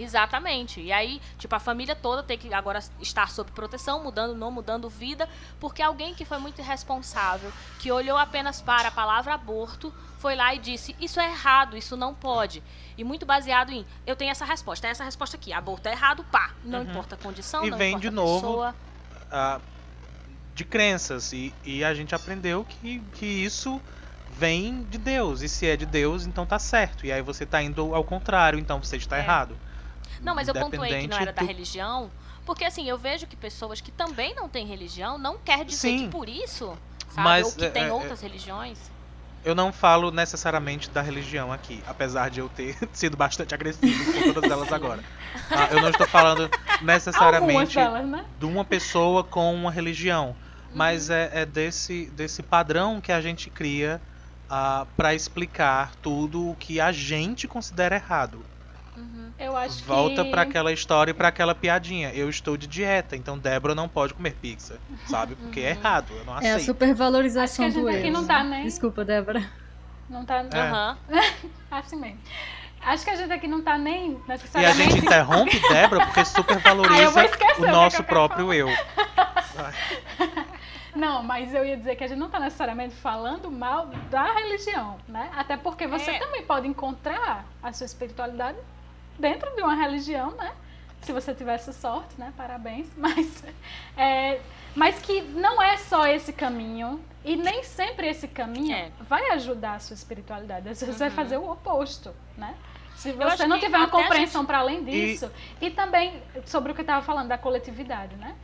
Exatamente. 0.00 0.80
E 0.80 0.92
aí, 0.92 1.20
tipo, 1.38 1.54
a 1.54 1.60
família 1.60 1.94
toda 1.94 2.22
tem 2.22 2.38
que 2.38 2.52
agora 2.52 2.80
estar 3.00 3.30
sob 3.30 3.50
proteção, 3.52 4.02
mudando 4.02 4.34
não 4.34 4.50
mudando 4.50 4.88
vida, 4.88 5.28
porque 5.58 5.82
alguém 5.82 6.14
que 6.14 6.24
foi 6.24 6.38
muito 6.38 6.60
irresponsável, 6.60 7.52
que 7.78 7.92
olhou 7.92 8.16
apenas 8.16 8.60
para 8.60 8.88
a 8.88 8.90
palavra 8.90 9.34
aborto, 9.34 9.92
foi 10.18 10.34
lá 10.34 10.54
e 10.54 10.58
disse: 10.58 10.96
Isso 11.00 11.20
é 11.20 11.30
errado, 11.30 11.76
isso 11.76 11.96
não 11.96 12.14
pode. 12.14 12.62
E 12.96 13.04
muito 13.04 13.26
baseado 13.26 13.70
em: 13.70 13.84
Eu 14.06 14.16
tenho 14.16 14.30
essa 14.30 14.44
resposta, 14.44 14.86
é 14.86 14.90
essa 14.90 15.04
resposta 15.04 15.36
aqui, 15.36 15.52
aborto 15.52 15.88
é 15.88 15.92
errado, 15.92 16.24
pá. 16.24 16.50
Não 16.64 16.80
uhum. 16.80 16.90
importa 16.90 17.14
a 17.14 17.18
condição, 17.18 17.64
e 17.64 17.70
não 17.70 17.78
vem 17.78 17.90
importa 17.90 18.08
de 18.08 18.14
novo, 18.14 18.40
pessoa. 18.40 18.74
Uh, 19.26 19.60
de 20.54 20.64
crenças. 20.64 21.32
E, 21.32 21.54
e 21.64 21.84
a 21.84 21.94
gente 21.94 22.14
aprendeu 22.14 22.64
que, 22.64 23.00
que 23.14 23.26
isso 23.26 23.80
vem 24.30 24.82
de 24.84 24.98
Deus. 24.98 25.42
E 25.42 25.48
se 25.48 25.66
é 25.66 25.76
de 25.76 25.86
Deus, 25.86 26.26
então 26.26 26.46
tá 26.46 26.58
certo. 26.58 27.06
E 27.06 27.12
aí 27.12 27.22
você 27.22 27.44
tá 27.44 27.62
indo 27.62 27.94
ao 27.94 28.04
contrário, 28.04 28.58
então 28.58 28.82
você 28.82 28.96
está 28.96 29.16
é. 29.16 29.20
errado. 29.20 29.56
Não, 30.22 30.34
mas 30.34 30.48
eu 30.48 30.54
pontuei 30.54 31.02
que 31.02 31.08
não 31.08 31.18
era 31.18 31.32
da 31.32 31.42
religião, 31.42 32.10
porque 32.44 32.64
assim, 32.64 32.88
eu 32.88 32.98
vejo 32.98 33.26
que 33.26 33.36
pessoas 33.36 33.80
que 33.80 33.90
também 33.90 34.34
não 34.34 34.48
têm 34.48 34.66
religião 34.66 35.18
não 35.18 35.38
quer 35.38 35.64
dizer 35.64 35.88
Sim, 35.88 36.04
que 36.04 36.08
por 36.08 36.28
isso, 36.28 36.76
sabe, 37.08 37.22
mas, 37.22 37.46
ou 37.46 37.52
que 37.52 37.64
é, 37.64 37.70
tem 37.70 37.84
é, 37.84 37.92
outras 37.92 38.20
religiões. 38.20 38.78
Eu 39.42 39.54
não 39.54 39.72
falo 39.72 40.10
necessariamente 40.10 40.90
da 40.90 41.00
religião 41.00 41.50
aqui, 41.50 41.82
apesar 41.86 42.28
de 42.28 42.40
eu 42.40 42.48
ter 42.48 42.76
sido 42.92 43.16
bastante 43.16 43.54
agressivo 43.54 44.12
com 44.12 44.32
todas 44.34 44.50
elas 44.50 44.72
agora. 44.72 45.02
Ah, 45.50 45.68
eu 45.70 45.80
não 45.80 45.88
estou 45.88 46.06
falando 46.06 46.50
necessariamente 46.82 47.76
delas, 47.76 48.06
né? 48.06 48.24
de 48.38 48.44
uma 48.44 48.64
pessoa 48.64 49.24
com 49.24 49.54
uma 49.54 49.70
religião 49.70 50.36
mas 50.74 51.08
uhum. 51.08 51.14
é, 51.16 51.30
é, 51.32 51.46
desse, 51.46 52.06
desse 52.06 52.42
padrão 52.42 53.00
que 53.00 53.12
a 53.12 53.20
gente 53.20 53.50
cria 53.50 54.00
ah, 54.48 54.86
para 54.96 55.14
explicar 55.14 55.94
tudo 55.96 56.50
o 56.50 56.56
que 56.56 56.80
a 56.80 56.92
gente 56.92 57.48
considera 57.48 57.96
errado. 57.96 58.44
Uhum. 59.40 59.46
Eu 59.46 59.56
acho 59.56 59.82
Volta 59.84 60.24
que... 60.24 60.30
para 60.30 60.42
aquela 60.42 60.72
história 60.72 61.10
e 61.10 61.14
para 61.14 61.28
aquela 61.28 61.54
piadinha. 61.54 62.12
Eu 62.12 62.28
estou 62.28 62.56
de 62.56 62.66
dieta, 62.66 63.16
então 63.16 63.38
Débora 63.38 63.74
não 63.74 63.88
pode 63.88 64.12
comer 64.14 64.34
pizza, 64.34 64.78
sabe? 65.06 65.34
Porque 65.34 65.60
é 65.60 65.72
uhum. 65.72 65.78
errado, 65.78 66.12
eu 66.16 66.24
não 66.24 66.34
aceito. 66.34 66.52
É 66.52 66.54
a 66.56 66.60
supervalorização 66.60 67.70
do 67.70 67.88
erro. 67.88 68.12
Não 68.12 68.26
tá, 68.26 68.44
né? 68.44 68.62
Desculpa, 68.62 69.04
Débora. 69.04 69.42
Não 70.08 70.24
tá. 70.24 70.44
É. 70.52 71.20
assim 71.70 71.96
mesmo. 72.00 72.18
Acho 72.82 73.04
que 73.04 73.10
a 73.10 73.16
gente 73.16 73.32
aqui 73.32 73.46
não 73.46 73.62
tá 73.62 73.76
nem 73.76 74.18
necessariamente. 74.26 74.80
E 74.80 74.82
a 74.82 74.90
gente 74.90 75.04
interrompe 75.04 75.60
Débora 75.68 76.06
porque 76.06 76.24
supervaloriza 76.26 77.30
o 77.58 77.66
nosso 77.66 78.02
próprio 78.04 78.52
eu. 78.52 78.68
Não, 80.94 81.22
mas 81.22 81.54
eu 81.54 81.64
ia 81.64 81.76
dizer 81.76 81.94
que 81.94 82.02
a 82.02 82.08
gente 82.08 82.18
não 82.18 82.26
está 82.26 82.40
necessariamente 82.40 82.96
falando 82.96 83.48
mal 83.48 83.86
da 84.10 84.34
religião, 84.34 84.96
né? 85.06 85.30
Até 85.36 85.56
porque 85.56 85.86
você 85.86 86.10
é. 86.10 86.18
também 86.18 86.42
pode 86.42 86.66
encontrar 86.66 87.46
a 87.62 87.72
sua 87.72 87.86
espiritualidade 87.86 88.58
dentro 89.20 89.54
de 89.54 89.62
uma 89.62 89.74
religião, 89.74 90.32
né? 90.32 90.52
Se 91.02 91.12
você 91.12 91.34
tivesse 91.34 91.72
sorte, 91.72 92.14
né? 92.18 92.32
Parabéns. 92.36 92.88
Mas, 92.96 93.44
é, 93.96 94.40
mas 94.74 94.98
que 95.00 95.22
não 95.22 95.60
é 95.60 95.76
só 95.76 96.06
esse 96.06 96.32
caminho 96.32 97.00
e 97.24 97.36
nem 97.36 97.62
sempre 97.64 98.08
esse 98.08 98.28
caminho 98.28 98.74
é. 98.74 98.90
vai 99.00 99.30
ajudar 99.32 99.74
a 99.74 99.78
sua 99.78 99.94
espiritualidade. 99.94 100.68
Às 100.68 100.80
vezes 100.80 100.94
uhum. 100.94 100.98
vai 100.98 101.10
fazer 101.10 101.36
o 101.38 101.50
oposto, 101.50 102.14
né? 102.36 102.54
Se 102.94 103.12
você 103.12 103.46
não 103.46 103.58
tiver 103.58 103.78
uma 103.78 103.88
compreensão 103.88 104.42
gente... 104.42 104.46
para 104.48 104.58
além 104.58 104.84
disso. 104.84 105.30
E... 105.60 105.66
e 105.66 105.70
também 105.70 106.22
sobre 106.44 106.70
o 106.70 106.74
que 106.74 106.82
eu 106.82 106.84
estava 106.84 107.04
falando 107.04 107.28
da 107.28 107.38
coletividade, 107.38 108.14
né? 108.16 108.36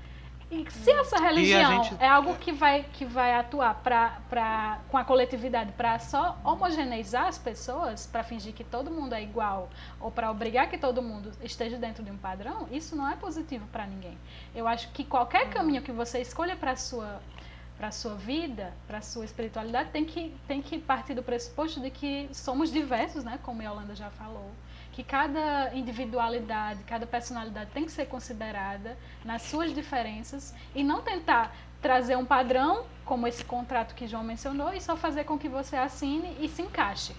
E 0.49 0.64
se 0.70 0.92
essa 0.92 1.18
religião 1.18 1.82
gente... 1.82 2.01
é 2.01 2.07
algo 2.07 2.36
que 2.36 2.53
vai, 2.53 2.84
que 2.92 3.05
vai 3.05 3.34
atuar 3.34 3.74
pra, 3.82 4.20
pra, 4.30 4.80
com 4.88 4.97
a 4.97 5.05
coletividade 5.05 5.72
para 5.72 5.99
só 5.99 6.38
homogeneizar 6.44 7.26
as 7.26 7.36
pessoas, 7.36 8.07
para 8.07 8.22
fingir 8.22 8.55
que 8.55 8.62
todo 8.62 8.88
mundo 8.88 9.12
é 9.12 9.22
igual, 9.22 9.68
ou 10.01 10.09
para 10.09 10.30
obrigar 10.30 10.70
que 10.70 10.78
todo 10.78 11.03
mundo 11.03 11.32
esteja 11.42 11.76
dentro 11.76 12.05
de 12.05 12.12
um 12.12 12.16
padrão, 12.16 12.68
isso 12.70 12.94
não 12.94 13.11
é 13.11 13.16
positivo 13.16 13.66
para 13.72 13.86
ninguém. 13.86 14.16
Eu 14.55 14.68
acho 14.68 14.88
que 14.92 15.05
qualquer 15.05 15.51
caminho 15.51 15.82
que 15.82 15.90
você 15.90 16.20
escolha 16.20 16.55
para 16.55 16.72
a 16.72 16.76
sua, 16.76 17.20
sua 17.90 18.14
vida, 18.14 18.72
para 18.86 18.99
a 18.99 19.03
sua 19.03 19.24
espiritualidade, 19.24 19.90
tem 19.90 20.05
que, 20.05 20.32
tem 20.47 20.62
que 20.62 20.78
partir 20.78 21.14
do 21.14 21.24
pressuposto 21.24 21.80
de 21.80 21.90
que 21.90 22.28
somos 22.32 22.70
diversos, 22.70 23.24
né? 23.24 23.36
como 23.42 23.62
a 23.62 23.64
Yolanda 23.64 23.97
já 23.97 24.11
falou 24.11 24.53
que 24.97 25.05
cada 25.05 25.74
individualidade, 25.74 26.82
cada 26.84 27.07
personalidade 27.07 27.70
tem 27.70 27.84
que 27.84 27.92
ser 27.92 28.07
considerada 28.07 28.97
nas 29.26 29.42
suas 29.42 29.74
diferenças 29.74 30.55
e 30.74 30.82
não 30.82 31.03
tentar 31.03 31.55
trazer 31.82 32.16
um 32.16 32.24
padrão, 32.24 32.86
como 33.05 33.26
esse 33.26 33.44
contrato 33.44 33.94
que 33.94 34.09
João 34.09 34.24
mencionou, 34.24 34.72
e 34.72 34.80
só 34.80 34.97
fazer 34.97 35.24
com 35.24 35.38
que 35.38 35.51
você 35.51 35.76
assine 35.76 36.34
e 36.40 36.49
se 36.49 36.62
encaixe. 36.62 37.14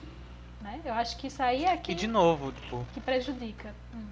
Né? 0.59 0.81
Eu 0.83 0.91
acho 0.95 1.17
que 1.17 1.27
isso 1.27 1.43
aí 1.43 1.65
é 1.65 1.77
que, 1.77 1.91
e 1.91 1.95
de 1.95 2.07
novo, 2.07 2.51
tipo, 2.51 2.83
que 2.95 2.99
prejudica. 2.99 3.71
Hum. 3.93 4.07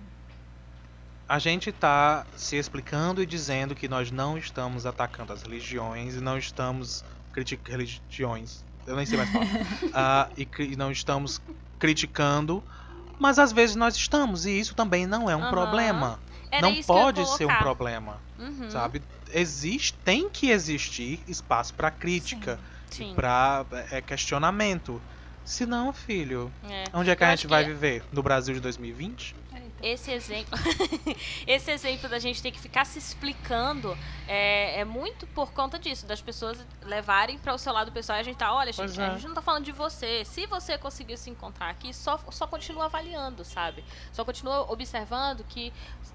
A 1.27 1.39
gente 1.39 1.71
está 1.71 2.23
se 2.35 2.57
explicando 2.57 3.19
e 3.19 3.25
dizendo 3.25 3.73
que 3.73 3.87
nós 3.87 4.11
não 4.11 4.37
estamos 4.37 4.85
atacando 4.85 5.33
as 5.33 5.41
religiões 5.41 6.13
e 6.13 6.21
não 6.21 6.37
estamos 6.37 7.03
criticando 7.33 7.79
religiões. 7.79 8.63
Eu 8.85 8.95
nem 8.95 9.07
sei 9.07 9.17
mais 9.17 9.31
falar. 9.31 10.29
uh, 10.29 10.33
e, 10.37 10.47
e 10.59 10.75
não 10.75 10.91
estamos 10.91 11.41
criticando 11.79 12.63
mas 13.19 13.39
às 13.39 13.51
vezes 13.51 13.75
nós 13.75 13.95
estamos, 13.95 14.45
e 14.45 14.59
isso 14.59 14.75
também 14.75 15.05
não 15.05 15.29
é 15.29 15.35
um 15.35 15.43
uhum. 15.43 15.49
problema. 15.49 16.19
Era 16.51 16.61
não 16.61 16.81
pode 16.83 17.25
ser 17.35 17.45
um 17.45 17.57
problema, 17.57 18.17
Uhum, 18.37 18.69
sabe? 18.69 19.01
Existe, 19.33 19.93
tem 20.03 20.29
que 20.29 20.49
existir 20.49 21.19
espaço 21.27 21.73
pra 21.73 21.89
crítica, 21.89 22.59
pra 23.15 23.65
é, 23.91 24.01
questionamento. 24.01 25.01
Se 25.45 25.65
não, 25.65 25.93
filho, 25.93 26.51
é. 26.67 26.85
onde 26.93 27.09
é 27.09 27.15
que 27.15 27.23
Eu 27.23 27.27
a 27.27 27.31
gente 27.31 27.47
vai 27.47 27.63
que- 27.63 27.69
viver? 27.69 28.03
No 28.11 28.21
Brasil 28.23 28.53
de 28.53 28.59
2020? 28.59 29.35
Esse 29.83 30.09
exemplo, 30.09 30.57
esse 31.45 31.69
exemplo 31.69 32.09
da 32.09 32.17
gente 32.17 32.41
ter 32.41 32.49
que 32.49 32.59
ficar 32.59 32.85
se 32.85 32.97
explicando 32.97 33.95
é, 34.27 34.79
é 34.79 34.85
muito 34.85 35.27
por 35.27 35.51
conta 35.51 35.77
disso, 35.77 36.07
das 36.07 36.19
pessoas 36.21 36.57
levarem 36.81 37.37
para 37.37 37.53
o 37.53 37.57
seu 37.57 37.71
lado 37.71 37.91
pessoal 37.91 38.17
e 38.17 38.21
a 38.21 38.23
gente 38.23 38.37
tá, 38.37 38.51
olha, 38.51 38.71
gente, 38.71 38.99
é. 38.99 39.05
a 39.05 39.09
gente 39.13 39.27
não 39.27 39.35
tá 39.35 39.41
falando 39.43 39.65
de 39.65 39.71
você. 39.71 40.23
Se 40.25 40.47
você 40.47 40.77
conseguiu 40.77 41.17
se 41.17 41.29
encontrar 41.29 41.69
aqui, 41.69 41.93
só, 41.93 42.17
só 42.31 42.47
continua 42.47 42.85
avaliando, 42.85 43.45
sabe? 43.45 43.83
Só 44.11 44.25
continua 44.25 44.71
observando 44.71 45.43
que, 45.43 45.71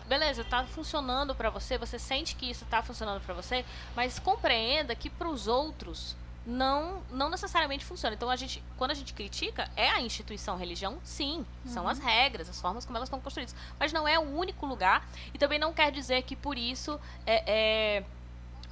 beleza, 0.08 0.42
tá 0.42 0.64
funcionando 0.64 1.32
para 1.34 1.50
você, 1.50 1.78
você 1.78 1.98
sente 1.98 2.34
que 2.34 2.50
isso 2.50 2.64
tá 2.64 2.82
funcionando 2.82 3.20
para 3.20 3.34
você, 3.34 3.64
mas 3.94 4.18
compreenda 4.18 4.96
que 4.96 5.08
para 5.08 5.28
os 5.28 5.46
outros 5.46 6.16
não 6.46 7.02
não 7.10 7.28
necessariamente 7.28 7.84
funciona. 7.84 8.14
Então 8.14 8.30
a 8.30 8.36
gente, 8.36 8.62
quando 8.76 8.90
a 8.90 8.94
gente 8.94 9.12
critica, 9.12 9.70
é 9.76 9.88
a 9.90 10.00
instituição 10.00 10.56
religião, 10.56 10.98
sim, 11.04 11.44
são 11.66 11.86
as 11.88 11.98
regras, 11.98 12.48
as 12.48 12.60
formas 12.60 12.84
como 12.84 12.96
elas 12.96 13.08
estão 13.08 13.20
construídas, 13.20 13.54
mas 13.78 13.92
não 13.92 14.08
é 14.08 14.18
o 14.18 14.22
único 14.22 14.66
lugar 14.66 15.06
e 15.34 15.38
também 15.38 15.58
não 15.58 15.72
quer 15.72 15.92
dizer 15.92 16.22
que 16.22 16.34
por 16.34 16.56
isso 16.56 16.98
é, 17.26 17.44
é, 17.98 18.04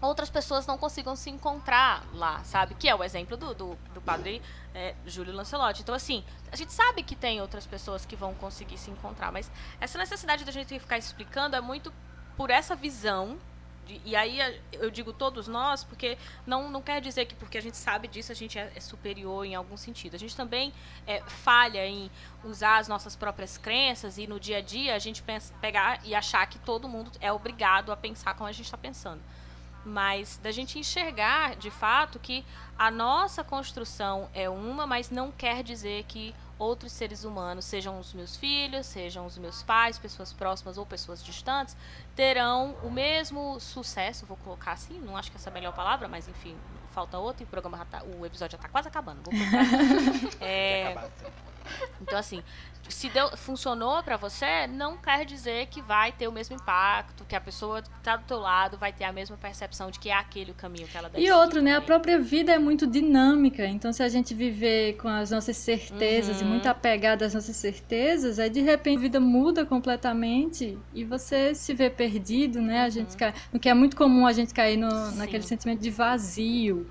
outras 0.01 0.31
pessoas 0.31 0.67
não 0.67 0.79
consigam 0.79 1.17
se 1.17 1.29
encontrar 1.31 2.05
lá, 2.15 2.43
sabe? 2.45 2.75
Que 2.75 2.89
é 2.89 2.95
o 2.95 3.03
exemplo 3.03 3.37
do, 3.37 3.55
do, 3.55 3.79
do 3.93 4.01
padre 4.01 4.41
é, 4.75 4.95
Júlio 5.07 5.35
Lancelotti. 5.35 5.83
Então, 5.83 5.95
assim, 5.95 6.25
a 6.53 6.57
gente 6.57 6.73
sabe 6.73 7.03
que 7.03 7.17
tem 7.17 7.41
outras 7.41 7.67
pessoas 7.67 8.07
que 8.07 8.15
vão 8.15 8.35
conseguir 8.35 8.79
se 8.79 8.91
encontrar, 8.91 9.33
mas 9.33 9.51
essa 9.81 9.99
necessidade 9.99 10.45
da 10.45 10.53
gente 10.53 10.79
ficar 10.79 10.99
explicando 10.99 11.57
é 11.57 11.61
muito 11.61 11.93
por 12.37 12.51
essa 12.51 12.77
visão. 12.77 13.39
De- 13.89 14.01
E 14.05 14.15
aí 14.15 14.39
eu 14.73 14.91
digo 14.91 15.13
todos 15.13 15.49
nós, 15.49 15.83
porque 15.83 16.17
não, 16.47 16.71
não 16.71 16.83
quer 16.83 17.01
dizer 17.01 17.25
que 17.27 17.35
porque 17.35 17.59
a 17.59 17.63
gente 17.63 17.77
sabe 17.77 18.07
disso 18.07 18.31
a 18.31 18.35
gente 18.35 18.59
é, 18.59 18.71
é 18.77 18.81
superior 18.81 19.45
em 19.45 19.55
algum 19.55 19.77
sentido. 19.77 20.15
A 20.15 20.19
gente 20.19 20.37
também 20.37 20.73
é, 21.07 21.21
falha 21.23 21.85
em 21.87 22.11
usar 22.45 22.77
as 22.79 22.87
nossas 22.87 23.17
próprias 23.17 23.57
crenças 23.59 24.19
e 24.19 24.27
no 24.27 24.39
dia 24.39 24.59
a 24.59 24.61
dia 24.61 24.95
a 24.95 24.99
gente 24.99 25.23
pensa, 25.23 25.53
pegar 25.61 26.01
e 26.05 26.15
achar 26.15 26.47
que 26.47 26.59
todo 26.59 26.89
mundo 26.89 27.11
é 27.21 27.33
obrigado 27.33 27.91
a 27.91 27.97
pensar 27.97 28.35
como 28.35 28.49
a 28.49 28.53
gente 28.53 28.67
está 28.67 28.79
pensando 28.79 29.21
mas 29.85 30.39
da 30.43 30.51
gente 30.51 30.79
enxergar 30.79 31.57
de 31.57 31.71
fato 31.71 32.19
que 32.19 32.45
a 32.79 32.91
nossa 32.91 33.43
construção 33.43 34.29
é 34.35 34.49
uma, 34.49 34.87
mas 34.87 35.09
não 35.09 35.33
quer 35.33 35.63
dizer 35.63 36.05
que 36.05 36.35
outros 36.59 36.93
seres 36.93 37.25
humanos, 37.25 37.65
sejam 37.65 37.99
os 37.99 38.13
meus 38.13 38.37
filhos, 38.37 38.87
sejam 38.87 39.25
os 39.25 39.39
meus 39.39 39.63
pais, 39.63 39.99
pessoas 39.99 40.33
próximas 40.33 40.77
ou 40.77 40.85
pessoas 40.85 41.23
distantes, 41.25 41.77
terão 42.17 42.75
o 42.83 42.91
mesmo 42.91 43.61
sucesso, 43.61 44.27
vou 44.27 44.37
colocar 44.39 44.73
assim, 44.73 44.99
não 45.01 45.17
acho 45.17 45.31
que 45.31 45.37
essa 45.37 45.49
é 45.49 45.53
a 45.53 45.55
melhor 45.55 45.73
palavra, 45.73 46.09
mas 46.09 46.29
enfim, 46.29 46.57
falta 46.93 47.19
outra 47.19 47.43
e 47.43 47.47
o 47.47 47.49
programa 47.49 47.79
já 47.79 47.85
tá, 47.85 48.03
o 48.03 48.27
episódio 48.27 48.53
já 48.53 48.59
está 48.59 48.69
quase 48.69 48.89
acabando. 48.89 49.21
Vou 49.23 49.33
colocar. 49.33 50.39
É, 50.41 50.93
Acabar. 50.93 51.11
Então, 52.01 52.19
assim, 52.19 52.43
se 52.89 53.09
deu, 53.11 53.37
funcionou 53.37 54.03
pra 54.03 54.17
você, 54.17 54.67
não 54.67 54.97
quer 54.97 55.25
dizer 55.27 55.67
que 55.67 55.83
vai 55.83 56.11
ter 56.11 56.27
o 56.27 56.33
mesmo 56.33 56.57
impacto, 56.57 57.25
que 57.27 57.37
a 57.37 57.41
pessoa 57.41 57.83
que 57.83 57.91
tá 58.03 58.17
do 58.17 58.25
teu 58.25 58.39
lado 58.39 58.79
vai 58.79 58.93
ter 58.93 59.05
a 59.05 59.13
mesma 59.13 59.37
percepção 59.37 59.91
de 59.91 59.99
que 59.99 60.09
é 60.09 60.15
aquele 60.15 60.53
o 60.53 60.55
caminho 60.55 60.89
que 60.89 60.97
ela 60.97 61.09
deve 61.11 61.23
E 61.23 61.31
outro, 61.31 61.61
né? 61.61 61.75
A 61.77 61.83
própria 61.83 62.19
vida 62.19 62.51
é 62.53 62.59
muito 62.59 62.87
dinâmica. 62.87 63.67
Então, 63.67 63.93
se 63.93 64.03
a 64.03 64.09
gente 64.09 64.33
viver 64.33 64.97
com 64.97 65.09
as 65.09 65.31
nossas 65.31 65.57
certezas 65.59 66.41
e 66.41 66.45
Uhum. 66.45 66.51
muito 66.51 66.67
apegado 66.67 67.23
às 67.25 67.35
nossas 67.35 67.57
certezas, 67.57 68.39
aí 68.39 68.49
de 68.49 68.61
repente 68.63 68.99
a 68.99 69.01
vida 69.03 69.21
muda 69.21 69.67
completamente 69.67 70.79
e 70.95 71.05
você 71.05 71.55
se 71.55 71.75
vê 71.75 71.91
perdido, 71.91 72.63
né? 72.63 72.83
A 72.85 72.89
gente 72.89 73.17
cai, 73.17 73.35
no 73.53 73.61
que 73.61 73.69
é 73.69 73.75
muito 73.75 73.97
comum 73.97 74.27
a 74.27 74.33
gente 74.33 74.55
cair 74.55 74.77
no, 74.79 74.87
Uhum. 74.89 75.13
Sim. 75.13 75.19
naquele 75.19 75.43
sentimento 75.43 75.81
de 75.81 75.91
vazio. 75.91 76.91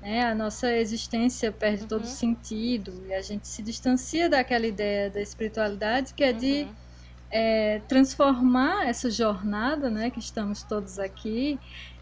Né? 0.00 0.24
A 0.24 0.34
nossa 0.34 0.72
existência 0.76 1.50
perde 1.50 1.86
todo 1.86 2.02
Uhum. 2.02 2.06
sentido 2.06 3.02
e 3.08 3.12
a 3.14 3.20
gente 3.20 3.48
se 3.48 3.62
distancia 3.62 4.28
daquela 4.28 4.66
ideia 4.66 5.10
da 5.10 5.20
espiritualidade 5.20 6.14
que 6.14 6.22
é 6.22 6.32
de 6.32 6.62
Uhum. 6.62 6.74
é, 7.30 7.80
transformar 7.88 8.86
essa 8.88 9.10
jornada, 9.10 9.90
né, 9.90 10.08
que 10.08 10.18
estamos 10.18 10.62
todos 10.62 10.98
aqui, 10.98 11.58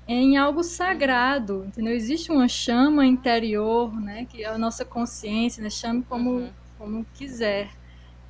em 0.06 0.36
algo 0.36 0.62
sagrado, 0.62 1.64
entendeu? 1.66 1.92
Existe 1.94 2.30
uma 2.30 2.46
chama 2.46 3.04
interior, 3.04 3.92
né, 4.00 4.24
que 4.26 4.44
é 4.44 4.46
a 4.46 4.56
nossa 4.56 4.84
consciência, 4.84 5.60
né, 5.62 5.68
chame 5.70 6.04
como, 6.04 6.30
Uhum. 6.30 6.50
como 6.78 7.06
quiser. 7.14 7.70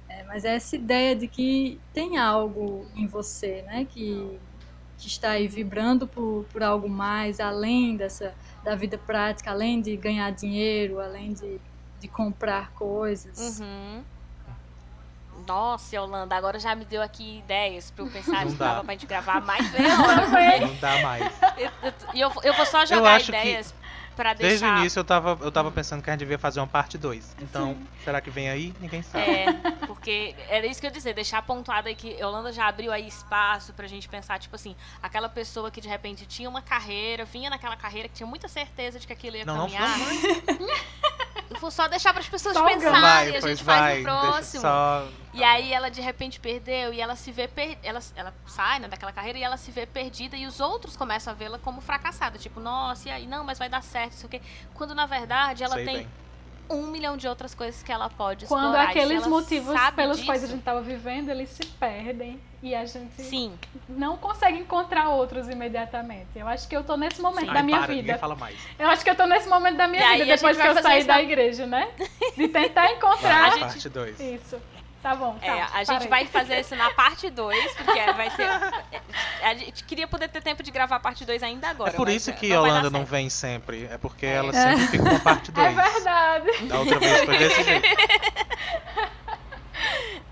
É, 0.08 0.22
mas 0.24 0.44
é 0.46 0.54
essa 0.54 0.74
ideia 0.76 1.14
de 1.14 1.28
que 1.28 1.78
tem 1.92 2.16
algo 2.16 2.86
em 2.96 3.06
você, 3.06 3.60
né, 3.66 3.84
que, 3.84 4.38
que 4.98 5.06
está 5.08 5.30
aí 5.30 5.46
vibrando 5.46 6.06
por, 6.06 6.44
por 6.52 6.62
algo 6.62 6.88
mais, 6.88 7.38
além 7.40 7.96
dessa 7.96 8.34
da 8.64 8.74
vida 8.74 8.98
prática, 8.98 9.50
além 9.50 9.80
de 9.80 9.96
ganhar 9.96 10.30
dinheiro, 10.32 11.00
além 11.00 11.32
de, 11.32 11.60
de 12.00 12.08
comprar 12.08 12.72
coisas. 12.72 13.60
Uhum. 13.60 14.02
Nossa, 15.46 15.94
Yolanda, 15.94 16.34
agora 16.34 16.58
já 16.58 16.74
me 16.74 16.84
deu 16.84 17.00
aqui 17.02 17.38
ideias 17.38 17.90
pra 17.92 18.04
eu 18.04 18.10
pensar 18.10 18.44
Não 18.44 18.50
que 18.52 18.56
dava 18.58 18.82
pra 18.82 18.94
gente 18.94 19.06
gravar 19.06 19.40
mais 19.42 19.70
meia 19.70 19.94
hora. 20.02 20.60
Não 20.66 20.74
dá 20.76 21.02
mais. 21.02 21.32
Eu- 21.56 21.70
eu- 21.82 21.92
E 22.14 22.20
eu, 22.20 22.32
eu 22.42 22.54
vou 22.54 22.66
só 22.66 22.84
jogar 22.84 23.16
acho 23.16 23.30
que 23.30 23.32
pra 24.16 24.32
Desde 24.32 24.60
deixar. 24.60 24.76
o 24.76 24.80
início 24.80 24.98
eu 24.98 25.04
tava, 25.04 25.38
eu 25.44 25.52
tava 25.52 25.70
pensando 25.70 26.02
que 26.02 26.10
a 26.10 26.12
gente 26.14 26.20
devia 26.20 26.38
fazer 26.38 26.58
uma 26.58 26.66
parte 26.66 26.96
2. 26.98 27.36
Então, 27.42 27.76
será 28.02 28.20
que 28.20 28.30
vem 28.30 28.48
aí? 28.48 28.74
Ninguém 28.80 29.02
sabe. 29.02 29.24
É, 29.30 29.52
porque 29.86 30.34
era 30.48 30.66
isso 30.66 30.80
que 30.80 30.86
eu 30.86 30.90
ia 30.90 30.96
dizer, 30.96 31.14
deixar 31.14 31.42
pontuado 31.42 31.86
aí 31.88 31.94
que 31.94 32.08
Yolanda 32.14 32.50
já 32.52 32.66
abriu 32.66 32.90
aí 32.90 33.06
espaço 33.06 33.72
pra 33.74 33.86
gente 33.86 34.08
pensar, 34.08 34.38
tipo 34.38 34.56
assim, 34.56 34.74
aquela 35.02 35.28
pessoa 35.28 35.70
que 35.70 35.80
de 35.80 35.88
repente 35.88 36.24
tinha 36.26 36.48
uma 36.48 36.62
carreira, 36.62 37.24
vinha 37.24 37.50
naquela 37.50 37.76
carreira 37.76 38.08
que 38.08 38.14
tinha 38.14 38.26
muita 38.26 38.48
certeza 38.48 38.98
de 38.98 39.06
que 39.06 39.12
aquilo 39.12 39.36
ia 39.36 39.44
Não, 39.44 39.56
não, 39.56 39.62
caminhar. 39.68 39.98
não, 39.98 40.06
Eu 40.08 40.66
vou 41.60 41.70
só 41.70 41.86
deixar 41.88 42.12
para 42.12 42.20
as 42.22 42.28
pessoas 42.28 42.54
Só 42.54 42.64
o 42.64 42.68
pensarem, 42.68 43.00
vai, 43.00 43.36
a 43.36 43.40
gente 43.40 43.64
faz 43.64 43.80
vai. 43.80 43.98
no 43.98 44.04
Deixa 44.04 44.20
próximo. 44.26 44.60
só. 44.62 45.08
E 45.32 45.44
aí 45.44 45.72
ela 45.72 45.90
de 45.90 46.00
repente 46.00 46.40
perdeu 46.40 46.92
e 46.94 47.00
ela 47.00 47.14
se 47.14 47.30
vê 47.30 47.46
per... 47.46 47.76
ela, 47.82 48.00
ela 48.14 48.32
sai 48.46 48.78
né, 48.78 48.88
daquela 48.88 49.12
carreira 49.12 49.38
e 49.38 49.42
ela 49.42 49.56
se 49.56 49.70
vê 49.70 49.84
perdida 49.86 50.36
e 50.36 50.46
os 50.46 50.60
outros 50.60 50.96
começam 50.96 51.32
a 51.32 51.36
vê-la 51.36 51.58
como 51.58 51.80
fracassada, 51.80 52.38
tipo, 52.38 52.58
nossa, 52.58 53.08
e 53.08 53.12
aí 53.12 53.26
não, 53.26 53.44
mas 53.44 53.58
vai 53.58 53.68
dar 53.68 53.82
certo, 53.82 54.12
isso 54.12 54.26
aqui. 54.26 54.40
Quando 54.74 54.94
na 54.94 55.04
verdade 55.06 55.62
ela 55.62 55.74
Sei 55.74 55.84
tem 55.84 55.96
bem. 55.98 56.08
um 56.70 56.86
milhão 56.86 57.16
de 57.16 57.28
outras 57.28 57.54
coisas 57.54 57.82
que 57.82 57.92
ela 57.92 58.08
pode 58.08 58.46
Quando 58.46 58.64
explorar. 58.64 58.92
se 58.92 58.98
aqueles 58.98 59.26
motivos 59.26 59.74
pelos 59.94 60.16
disso, 60.16 60.26
quais 60.26 60.42
a 60.42 60.46
gente 60.46 60.60
estava 60.60 60.80
vivendo, 60.80 61.28
eles 61.28 61.50
se 61.50 61.66
perdem 61.66 62.40
e 62.62 62.74
a 62.74 62.84
gente 62.84 63.22
Sim, 63.22 63.52
não 63.88 64.16
consegue 64.16 64.58
encontrar 64.58 65.08
outros 65.10 65.48
imediatamente. 65.48 66.28
Eu 66.34 66.48
acho 66.48 66.66
que 66.68 66.76
eu 66.76 66.82
tô 66.82 66.96
nesse 66.96 67.20
momento 67.20 67.46
Sim. 67.46 67.52
da 67.52 67.60
Ai, 67.60 67.62
minha 67.62 67.78
para, 67.78 67.94
vida. 67.94 68.18
fala 68.18 68.34
mais. 68.34 68.56
Eu 68.78 68.88
acho 68.88 69.04
que 69.04 69.10
eu 69.10 69.14
tô 69.14 69.26
nesse 69.26 69.48
momento 69.48 69.76
da 69.76 69.86
minha 69.86 70.02
E 70.16 70.20
vida, 70.20 70.32
a 70.32 70.36
depois 70.36 70.56
que 70.56 70.62
vai 70.62 70.72
eu 70.78 70.82
saí 70.82 71.04
da 71.04 71.22
igreja, 71.22 71.66
né? 71.66 71.88
De 72.36 72.48
tentar 72.48 72.82
Vai, 72.86 72.94
encontrar. 72.94 73.50
gente- 73.52 73.60
parte 73.60 73.88
2. 73.88 74.20
Isso. 74.20 74.60
Tá 75.02 75.14
bom, 75.14 75.36
tá. 75.38 75.46
É, 75.46 75.62
a 75.72 75.84
gente 75.84 76.08
vai 76.08 76.26
fazer 76.26 76.58
isso 76.58 76.74
na 76.74 76.90
parte 76.90 77.30
2, 77.30 77.74
porque 77.76 78.12
vai 78.12 78.28
ser. 78.30 78.48
A 79.44 79.54
gente 79.54 79.84
queria 79.84 80.08
poder 80.08 80.28
ter 80.28 80.42
tempo 80.42 80.64
de 80.64 80.70
gravar 80.72 80.96
a 80.96 80.98
parte 81.00 81.24
2 81.24 81.44
ainda 81.44 81.68
agora. 81.68 81.90
É 81.90 81.94
por 81.94 82.08
isso 82.08 82.32
que 82.32 82.48
não 82.48 82.62
vai 82.62 82.70
dar 82.72 82.76
Yolanda 82.78 82.90
não 82.98 83.04
vem 83.04 83.30
sempre. 83.30 83.84
É 83.88 83.96
porque 83.98 84.26
É. 84.26 84.32
ela 84.32 84.52
sempre 84.52 84.86
fica 84.88 85.08
com 85.08 85.20
parte 85.20 85.52
2. 85.52 85.64
É 85.78 85.90
verdade. 85.92 86.66
Da 86.66 86.78
outra 86.80 86.98
vez 86.98 87.24
foi 87.24 87.38
desse 87.38 87.62
jeito. 87.62 87.86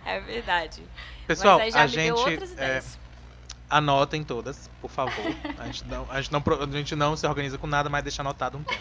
É 0.04 0.20
verdade. 0.20 0.82
Pessoal, 1.26 1.58
a 1.60 1.86
gente. 1.86 2.38
é, 2.58 2.82
anotem 3.68 4.22
todas, 4.22 4.68
por 4.80 4.90
favor. 4.90 5.24
A 5.58 5.66
gente 5.66 5.84
não, 5.86 6.06
a 6.10 6.20
gente 6.20 6.32
não, 6.32 6.42
a 6.62 6.76
gente 6.76 6.96
não 6.96 7.16
se 7.16 7.26
organiza 7.26 7.58
com 7.58 7.66
nada, 7.66 7.88
mas 7.88 8.02
deixa 8.02 8.22
anotado 8.22 8.58
um 8.58 8.62
tema. 8.62 8.80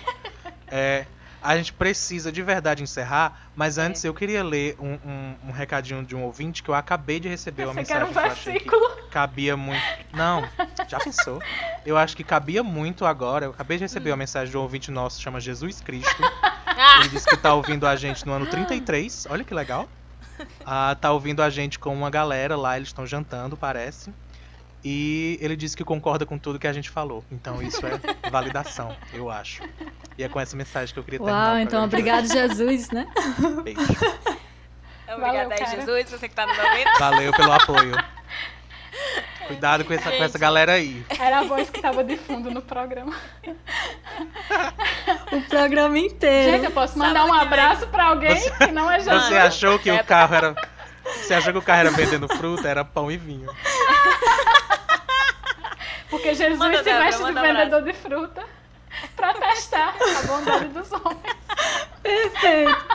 É, 0.67 1.05
a 1.41 1.57
gente 1.57 1.73
precisa 1.73 2.31
de 2.31 2.41
verdade 2.41 2.81
encerrar, 2.83 3.47
mas 3.55 3.77
É. 3.77 3.81
antes 3.83 4.03
eu 4.03 4.13
queria 4.13 4.43
ler 4.43 4.75
um, 4.79 4.93
um- 5.05 5.35
um 5.49 5.51
recadinho 5.51 6.03
de 6.03 6.15
um 6.15 6.23
ouvinte 6.23 6.63
que 6.63 6.69
eu 6.69 6.73
acabei 6.73 7.19
de 7.19 7.27
receber 7.27 7.63
uma 7.65 7.73
Você 7.73 7.79
mensagem 7.79 8.03
um 8.07 8.11
que 8.13 8.17
eu 8.17 8.23
achei 8.23 8.59
que 8.59 9.09
cabia 9.09 9.55
muito. 9.57 9.83
Não, 10.13 10.47
já 10.87 10.99
pensou? 10.99 11.41
Eu 11.85 11.97
acho 11.97 12.15
que 12.15 12.23
cabia 12.23 12.63
muito 12.63 13.05
agora. 13.05 13.45
Eu 13.45 13.51
acabei 13.51 13.77
de 13.77 13.83
receber 13.83 14.09
Hum. 14.09 14.13
uma 14.13 14.17
mensagem 14.17 14.49
de 14.51 14.57
um 14.57 14.61
ouvinte 14.61 14.89
nosso, 14.89 15.21
chama 15.21 15.39
Jesus 15.39 15.81
Cristo. 15.81 16.21
Ele 16.99 17.09
disse 17.09 17.27
que 17.27 17.37
tá 17.37 17.53
ouvindo 17.53 17.85
a 17.85 17.95
gente 17.95 18.25
no 18.25 18.31
ano 18.33 18.47
33. 18.47 19.27
Olha 19.29 19.43
que 19.43 19.53
legal. 19.53 19.87
Ah, 20.65 20.95
tá 20.99 21.11
ouvindo 21.11 21.41
a 21.41 21.49
gente 21.49 21.77
com 21.77 21.93
uma 21.93 22.09
galera 22.09 22.55
lá, 22.55 22.77
eles 22.77 22.89
estão 22.89 23.05
jantando, 23.05 23.55
parece. 23.55 24.11
E 24.83 25.37
ele 25.41 25.55
disse 25.55 25.77
que 25.77 25.83
concorda 25.83 26.25
com 26.25 26.37
tudo 26.37 26.59
que 26.59 26.67
a 26.67 26.73
gente 26.73 26.89
falou. 26.89 27.23
Então 27.31 27.61
isso 27.61 27.81
é 27.85 28.29
validação, 28.29 28.95
eu 29.13 29.29
acho. 29.29 29.63
E 30.17 30.23
é 30.23 30.29
com 30.29 30.39
essa 30.39 30.55
mensagem 30.57 30.93
que 30.93 30.99
eu 30.99 31.03
queria 31.03 31.19
terminar. 31.19 31.53
Uau, 31.53 31.59
então 31.59 31.83
obrigado, 31.83 32.27
Jesus, 32.27 32.89
né? 32.89 33.07
Beijo. 33.63 33.81
obrigada 35.07 35.55
aí. 35.55 35.65
Jesus, 35.77 36.09
você 36.09 36.27
que 36.27 36.35
tá 36.35 36.45
no 36.45 36.53
momento. 36.53 36.99
Valeu 36.99 37.31
pelo 37.33 37.53
apoio. 37.53 37.95
Cuidado 39.47 39.83
com 39.85 39.93
essa, 39.93 40.03
com 40.09 40.15
essa 40.15 40.27
Gente. 40.27 40.37
galera 40.39 40.73
aí. 40.73 41.05
Era 41.19 41.39
a 41.39 41.43
voz 41.43 41.69
que 41.69 41.81
tava 41.81 42.03
de 42.03 42.17
fundo 42.17 42.49
no 42.51 42.61
programa. 42.61 43.13
O 45.31 45.41
programa 45.49 45.97
inteiro. 45.99 46.51
Gente, 46.53 46.65
eu 46.65 46.71
posso 46.71 46.97
mandar 46.97 47.21
Sábado 47.21 47.29
um 47.29 47.39
vem. 47.39 47.47
abraço 47.47 47.87
pra 47.87 48.05
alguém 48.05 48.35
Você- 48.39 48.51
que 48.51 48.71
não 48.71 48.89
é 48.89 48.99
Jesus. 48.99 49.23
Você 49.25 49.35
achou 49.37 49.79
que 49.79 49.89
É. 49.89 49.93
o 50.01 50.03
carro 50.03 50.35
era. 50.35 50.55
Você 51.05 51.33
achou 51.33 51.51
que 51.51 51.59
o 51.59 51.61
carro 51.61 51.81
era 51.81 51.91
vendendo 51.91 52.27
fruta? 52.29 52.67
Era 52.67 52.85
pão 52.85 53.11
e 53.11 53.17
vinho. 53.17 53.49
Porque 56.09 56.33
Jesus 56.33 56.59
Manda, 56.59 56.77
se 56.77 56.83
Débora, 56.83 57.05
veste 57.05 57.23
de 57.25 57.31
vendedor 57.33 57.81
de 57.81 57.93
fruta 57.93 58.43
pra 59.15 59.33
testar 59.33 59.95
a 59.99 60.27
bondade 60.27 60.67
dos 60.69 60.91
homens. 60.91 61.35
Perfeito. 62.01 62.85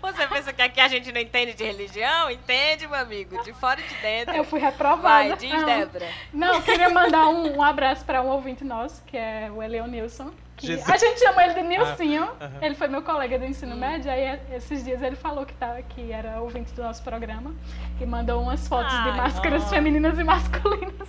Você 0.00 0.26
pensa 0.26 0.52
que 0.52 0.62
aqui 0.62 0.80
a 0.80 0.88
gente 0.88 1.10
não 1.12 1.20
entende 1.20 1.54
de 1.54 1.64
religião? 1.64 2.30
Entende, 2.30 2.86
meu 2.86 2.98
amigo. 2.98 3.42
De 3.42 3.52
fora 3.54 3.80
e 3.80 3.84
de 3.84 3.94
dentro. 3.96 4.34
Eu 4.36 4.44
fui 4.44 4.60
reprovada. 4.60 5.28
Vai, 5.30 5.36
diz, 5.36 5.50
Não. 5.52 5.64
Débora. 5.64 6.08
Não, 6.32 6.62
queria 6.62 6.88
mandar 6.90 7.28
um, 7.28 7.56
um 7.56 7.62
abraço 7.62 8.04
para 8.04 8.20
um 8.22 8.28
ouvinte 8.28 8.64
nosso, 8.64 9.02
que 9.04 9.16
é 9.16 9.50
o 9.54 9.62
Elion 9.62 9.86
Nilson. 9.86 10.30
que 10.56 10.66
Jesus. 10.68 10.88
a 10.88 10.96
gente 10.96 11.18
chama 11.20 11.44
ele 11.44 11.54
de 11.54 11.62
Nilcinho. 11.62 12.28
Ah. 12.40 12.50
Ele 12.62 12.74
foi 12.74 12.86
meu 12.88 13.02
colega 13.02 13.38
do 13.38 13.44
Hum. 13.44 13.48
ensino 13.48 13.76
médio, 13.76 14.10
aí 14.10 14.38
esses 14.54 14.84
dias 14.84 15.02
ele 15.02 15.16
falou 15.16 15.44
que, 15.44 15.54
tá, 15.54 15.80
que 15.88 16.12
era 16.12 16.40
ouvinte 16.40 16.72
do 16.72 16.82
nosso 16.82 17.02
programa 17.02 17.54
e 18.00 18.06
mandou 18.06 18.40
umas 18.42 18.66
fotos 18.68 18.92
de 18.92 19.08
Ai, 19.10 19.16
máscaras 19.16 19.64
ó. 19.64 19.68
femininas 19.68 20.18
e 20.18 20.24
masculinas. 20.24 21.08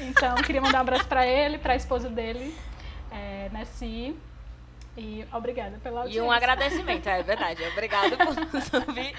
Então, 0.00 0.34
queria 0.36 0.60
mandar 0.60 0.78
um 0.78 0.80
abraço 0.82 1.06
para 1.06 1.26
ele, 1.26 1.58
para 1.58 1.74
a 1.74 1.76
esposa 1.76 2.08
dele, 2.08 2.54
é, 3.10 3.48
Nessie. 3.52 4.16
E 4.96 5.24
obrigada 5.32 5.78
pela 5.82 6.00
E 6.00 6.02
audiência. 6.02 6.24
um 6.24 6.30
agradecimento, 6.30 7.06
é 7.08 7.22
verdade. 7.24 7.62
Obrigado 7.72 8.16
por 8.16 8.34
nos 8.36 8.72
ouvir. 8.86 9.14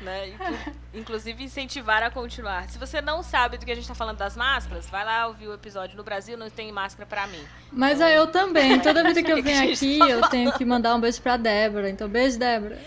Né, 0.00 0.28
e 0.28 0.32
por, 0.32 0.56
inclusive 0.94 1.42
incentivar 1.42 2.04
a 2.04 2.10
continuar. 2.10 2.68
Se 2.68 2.78
você 2.78 3.00
não 3.00 3.20
sabe 3.20 3.58
do 3.58 3.66
que 3.66 3.72
a 3.72 3.74
gente 3.74 3.82
está 3.82 3.96
falando 3.96 4.16
das 4.18 4.36
máscaras, 4.36 4.88
vai 4.88 5.04
lá 5.04 5.26
ouvir 5.26 5.48
o 5.48 5.54
episódio. 5.54 5.96
No 5.96 6.04
Brasil 6.04 6.38
não 6.38 6.48
tem 6.48 6.70
máscara 6.70 7.04
pra 7.04 7.26
mim. 7.26 7.44
Mas 7.72 8.00
aí 8.00 8.14
eu 8.14 8.28
também. 8.28 8.78
Toda 8.78 9.02
vida 9.02 9.20
que 9.24 9.30
eu 9.32 9.42
venho 9.42 9.58
aqui, 9.72 9.98
tá 9.98 10.08
eu 10.08 10.20
tenho 10.28 10.52
que 10.52 10.64
mandar 10.64 10.94
um 10.94 11.00
beijo 11.00 11.20
pra 11.20 11.36
Débora. 11.36 11.90
Então, 11.90 12.08
beijo, 12.08 12.38
Débora. 12.38 12.78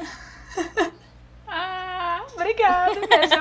Ah, 1.50 2.22
obrigada, 2.34 2.94
beijo. 2.96 3.36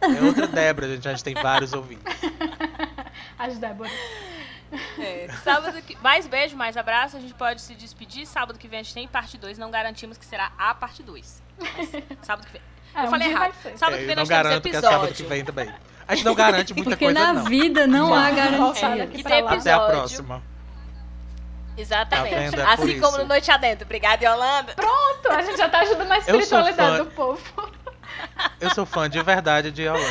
É 0.00 0.22
outra 0.24 0.46
Débora, 0.46 0.88
gente. 0.88 1.08
A 1.08 1.10
gente 1.12 1.24
tem 1.24 1.34
vários 1.34 1.72
ouvintes. 1.72 2.04
As 3.38 3.58
Déboras. 3.58 3.92
É, 4.98 5.28
sábado 5.44 5.80
que... 5.82 5.96
Mais 5.98 6.26
beijo, 6.26 6.56
mais 6.56 6.76
abraço. 6.76 7.16
A 7.16 7.20
gente 7.20 7.34
pode 7.34 7.60
se 7.60 7.74
despedir. 7.74 8.26
Sábado 8.26 8.58
que 8.58 8.66
vem 8.68 8.80
a 8.80 8.82
gente 8.82 8.94
tem 8.94 9.06
parte 9.06 9.36
2. 9.36 9.58
Não 9.58 9.70
garantimos 9.70 10.16
que 10.16 10.24
será 10.24 10.50
a 10.58 10.74
parte 10.74 11.02
2. 11.02 11.42
Sábado 12.22 12.46
que 12.46 12.52
vem. 12.54 12.62
Ah, 12.94 13.04
Eu 13.04 13.06
um 13.06 13.10
falei 13.10 13.28
errado. 13.28 13.54
Sábado 13.76 13.94
É, 13.94 13.96
que 13.96 14.02
eu 14.02 14.06
vem 14.06 14.16
não 14.16 14.20
nós 14.22 14.28
temos 14.28 14.28
garanto 14.28 14.62
que 14.64 14.68
é 14.68 14.72
episódio. 14.72 14.98
sábado 14.98 15.14
que 15.14 15.22
vem 15.22 15.42
também. 15.44 15.74
A 16.06 16.14
gente 16.14 16.24
não 16.26 16.34
garante 16.34 16.74
muita 16.74 16.90
Porque 16.90 17.04
coisa, 17.06 17.18
na 17.20 17.32
não. 17.32 17.44
vida 17.44 17.86
não 17.86 18.12
há 18.12 18.30
Voltada 18.30 18.36
garantia. 18.50 19.04
aqui 19.04 19.20
E 19.20 19.22
pra 19.22 19.32
tem 19.32 19.42
lá. 19.42 19.52
Até 19.52 19.72
a 19.72 19.76
episódio. 19.76 19.94
próxima. 19.96 20.42
Exatamente. 21.76 22.56
Tá? 22.56 22.62
É 22.62 22.74
assim 22.74 23.00
como 23.00 23.12
isso. 23.12 23.18
no 23.18 23.24
Noite 23.24 23.50
Adentro. 23.50 23.84
Obrigada, 23.86 24.22
Yolanda. 24.24 24.74
Pronto, 24.74 25.30
a 25.30 25.40
gente 25.42 25.56
já 25.56 25.68
tá 25.70 25.80
ajudando 25.80 26.08
na 26.08 26.18
espiritualidade 26.18 26.98
do 26.98 27.06
povo. 27.06 27.40
Eu 28.60 28.70
sou 28.70 28.86
fã 28.86 29.10
de 29.10 29.20
verdade 29.22 29.70
de 29.70 29.86
Holanda. 29.88 30.06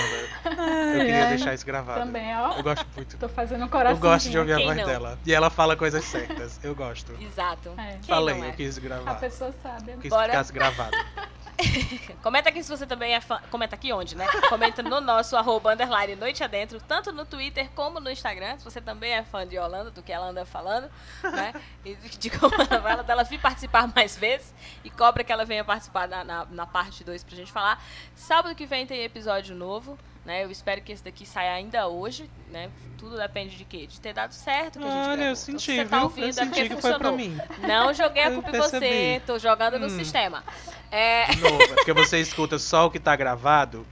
Eu 0.93 0.99
queria 1.05 1.27
deixar 1.27 1.53
isso 1.53 1.65
gravado. 1.65 2.01
Também, 2.01 2.35
ó. 2.35 2.57
Eu 2.57 2.63
gosto 2.63 2.85
muito. 2.95 3.17
Tô 3.17 3.29
fazendo 3.29 3.61
um 3.61 3.65
Eu 3.65 3.69
coração. 3.69 3.99
gosto 3.99 4.29
de 4.29 4.37
ouvir 4.37 4.53
a 4.53 4.57
Quem 4.57 4.65
voz 4.65 4.77
não? 4.77 4.85
dela. 4.85 5.19
E 5.25 5.33
ela 5.33 5.49
fala 5.49 5.75
coisas 5.75 6.03
certas. 6.03 6.59
Eu 6.63 6.75
gosto. 6.75 7.13
Exato. 7.21 7.73
É. 7.77 7.97
Falei, 8.05 8.41
é? 8.41 8.47
eu 8.49 8.53
quis 8.53 8.77
A 8.77 8.81
gravar. 8.81 9.15
pessoa 9.15 9.53
sabe. 9.63 9.93
Quis 10.01 10.09
Bora. 10.09 10.23
que 10.25 10.29
ficasse 10.31 10.53
gravado. 10.53 10.91
Comenta 12.21 12.49
aqui 12.49 12.63
se 12.63 12.69
você 12.69 12.85
também 12.85 13.13
é 13.13 13.21
fã. 13.21 13.41
Comenta 13.49 13.75
aqui 13.75 13.91
onde, 13.93 14.15
né? 14.15 14.27
Comenta 14.49 14.81
no 14.83 15.01
nosso 15.01 15.35
arroba 15.35 15.73
underline 15.73 16.15
noite 16.15 16.43
adentro, 16.43 16.79
tanto 16.81 17.11
no 17.11 17.25
Twitter 17.25 17.69
como 17.75 17.99
no 17.99 18.09
Instagram. 18.09 18.57
Se 18.57 18.65
você 18.65 18.81
também 18.81 19.13
é 19.13 19.23
fã 19.23 19.47
de 19.47 19.57
Holanda, 19.57 19.91
do 19.91 20.01
que 20.01 20.11
ela 20.11 20.27
anda 20.27 20.45
falando, 20.45 20.89
né? 21.23 21.53
E 21.83 21.95
de 21.95 22.29
como 22.29 22.53
ela 22.55 22.81
fala, 22.81 23.03
dela 23.03 23.23
vir 23.23 23.39
participar 23.39 23.89
mais 23.95 24.17
vezes. 24.17 24.53
E 24.83 24.89
cobra 24.89 25.23
que 25.23 25.31
ela 25.31 25.45
venha 25.45 25.63
participar 25.63 26.07
na, 26.07 26.23
na, 26.23 26.45
na 26.45 26.67
parte 26.67 27.03
2 27.03 27.23
pra 27.23 27.35
gente 27.35 27.51
falar. 27.51 27.83
Sábado 28.15 28.55
que 28.55 28.65
vem 28.65 28.85
tem 28.85 29.03
episódio 29.03 29.55
novo. 29.55 29.97
Né, 30.23 30.43
eu 30.43 30.51
espero 30.51 30.81
que 30.81 30.91
esse 30.91 31.03
daqui 31.03 31.25
saia 31.25 31.53
ainda 31.53 31.87
hoje, 31.87 32.29
né? 32.51 32.69
Tudo 32.95 33.17
depende 33.17 33.55
de 33.57 33.65
quê? 33.65 33.87
De 33.87 33.99
ter 33.99 34.13
dado 34.13 34.33
certo 34.33 34.77
que 34.79 34.85
a 34.85 34.91
gente 34.91 34.99
Olha, 35.09 35.11
gravou. 35.13 35.23
eu 35.23 35.31
Então, 35.31 35.35
se 35.35 35.45
senti, 35.45 35.65
você 35.75 35.85
tá 35.85 35.97
viu? 35.97 36.03
ouvindo, 36.05 36.25
Eu 36.25 36.29
é 36.29 36.33
senti 36.33 36.69
que 36.69 36.69
foi 36.69 36.79
pra 36.79 36.91
funcionou. 36.91 37.17
mim. 37.17 37.41
Não 37.67 37.91
joguei 37.91 38.23
a 38.23 38.31
culpa 38.31 38.49
em 38.51 38.59
você, 38.59 39.21
tô 39.25 39.39
jogando 39.39 39.79
no 39.79 39.87
Hum. 39.87 39.89
sistema. 39.89 40.43
É, 40.91 41.25
De 41.33 41.41
novo, 41.41 41.63
é 41.63 41.67
porque 41.67 41.91
você 41.93 42.19
escuta 42.19 42.59
só 42.59 42.85
o 42.85 42.91
que 42.91 42.99
tá 42.99 43.15
gravado, 43.15 43.87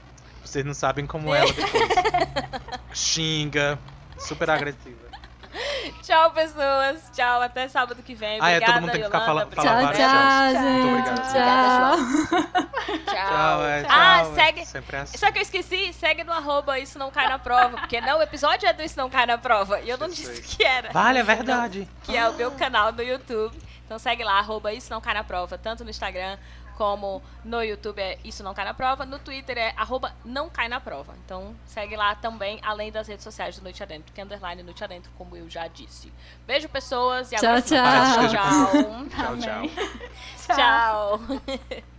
vocês 0.45 0.63
não 0.63 0.75
sabem 0.75 1.07
como 1.07 1.33
ela 1.33 1.51
depois. 1.51 1.89
Xinga, 2.93 3.79
super 4.19 4.49
agressiva. 4.51 5.08
Tchau, 6.03 6.31
pessoas. 6.31 7.09
Tchau, 7.13 7.41
até 7.41 7.67
sábado 7.67 8.01
que 8.03 8.13
vem. 8.13 8.39
Ah, 8.41 8.49
é, 8.51 8.55
Obrigada, 8.57 8.73
todo 8.73 8.81
mundo 8.81 8.91
tem 8.91 9.01
que 9.01 9.05
ficar 9.07 9.27
Yolanda. 9.27 9.55
fala- 9.55 9.65
Tchau, 9.65 9.81
várias 9.83 10.11
tchau, 10.11 10.43
vezes. 10.43 10.85
Muito 10.85 11.07
gente. 11.07 11.19
obrigado. 11.19 11.97
Tchau. 11.99 12.49
Tchau. 13.05 13.15
Tchau, 13.15 13.63
é, 13.65 13.81
tchau. 13.83 13.91
Ah, 13.91 14.19
é 14.21 14.25
segue. 14.35 14.65
Sempre 14.65 14.97
assim. 14.97 15.17
Só 15.17 15.31
que 15.31 15.37
eu 15.39 15.41
esqueci, 15.41 15.93
segue 15.93 16.23
no 16.23 16.31
arroba 16.31 16.79
Isso 16.79 16.97
Não 16.99 17.11
Cai 17.11 17.27
na 17.27 17.39
Prova. 17.39 17.77
Porque 17.77 17.99
não, 18.01 18.19
o 18.19 18.21
episódio 18.21 18.67
é 18.67 18.73
do 18.73 18.83
Isso 18.83 18.97
Não 18.97 19.09
Cai 19.09 19.25
na 19.25 19.37
Prova. 19.37 19.79
E 19.81 19.89
eu 19.89 19.97
não 19.97 20.07
disse 20.07 20.41
que 20.41 20.63
era. 20.63 20.91
Vale, 20.91 21.19
é 21.19 21.23
verdade. 21.23 21.87
Que 22.03 22.15
é 22.15 22.27
o 22.29 22.33
meu 22.33 22.51
canal 22.51 22.91
no 22.91 23.01
YouTube. 23.03 23.57
Então 23.85 23.97
segue 23.97 24.23
lá, 24.23 24.37
arroba 24.37 24.71
Isso 24.71 24.91
Não 24.91 25.01
Cai 25.01 25.13
na 25.15 25.23
Prova. 25.23 25.57
Tanto 25.57 25.83
no 25.83 25.89
Instagram 25.89 26.37
como 26.79 27.21
no 27.43 27.61
YouTube 27.61 27.99
é 27.99 28.17
Isso 28.23 28.41
Não 28.41 28.53
Cai 28.53 28.63
na 28.63 28.73
Prova. 28.73 29.05
No 29.05 29.19
Twitter 29.19 29.57
é 29.57 29.73
arroba 29.75 30.15
Não 30.23 30.49
Cai 30.49 30.69
na 30.69 30.79
Prova. 30.79 31.13
Então 31.25 31.53
segue 31.65 31.97
lá 31.97 32.15
também, 32.15 32.57
além 32.63 32.89
das 32.89 33.05
redes 33.05 33.25
sociais 33.25 33.57
do 33.57 33.63
Noite 33.63 33.83
Adentro, 33.83 34.13
que 34.13 34.21
é 34.21 34.23
underline 34.23 34.63
Noite 34.63 34.81
Adentro, 34.81 35.11
como 35.17 35.35
eu 35.35 35.49
já 35.49 35.67
disse. 35.67 36.09
Beijo, 36.47 36.69
pessoas. 36.69 37.33
E 37.33 37.35
Tchau, 37.35 37.51
próxima. 37.51 37.81
tchau. 37.83 38.29
Tchau. 38.29 39.09
Tchau, 39.09 39.37
tchau. 39.37 39.57
Amém. 39.57 39.71
Tchau. 40.55 41.19